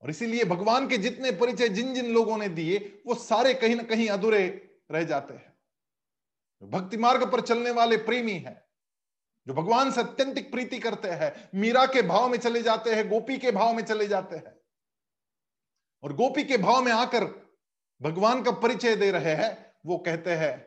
और 0.03 0.09
इसीलिए 0.09 0.43
भगवान 0.43 0.87
के 0.87 0.97
जितने 0.97 1.31
परिचय 1.31 1.69
जिन 1.69 1.93
जिन 1.93 2.11
लोगों 2.13 2.37
ने 2.37 2.47
दिए, 2.49 3.01
वो 3.07 3.15
सारे 3.15 3.53
कहीं 3.53 3.75
ना 3.75 3.83
कहीं 3.83 4.07
अधूरे 4.09 4.47
रह 4.91 5.03
जाते 5.03 5.33
हैं। 5.33 5.49
भक्ति 6.61 6.97
मार्ग 6.97 7.31
पर 7.31 7.41
चलने 7.41 7.71
वाले 7.71 7.97
प्रेमी 7.97 8.31
हैं, 8.31 8.61
जो 9.47 9.53
भगवान 9.53 9.91
से 9.91 10.01
अत्यंतिक 10.01 10.51
प्रीति 10.51 10.79
करते 10.79 11.09
हैं, 11.09 11.49
मीरा 11.55 11.85
के 11.85 12.01
भाव 12.01 12.29
में 12.29 12.37
चले 12.37 12.61
जाते 12.61 12.95
हैं, 12.95 13.07
गोपी 13.09 13.37
के 13.37 13.51
भाव 13.51 13.73
में 13.73 13.83
चले 13.83 14.07
जाते 14.07 14.35
हैं, 14.35 14.55
और 16.03 16.13
गोपी 16.13 16.43
के 16.43 16.57
भाव 16.57 16.81
में 16.83 16.91
आकर 16.91 17.25
भगवान 18.01 18.43
का 18.43 18.51
परिचय 18.51 18.95
दे 18.95 19.11
रहे 19.11 19.35
हैं, 19.35 19.73
वो 19.85 19.97
कहते 19.97 20.31
हैं 20.31 20.57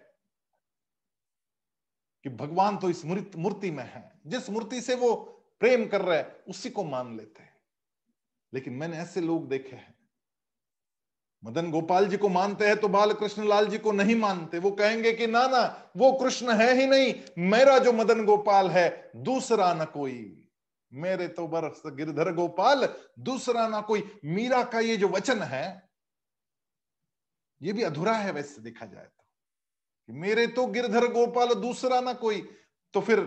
कि 2.24 2.30
भगवान 2.30 2.76
तो 2.78 2.90
इस 2.90 3.04
मूर्ति 3.04 3.70
में 3.70 3.84
है। 3.84 4.20
जिस 4.26 4.50
मूर्ति 4.50 4.80
से 4.80 4.94
वो 4.94 5.14
प्रेम 5.60 5.86
कर 5.86 6.00
रहे 6.00 6.18
हैं, 6.18 6.44
उसी 6.48 6.70
को 6.70 6.84
मान 6.84 7.16
लेते 7.16 7.42
हैं। 7.42 7.51
लेकिन 8.54 8.72
मैंने 8.72 8.98
ऐसे 8.98 9.20
लोग 9.20 9.48
देखे 9.48 9.76
हैं। 9.76 9.94
मदन 11.44 11.70
गोपाल 11.70 12.08
जी 12.08 12.16
को 12.16 12.28
मानते 12.28 12.66
हैं 12.66 12.76
तो 12.76 12.88
बाल 12.88 13.12
कृष्ण 13.12 13.44
लाल 13.44 13.66
जी 13.66 13.78
को 13.78 13.92
नहीं 13.92 14.16
मानते। 14.16 14.58
वो 14.58 14.70
कहेंगे 14.70 15.12
कि 15.12 15.26
ना 15.26 15.46
ना, 15.46 15.92
वो 15.96 16.12
कृष्ण 16.12 16.52
है 16.52 16.74
ही 16.74 16.86
नहीं, 16.86 17.14
मेरा 17.38 17.78
जो 17.78 17.92
मदन 17.92 18.24
गोपाल 18.24 18.68
है, 18.68 19.10
दूसरा 19.16 19.74
ना 19.74 19.84
कोई। 19.84 20.48
मेरे 20.92 21.28
तो 21.28 21.48
बरस 21.48 21.82
गिरधर 21.86 22.32
गोपाल, 22.32 22.94
दूसरा 23.18 23.68
ना 23.68 23.80
कोई। 23.80 24.20
मीरा 24.24 24.64
का 24.64 24.80
ये 24.80 24.96
जो 24.96 25.08
वचन 25.08 25.42
है, 25.42 25.90
ये 27.62 27.72
भी 27.72 27.82
अधूरा 27.82 28.12
है 28.12 28.32
वैसे 28.32 28.62
देखा 28.62 28.86
जाए 28.86 29.04
तो। 29.04 29.24
कि 30.06 30.12
मेरे 30.12 30.46
तो 30.46 30.66
गिरधर 30.66 31.06
गोपाल, 31.06 31.54
दूसरा 31.54 32.00
ना 32.00 32.12
कोई। 32.12 32.50
तो 32.94 33.00
फिर 33.00 33.20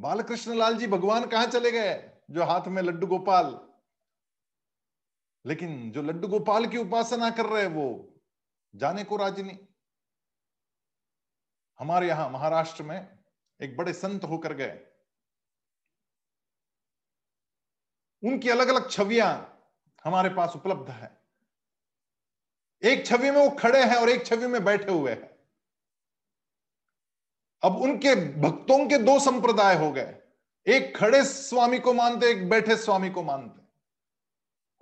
बालकृष्ण 0.00 0.54
लाल 0.54 0.76
जी 0.76 0.86
भगवान 0.86 1.26
कहाँ 1.26 1.46
चले 1.46 1.70
गए? 1.70 2.10
जो 2.30 2.44
हाथ 2.44 2.68
में 2.68 2.82
लड्डू 2.82 3.06
गोपाल 3.06 3.69
लेकिन 5.46 5.90
जो 5.92 6.02
लड्डू 6.02 6.28
गोपाल 6.28 6.66
की 6.66 6.78
उपासना 6.78 7.30
कर 7.30 7.46
रहे 7.46 7.66
वो, 7.66 8.16
जाने 8.74 9.04
को 9.04 9.16
राज़ी 9.16 9.42
नहीं। 9.42 9.58
हमारे 11.78 12.08
यहाँ 12.08 12.30
महाराष्ट्र 12.30 12.82
में 12.82 13.18
एक 13.60 13.76
बड़े 13.76 13.92
संत 13.92 14.24
होकर 14.24 14.54
गए। 14.54 14.86
उनकी 18.22 18.48
अलग 18.48 18.68
अलग 18.68 18.90
छवियाँ 18.90 19.32
हमारे 20.04 20.28
पास 20.28 20.52
उपलब्ध 20.56 20.90
है। 20.90 21.20
एक 22.82 23.06
छवि 23.06 23.30
में 23.30 23.48
वो 23.48 23.50
खड़े 23.50 23.84
हैं 23.84 23.96
और 23.96 24.08
एक 24.08 24.26
छवि 24.26 24.46
में 24.46 24.64
बैठे 24.64 24.92
हुए 24.92 25.10
हैं। 25.10 25.30
अब 27.62 27.76
उनके 27.76 28.14
भक्तों 28.40 28.88
के 28.88 28.98
दो 28.98 29.18
संप्रदाय 29.20 29.76
हो 29.76 29.92
गए। 29.92 30.22
एक 30.66 30.96
खड़े 30.96 31.24
स्वामी 31.24 31.78
को 31.78 31.92
मानते, 31.92 32.30
एक 32.30 32.48
बैठे 32.48 32.76
स्वामी 32.76 33.10
को 33.10 33.22
मानते। 33.22 33.59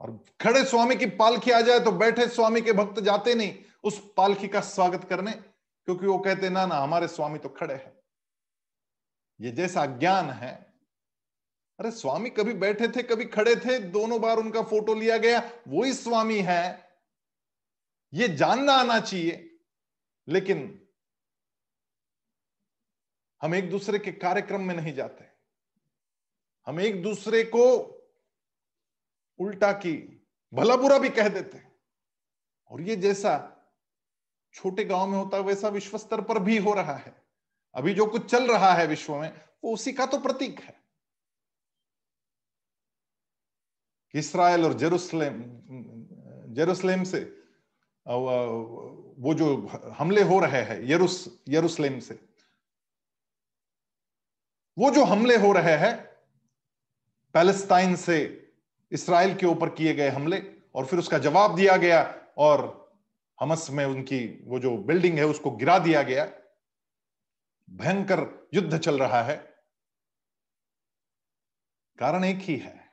और 0.00 0.24
खड़े 0.40 0.64
स्वामी 0.64 0.96
की 0.96 1.06
पालखी 1.06 1.50
आ 1.50 1.60
जाए 1.60 1.80
तो 1.80 1.92
बैठे 1.92 2.28
स्वामी 2.28 2.60
के 2.60 2.72
भक्त 2.72 3.00
जाते 3.00 3.34
नहीं, 3.34 3.64
उस 3.84 4.12
पालखी 4.16 4.48
का 4.48 4.60
स्वागत 4.60 5.04
करने, 5.04 5.32
क्योंकि 5.32 6.06
वो 6.06 6.18
कहते, 6.18 6.48
ना 6.48 6.66
ना, 6.66 6.74
हमारे 6.74 7.08
स्वामी 7.08 7.38
तो 7.38 7.48
खड़े 7.48 7.74
हैं। 7.74 8.00
ये 9.40 9.50
जैसा 9.50 9.86
ज्ञान 9.86 10.30
है। 10.30 10.74
अरे, 11.80 11.90
स्वामी 11.90 12.30
कभी 12.30 12.52
बैठे 12.52 12.88
थे, 12.88 13.02
कभी 13.02 13.24
खड़े 13.24 13.56
थे, 13.56 13.78
दोनों 13.78 14.20
बार 14.20 14.36
उनका 14.36 14.62
फ़ोटो 14.62 14.94
लिया 14.94 15.18
गया, 15.18 15.52
वही 15.68 15.94
स्वामी 15.94 16.40
है। 16.40 16.88
ये 18.14 18.28
जानना 18.28 18.72
आना 18.72 19.00
चाहिए, 19.00 19.58
लेकिन 20.28 20.88
हम 23.42 23.54
एक 23.54 23.70
दूसरे 23.70 23.98
के 23.98 24.12
कार्यक्रम 24.12 24.60
में 24.60 24.74
नहीं 24.74 24.94
जाते। 24.94 25.24
हम 26.66 26.80
एक 26.80 27.02
दूसरे 27.02 27.44
को 27.44 27.94
उल्टा 29.38 29.72
की, 29.74 29.94
भला 30.52 30.76
बुरा 30.76 30.98
भी 30.98 31.08
कह 31.10 31.28
देते 31.28 31.62
और 32.70 32.80
ये 32.80 32.96
जैसा 32.96 33.54
छोटे 34.54 34.84
गाँव 34.84 35.06
में 35.06 35.18
होता 35.18 35.36
है, 35.36 35.42
वैसा 35.42 35.68
विश्व 35.68 35.98
स्तर 35.98 36.20
पर 36.20 36.38
भी 36.38 36.56
हो 36.58 36.72
रहा 36.74 36.94
है। 36.96 37.14
अभी 37.74 37.94
जो 37.94 38.06
कुछ 38.06 38.30
चल 38.30 38.50
रहा 38.52 38.72
है 38.74 38.86
विश्व 38.86 39.14
में, 39.16 39.32
वो 39.64 39.72
उसी 39.74 39.92
का 39.92 40.06
तो 40.06 40.18
प्रतीक 40.18 40.60
है। 40.60 40.76
इसराइल 44.14 44.64
और 44.64 44.72
जेरूसलेम 44.74 45.42
जेरूसलेम 46.54 47.04
से 47.04 47.20
वो 48.06 49.34
जो 49.34 49.56
हमले 49.98 50.22
हो 50.22 50.38
रहे 50.40 50.62
हैं, 50.62 50.80
यरूस, 50.82 51.42
यरूसलेम 51.48 51.98
से, 52.00 52.18
वो 54.76 54.90
जो 54.90 55.04
हमले 55.04 55.36
हो 55.36 55.52
रहे 55.52 55.76
हैं 55.78 55.96
पैलेस्टाइन 57.34 57.96
से 57.96 58.37
इसराइल 58.92 59.34
के 59.34 59.46
ऊपर 59.46 59.68
किए 59.68 59.94
गए 59.94 60.08
हमले 60.08 60.42
और 60.74 60.86
फिर 60.86 60.98
उसका 60.98 61.18
जवाब 61.18 61.56
दिया 61.56 61.76
गया 61.76 62.14
और 62.38 62.88
हमस 63.40 63.70
में 63.70 63.84
उनकी 63.84 64.44
वो 64.46 64.58
जो 64.58 64.76
बिल्डिंग 64.76 65.18
है 65.18 65.24
उसको 65.24 65.50
गिरा 65.50 65.78
दिया 65.78 66.02
गया। 66.02 66.24
भयंकर 67.70 68.48
युद्ध 68.54 68.78
चल 68.78 68.98
रहा 68.98 69.22
है। 69.22 69.36
कारण 71.98 72.24
एक 72.24 72.38
ही 72.38 72.56
है। 72.56 72.90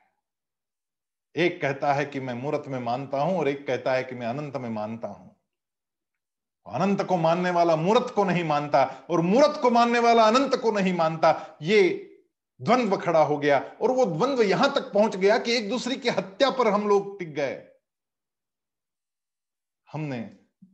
एक 1.35 1.61
कहता 1.61 1.93
है 1.93 2.05
कि 2.05 2.19
मैं 2.19 2.33
मूर्त 2.33 2.63
में 2.67 2.79
मानता 2.79 3.21
हूँ 3.21 3.39
और 3.39 3.47
एक 3.47 3.67
कहता 3.67 3.93
है 3.93 4.03
कि 4.03 4.15
मैं 4.15 4.27
अनंत 4.27 4.57
में 4.57 4.69
मानता 4.69 5.07
हूँ। 5.07 5.35
अनंत 6.65 7.01
को 7.01 7.17
मानने 7.17 7.49
वाला 7.49 7.75
मूर्त 7.75 8.13
को 8.15 8.23
नहीं 8.23 8.43
मानता 8.43 9.07
और 9.09 9.21
मूर्त 9.21 9.59
को 9.61 9.69
मानने 9.69 9.99
वाला 9.99 10.23
अनंत 10.23 10.55
को 10.55 10.71
नहीं 10.71 10.93
मानता। 10.93 11.57
ये 11.61 12.11
द्वंद्व 12.59 12.95
खड़ा 12.97 13.21
हो 13.21 13.37
गया 13.37 13.59
और 13.81 13.91
वो 13.91 14.05
द्वंद्व 14.05 14.41
यहाँ 14.43 14.73
तक 14.75 14.91
पहुँच 14.91 15.15
गया 15.15 15.37
कि 15.37 15.55
एक 15.57 15.69
दूसरे 15.69 15.95
की 15.95 16.09
हत्या 16.09 16.49
पर 16.49 16.67
हम 16.67 16.87
लोग 16.87 17.17
टिक 17.19 17.33
गए। 17.35 17.61
हमने 19.87 20.29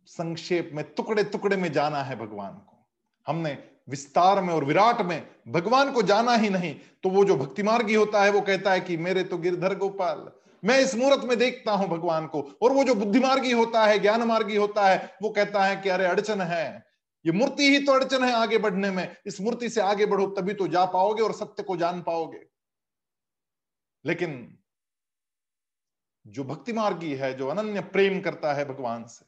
संक्षेप 0.07 0.69
में 0.73 0.83
टुकड़े 0.97 1.23
टुकड़े 1.23 1.55
में 1.55 1.71
जाना 1.73 2.01
है 2.03 2.15
भगवान 2.15 2.53
को। 2.53 2.77
हमने 3.27 3.57
विस्तार 3.89 4.41
में 4.41 4.53
और 4.53 4.63
विराट 4.65 5.01
में 5.01 5.23
भगवान 5.47 5.91
को 5.91 6.01
जाना 6.01 6.35
ही 6.35 6.49
नहीं। 6.49 6.73
तो 7.03 7.09
वो 7.09 7.23
जो 7.25 7.35
भक्ति 7.35 7.63
मार्गी 7.63 7.93
होता 7.93 8.23
है, 8.23 8.31
वो 8.31 8.41
कहता 8.41 8.71
है 8.71 8.79
कि 8.79 8.97
मेरे 8.97 9.23
तो 9.23 9.37
गिरधर 9.37 9.75
गोपाल, 9.77 10.29
मैं 10.63 10.79
इस 10.79 10.95
मुहूर्त 10.95 11.23
में 11.25 11.37
देखता 11.37 11.71
हूँ 11.71 11.87
भगवान 11.89 12.27
को। 12.27 12.41
और 12.61 12.71
वो 12.71 12.83
जो 12.83 12.95
बुद्धिमार्गी 12.95 13.51
होता 13.51 13.85
है 13.85 13.99
ज्ञान 13.99 14.23
मार्गी 14.23 14.55
होता 14.55 14.87
है, 14.87 15.15
वो 15.21 15.29
कहता 15.29 15.63
है 15.65 15.75
कि 15.75 15.89
अरे 15.89 16.05
अड़चन 16.05 16.41
है 16.41 16.90
ये 17.25 17.31
मूर्ति 17.31 17.69
ही 17.69 17.85
तो 17.85 17.91
अड़चन 17.91 18.23
है 18.23 18.31
आगे 18.33 18.57
बढ़ने 18.57 18.91
में। 18.91 19.15
इस 19.25 19.41
मूर्ति 19.41 19.69
से 19.69 19.81
आगे 19.81 20.05
बढ़ो, 20.05 20.27
तभी 20.27 20.53
तो 20.53 20.67
जा 20.67 20.85
पाओगे 20.85 21.21
और 21.23 21.33
सत्य 21.33 21.63
को 21.63 21.77
जान 21.77 22.01
पाओगे। 22.01 22.45
लेकिन 24.05 24.57
जो 26.25 26.43
भक्ति 26.43 26.73
मार्गी 26.73 27.13
है, 27.15 27.33
जो 27.33 27.47
अनन्य 27.47 27.81
प्रेम 27.81 28.21
करता 28.21 28.53
है 28.53 28.65
भगवान 28.65 29.03
से, 29.03 29.25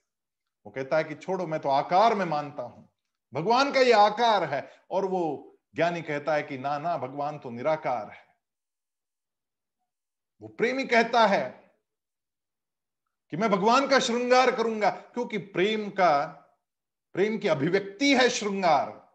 वो 0.65 0.71
कहता 0.71 0.97
है 0.97 1.03
कि 1.03 1.15
छोड़ो, 1.15 1.47
मैं 1.47 1.59
तो 1.59 1.69
आकार 1.69 2.15
में 2.15 2.25
मानता 2.25 2.63
हूँ। 2.63 2.89
भगवान 3.33 3.71
का 3.71 3.79
ये 3.79 3.91
आकार 3.91 4.43
है 4.43 4.69
और 4.91 5.05
वो 5.05 5.55
ज्ञानी 5.75 6.01
कहता 6.01 6.33
है 6.35 6.43
कि 6.43 6.57
ना 6.57 6.77
ना, 6.77 6.97
भगवान 6.97 7.39
तो 7.39 7.49
निराकार 7.49 8.09
है। 8.09 8.21
वो 10.41 10.47
प्रेमी 10.47 10.83
कहता 10.83 11.25
है 11.27 11.43
कि 13.33 13.37
मैं 13.37 13.49
भगवान 13.49 13.87
का 13.87 13.99
श्रृंगार 13.99 14.51
करूँगा, 14.55 14.89
क्योंकि 14.89 15.37
प्रेम 15.37 15.89
का 15.89 16.39
प्रेम 17.13 17.37
की 17.37 17.47
अभिव्यक्ति 17.47 18.15
है 18.15 18.29
श्रृंगार। 18.29 19.13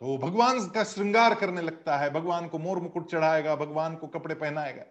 तो 0.00 0.18
भगवान 0.18 0.68
का 0.68 0.84
श्रृंगार 0.84 1.34
करने 1.34 1.62
लगता 1.62 1.96
है, 1.96 2.10
भगवान 2.10 2.48
को 2.48 2.58
मोर 2.58 2.78
मुकुट 2.78 3.10
चढ़ाएगा, 3.10 3.56
भगवान 3.56 3.96
को 3.96 4.06
कपड़े 4.06 4.34
पहनाएगा। 4.34 4.84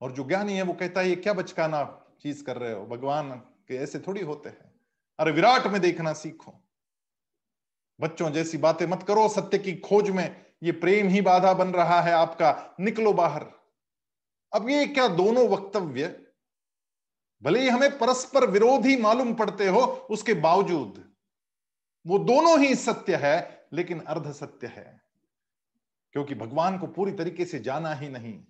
और 0.00 0.12
जो 0.12 0.24
ज्ञानी 0.24 0.56
है 0.56 0.62
वो 0.62 0.72
कहता 0.72 1.00
है, 1.00 1.08
ये 1.08 1.16
क्या 1.16 1.32
बचकाना 1.32 2.06
चीज़ 2.20 2.44
कर 2.44 2.56
रहे 2.56 2.72
हो? 2.72 2.86
भगवान 2.86 3.32
के 3.36 3.76
ऐसे 3.76 3.98
थोड़ी 3.98 4.20
होते 4.20 4.48
हैं। 4.48 4.80
अरे 5.18 5.32
विराट 5.32 5.66
में 5.66 5.80
देखना 5.80 6.12
सीखो। 6.12 6.54
बच्चों 8.00 8.30
जैसी 8.30 8.58
बातें 8.58 8.86
मत 8.86 9.02
करो, 9.02 9.28
सत्य 9.28 9.58
की 9.58 9.76
खोज 9.76 10.10
में 10.10 10.46
ये 10.62 10.72
प्रेम 10.72 11.08
ही 11.08 11.20
बाधा 11.20 11.52
बन 11.52 11.68
रहा 11.68 12.00
है 12.00 12.12
आपका। 12.12 12.74
निकलो 12.80 13.12
बाहर। 13.12 13.46
अब 14.52 14.68
ये 14.68 14.86
क्या 14.86 15.08
दोनों 15.08 15.48
वक्तव्य 15.48 16.31
भले 17.42 17.60
ही 17.60 17.68
हमें 17.68 17.98
परस्पर 17.98 18.50
विरोधी 18.50 18.96
मालूम 18.96 19.34
पड़ते 19.34 19.68
हो, 19.68 19.80
उसके 20.10 20.34
बावजूद। 20.34 21.12
वो 22.06 22.18
दोनों 22.18 22.60
ही 22.60 22.74
सत्य 22.74 23.16
है, 23.16 23.66
लेकिन 23.72 24.00
अर्ध 24.00 24.32
सत्य 24.32 24.66
है। 24.66 25.02
क्योंकि 26.12 26.34
भगवान 26.34 26.78
को 26.78 26.86
पूरी 26.86 27.12
तरीके 27.12 27.44
से 27.44 27.58
जाना 27.58 27.94
ही 27.94 28.08
नहीं। 28.08 28.44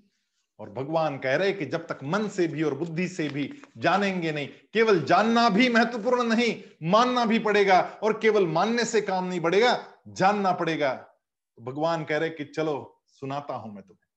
और 0.58 0.70
भगवान 0.70 1.18
कह 1.18 1.36
रहे 1.36 1.52
कि 1.52 1.66
जब 1.66 1.86
तक 1.86 1.98
मन 2.04 2.28
से 2.28 2.46
भी 2.48 2.62
और 2.62 2.74
बुद्धि 2.74 3.08
से 3.08 3.28
भी 3.28 3.62
जानेंगे 3.78 4.32
नहीं, 4.32 4.48
केवल 4.72 5.02
जानना 5.02 5.48
भी 5.48 5.68
महत्वपूर्ण 5.68 6.22
नहीं, 6.22 6.62
मानना 6.90 7.24
भी 7.24 7.38
पड़ेगा। 7.38 7.80
और 8.02 8.18
केवल 8.18 8.46
मानने 8.46 8.84
से 8.84 9.00
काम 9.00 9.24
नहीं 9.24 9.40
बढ़ेगा, 9.40 9.86
जानना 10.08 10.52
पड़ेगा। 10.52 10.94
तो 11.56 11.62
भगवान 11.62 12.04
कह 12.04 12.16
रहे 12.16 12.30
कि 12.30 12.44
चलो, 12.44 13.02
सुनाता 13.06 13.54
हूँ 13.54 13.74
मैं 13.74 13.84
तुम्हें। 13.84 14.08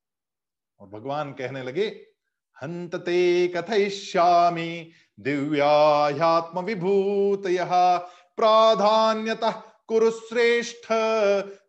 और 0.79 0.99
भगवान 0.99 1.33
कहने 1.33 1.63
लगे 1.63 2.14
हंतते 2.63 3.47
कथयिष्यामि 3.47 4.91
दिव्यात्म 5.19 6.59
विभूत 6.59 7.43
प्राधान्यतः 8.37 9.51
कुरुश्रेष्ठ 9.87 10.85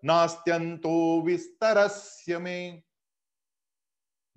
नास्त्यंतो 0.04 1.20
विस्तरस्य 1.20 2.38
में। 2.38 2.82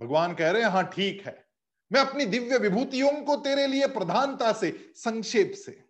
भगवान 0.01 0.33
कह 0.33 0.51
रहे 0.51 0.61
हैं 0.61 0.69
हाँ 0.69 0.83
ठीक 0.83 1.25
है। 1.25 1.47
मैं 1.91 2.01
अपनी 2.01 2.25
दिव्य 2.25 2.57
विभूतियों 2.57 3.11
को 3.11 3.35
तेरे 3.35 3.67
लिए 3.67 3.87
प्रधानता 3.87 4.53
से, 4.53 4.93
संक्षेप 4.95 5.53
से 5.55 5.83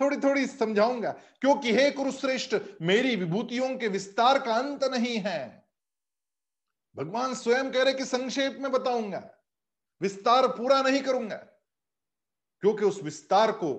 थोड़ी 0.00 0.16
थोड़ी 0.16 0.46
समझाऊँगा। 0.46 1.10
क्योंकि 1.40 1.72
हे 1.72 1.90
कुरुश्रेष्ठ 1.90 2.56
मेरी 2.82 3.16
विभूतियों 3.16 3.76
के 3.78 3.88
विस्तार 3.88 4.38
का 4.38 4.54
अंत 4.54 4.84
नहीं 4.84 5.18
है। 5.18 5.68
भगवान 6.96 7.34
स्वयं 7.34 7.70
कह 7.70 7.82
रहे 7.82 7.94
कि 7.94 8.04
संक्षेप 8.04 8.58
में 8.60 8.72
बताऊँगा। 8.72 9.30
विस्तार 10.02 10.48
पूरा 10.48 10.82
नहीं 10.82 11.02
करूँगा। 11.02 11.36
क्योंकि 12.60 12.84
उस 12.84 13.02
विस्तार 13.02 13.52
को 13.52 13.74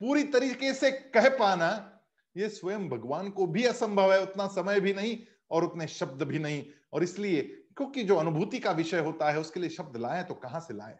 पूरी 0.00 0.24
तरीके 0.24 0.74
से 0.74 0.90
कह 0.90 1.28
पाना 1.28 2.00
यह 2.36 2.48
स्वयं 2.48 2.88
भगवान 2.88 3.30
को 3.30 3.46
भी 3.46 3.64
असंभव 3.64 4.12
है, 4.12 4.22
उतना 4.22 4.46
समय 4.46 4.80
भी 4.80 4.94
नहीं 4.94 5.18
और 5.50 5.64
उतने 5.64 5.86
शब्द 5.86 6.22
भी 6.22 6.38
नहीं। 6.38 6.66
और 6.92 7.02
इसलिए, 7.02 7.42
क्योंकि 7.76 8.04
जो 8.04 8.16
अनुभूति 8.16 8.58
का 8.58 8.70
विषय 8.70 8.98
होता 8.98 9.30
है, 9.30 9.38
उसके 9.38 9.60
लिए 9.60 9.70
शब्द 9.70 9.96
लाए 9.96 10.24
तो 10.24 10.34
कहाँ 10.34 10.60
से 10.60 10.74
लाए? 10.74 10.98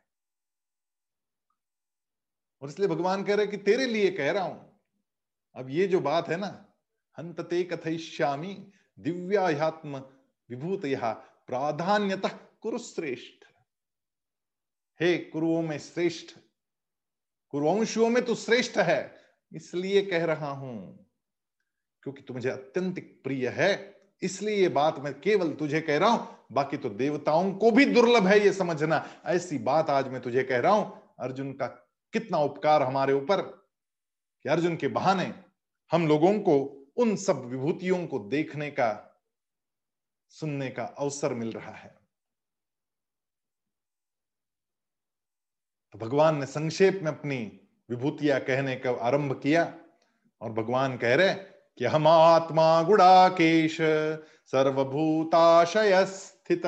और 2.63 2.69
इसलिए 2.69 2.89
भगवान 2.89 3.25
कह 3.25 3.35
रहे 3.35 3.47
कि 3.47 3.57
तेरे 3.57 3.87
लिए 3.87 4.11
कह 4.11 4.31
रहा 4.31 4.45
हूँ। 4.45 4.81
अब 5.55 5.71
ये 5.71 5.87
जो 5.87 6.01
बात 6.01 6.29
है 6.29 6.37
ना 6.37 6.75
हंतते 7.19 7.63
कथयिष्यामी 7.65 8.73
दिव्यात्म 8.99 9.97
विभूत 10.51 10.85
यहा 10.85 11.13
प्राधान्यतः 11.47 12.29
कुरुश्रेष्ठ। 12.29 13.42
हे 15.01 15.17
कुरुओं 15.19 15.63
में 15.63 15.79
श्रेष्ठ 15.79 16.35
कुरुवंशियों 17.53 18.09
में 18.09 18.25
तो 18.25 18.35
श्रेष्ठ 18.35 18.77
है, 18.79 19.15
इसलिए 19.53 20.03
कह 20.03 20.25
रहा 20.25 20.51
हूँ, 20.51 21.07
क्योंकि 22.03 22.23
तू 22.23 22.35
मुझे 22.35 22.49
अत्यंत 22.51 22.99
प्रिय 23.25 23.49
है, 23.49 23.95
इसलिए 24.23 24.57
ये 24.57 24.69
बात 24.71 24.99
मैं 24.99 25.13
केवल 25.21 25.53
तुझे 25.53 25.81
कह 25.81 25.99
रहा 25.99 26.09
हूँ, 26.09 26.29
बाकी 26.53 26.77
तो 26.77 26.89
देवताओं 26.91 27.53
को 27.55 27.71
भी 27.71 27.85
दुर्लभ 27.85 28.27
है 28.27 28.39
ये 28.41 28.53
समझना। 28.53 29.05
ऐसी 29.27 29.59
बात 29.61 29.91
आज 29.91 30.09
मैं 30.09 30.21
तुझे 30.23 30.43
कह 30.43 30.61
रहा 30.61 30.73
हूँ, 30.73 31.15
अर्जुन 31.21 31.53
का 31.53 31.67
कितना 32.15 32.39
उपकार 32.39 32.83
हमारे 32.83 33.13
ऊपर, 33.13 33.41
कि 33.41 34.49
अर्जुन 34.49 34.77
के 34.77 34.89
बहाने 34.89 35.33
हम 35.91 36.07
लोगों 36.09 36.39
को, 36.41 36.59
उन 36.97 37.17
सब 37.17 37.45
विभूतियों 37.45 38.07
को 38.07 38.19
देखने 38.29 38.71
का, 38.71 39.09
सुनने 40.35 40.69
का 40.71 40.85
अवसर 40.99 41.35
मिल 41.35 41.53
रहा 41.53 41.73
है। 41.73 41.95
तो 45.95 45.99
भगवान 45.99 46.39
ने 46.39 46.47
संक्षेप 46.47 47.01
में 47.03 47.11
अपनी 47.13 47.37
विभूतियाँ 47.89 48.39
कहने 48.41 48.77
का 48.77 48.91
आरंभ 49.07 49.33
किया 49.43 49.63
और 50.41 50.53
भगवान 50.53 50.97
कह 50.97 51.15
रहे 51.15 51.35
कि 51.79 51.85
हम 51.85 52.07
आत्मा 52.09 52.83
गुड़ाकेश 52.83 53.77
सर्वभूताशय 54.53 56.05
स्थित 56.07 56.63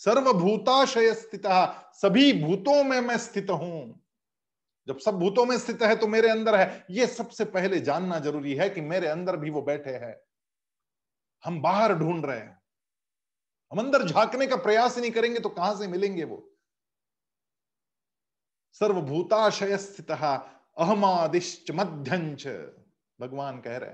सर्वभूताशय 0.00 1.12
स्थित 1.14 1.46
सभी 1.94 2.32
भूतों 2.42 2.82
में 2.84 3.00
मैं 3.00 3.16
स्थित 3.18 3.50
हूँ। 3.50 4.00
जब 4.88 4.98
सब 4.98 5.18
भूतों 5.18 5.44
में 5.46 5.56
स्थित 5.58 5.82
है 5.82 5.96
तो 5.96 6.06
मेरे 6.06 6.28
अंदर 6.30 6.54
है। 6.54 6.84
ये 6.90 7.06
सबसे 7.06 7.44
पहले 7.46 7.80
जानना 7.80 8.18
ज़रूरी 8.18 8.54
है 8.54 8.68
कि 8.70 8.80
मेरे 8.80 9.08
अंदर 9.08 9.36
भी 9.36 9.50
वो 9.50 9.62
बैठे 9.62 9.90
हैं। 9.90 10.14
हम 11.44 11.60
बाहर 11.62 11.94
ढूंढ 11.94 12.24
रहे 12.26 12.38
हैं। 12.38 12.58
हम 13.72 13.78
अंदर 13.78 14.06
झांकने 14.08 14.46
का 14.46 14.56
प्रयास 14.56 14.98
नहीं 14.98 15.10
करेंगे 15.10 15.40
तो 15.40 15.48
कहाँ 15.48 15.74
से 15.76 15.88
मिलेंगे 15.88 16.24
वो? 16.24 16.44
सर्वभूताशय 18.80 19.76
स्थित 19.76 20.10
अहमादिश्च 20.10 21.70
मध्यंच 21.70 22.46
भगवान 23.18 23.60
कह 23.60 23.76
रहे 23.76 23.90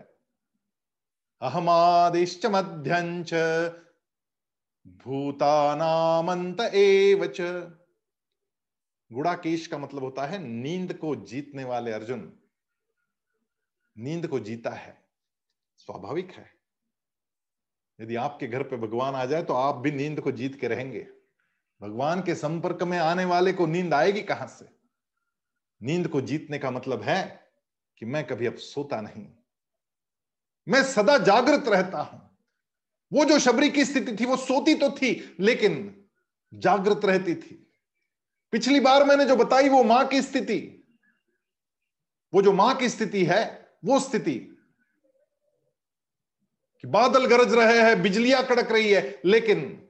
अहमादिश्च 1.42 2.46
मध्यंच 2.46 3.32
भूतानामंत 5.04 6.60
एवच 6.60 7.40
गुड़ाकेश 9.10 9.66
का 9.66 9.78
मतलब 9.78 10.02
होता 10.02 10.26
है, 10.26 10.38
नींद 10.38 10.94
को 10.94 11.14
जीतने 11.16 11.64
वाले 11.64 11.92
अर्जुन। 11.92 12.32
नींद 13.96 14.26
को 14.28 14.40
जीता 14.40 14.70
है, 14.70 14.96
स्वाभाविक 15.76 16.30
है। 16.32 16.46
यदि 17.98 18.16
आपके 18.16 18.46
घर 18.46 18.62
पे 18.62 18.76
भगवान 18.76 19.14
आ 19.14 19.24
जाए 19.24 19.42
तो 19.42 19.54
आप 19.54 19.74
भी 19.74 19.92
नींद 19.92 20.20
को 20.20 20.32
जीत 20.32 20.60
के 20.60 20.68
रहेंगे। 20.68 21.06
भगवान 21.84 22.22
के 22.22 22.34
संपर्क 22.34 22.82
में 22.82 22.98
आने 22.98 23.24
वाले 23.24 23.52
को 23.52 23.66
नींद 23.66 23.94
आएगी 23.94 24.22
कहाँ 24.22 24.46
से? 24.46 24.66
नींद 25.82 26.08
को 26.08 26.20
जीतने 26.20 26.58
का 26.58 26.70
मतलब 26.70 27.02
है 27.02 27.50
कि 27.98 28.06
मैं 28.06 28.26
कभी 28.26 28.46
अब 28.46 28.56
सोता 28.56 29.00
नहीं। 29.00 29.26
मैं 30.68 30.84
सदा 30.84 31.18
जागृत 31.18 31.64
रहता 31.68 31.98
हूँ। 31.98 32.36
वो 33.12 33.24
जो 33.24 33.38
शबरी 33.38 33.70
की 33.70 33.84
स्थिति 33.84 34.16
थी, 34.20 34.24
वो 34.24 34.36
सोती 34.36 34.74
तो 34.74 34.90
थी, 34.90 35.36
लेकिन 35.40 36.04
जागृत 36.54 37.00
रहती 37.04 37.34
थी। 37.34 37.72
पिछली 38.52 38.80
बार 38.80 39.04
मैंने 39.04 39.24
जो 39.24 39.36
बताई 39.36 39.68
वो 39.68 39.84
माँ 39.84 40.06
की 40.06 40.22
स्थिति, 40.22 40.84
वो 42.34 42.42
जो 42.42 42.52
माँ 42.52 42.76
की 42.76 42.88
स्थिति 42.88 43.24
है, 43.24 43.72
वो 43.84 44.00
स्थिति 44.00 44.34
कि 46.80 46.88
बादल 46.88 47.26
गरज 47.26 47.54
रहे 47.54 47.82
हैं, 47.82 48.02
बिजलियाँ 48.02 48.46
कड़क 48.46 48.72
रही 48.72 48.92
है, 48.92 49.20
लेकिन 49.24 49.83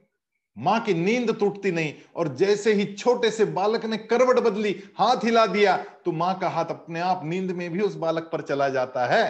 माँ 0.57 0.79
की 0.79 0.93
नींद 0.93 1.35
टूटती 1.39 1.71
नहीं, 1.71 1.93
और 2.15 2.35
जैसे 2.35 2.73
ही 2.73 2.85
छोटे 2.93 3.31
से 3.31 3.45
बालक 3.47 3.85
ने 3.85 3.97
करवट 3.99 4.39
बदली, 4.39 4.71
हाथ 4.97 5.25
हिला 5.25 5.45
दिया 5.47 5.75
तो 6.05 6.11
माँ 6.11 6.37
का 6.39 6.49
हाथ 6.49 6.65
अपने 6.65 6.99
आप 7.01 7.21
नींद 7.25 7.51
में 7.51 7.69
भी 7.71 7.81
उस 7.81 7.95
बालक 7.95 8.29
पर 8.33 8.41
चला 8.41 8.69
जाता 8.69 9.05
है। 9.05 9.25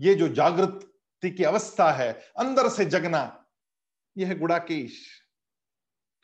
ये 0.00 0.14
जो 0.14 0.28
जागृति 0.30 1.30
की 1.30 1.44
अवस्था 1.44 1.90
है, 1.92 2.10
अंदर 2.38 2.68
से 2.68 2.84
जगना, 2.86 3.46
यह 4.16 4.28
है 4.28 4.38
गुड़ाकेश। 4.38 5.00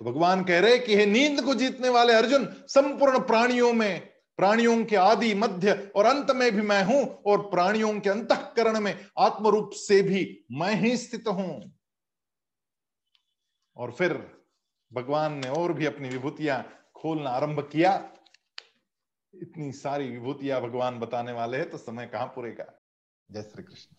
तो 0.00 0.04
भगवान 0.04 0.44
कह 0.44 0.60
रहे 0.60 0.78
कि 0.78 0.96
हे 0.96 1.06
नींद 1.06 1.40
को 1.40 1.54
जीतने 1.54 1.88
वाले 1.88 2.12
अर्जुन, 2.12 2.46
संपूर्ण 2.68 3.18
प्राणियों 3.20 3.72
में, 3.72 4.00
प्राणियों 4.38 4.84
के 4.84 4.96
आदि 4.96 5.34
मध्य 5.34 5.90
और 5.96 6.04
अंत 6.06 6.30
में 6.30 6.50
भी 6.52 6.62
मैं 6.62 6.82
हूँ, 6.84 7.02
और 7.26 7.38
प्राणियों 7.50 7.98
के 8.00 8.10
अंतकरण 8.10 8.80
में 8.80 8.94
आत्म 9.18 9.48
रूप 9.48 9.70
से 9.76 10.00
भी 10.02 10.22
मैं 10.52 10.74
ही 10.74 10.96
स्थित 10.96 11.28
हूँ। 11.28 11.79
और 13.80 13.90
फिर 13.90 14.40
भगवान 14.92 15.32
ने 15.32 15.48
और 15.48 15.72
भी 15.72 15.86
अपनी 15.86 16.08
विभूतियाँ 16.08 16.62
खोलना 16.94 17.30
आरंभ 17.30 17.60
किया। 17.72 18.12
इतनी 19.34 19.72
सारी 19.72 20.10
विभूतियाँ 20.10 20.60
भगवान 20.60 20.98
बताने 20.98 21.32
वाले 21.32 21.56
हैं 21.56 21.70
तो 21.70 21.78
समय 21.78 22.06
कहाँ 22.06 22.26
पूरेगा? 22.26 22.72
जय 23.30 23.42
श्री 23.42 23.62
कृष्ण। 23.62 23.96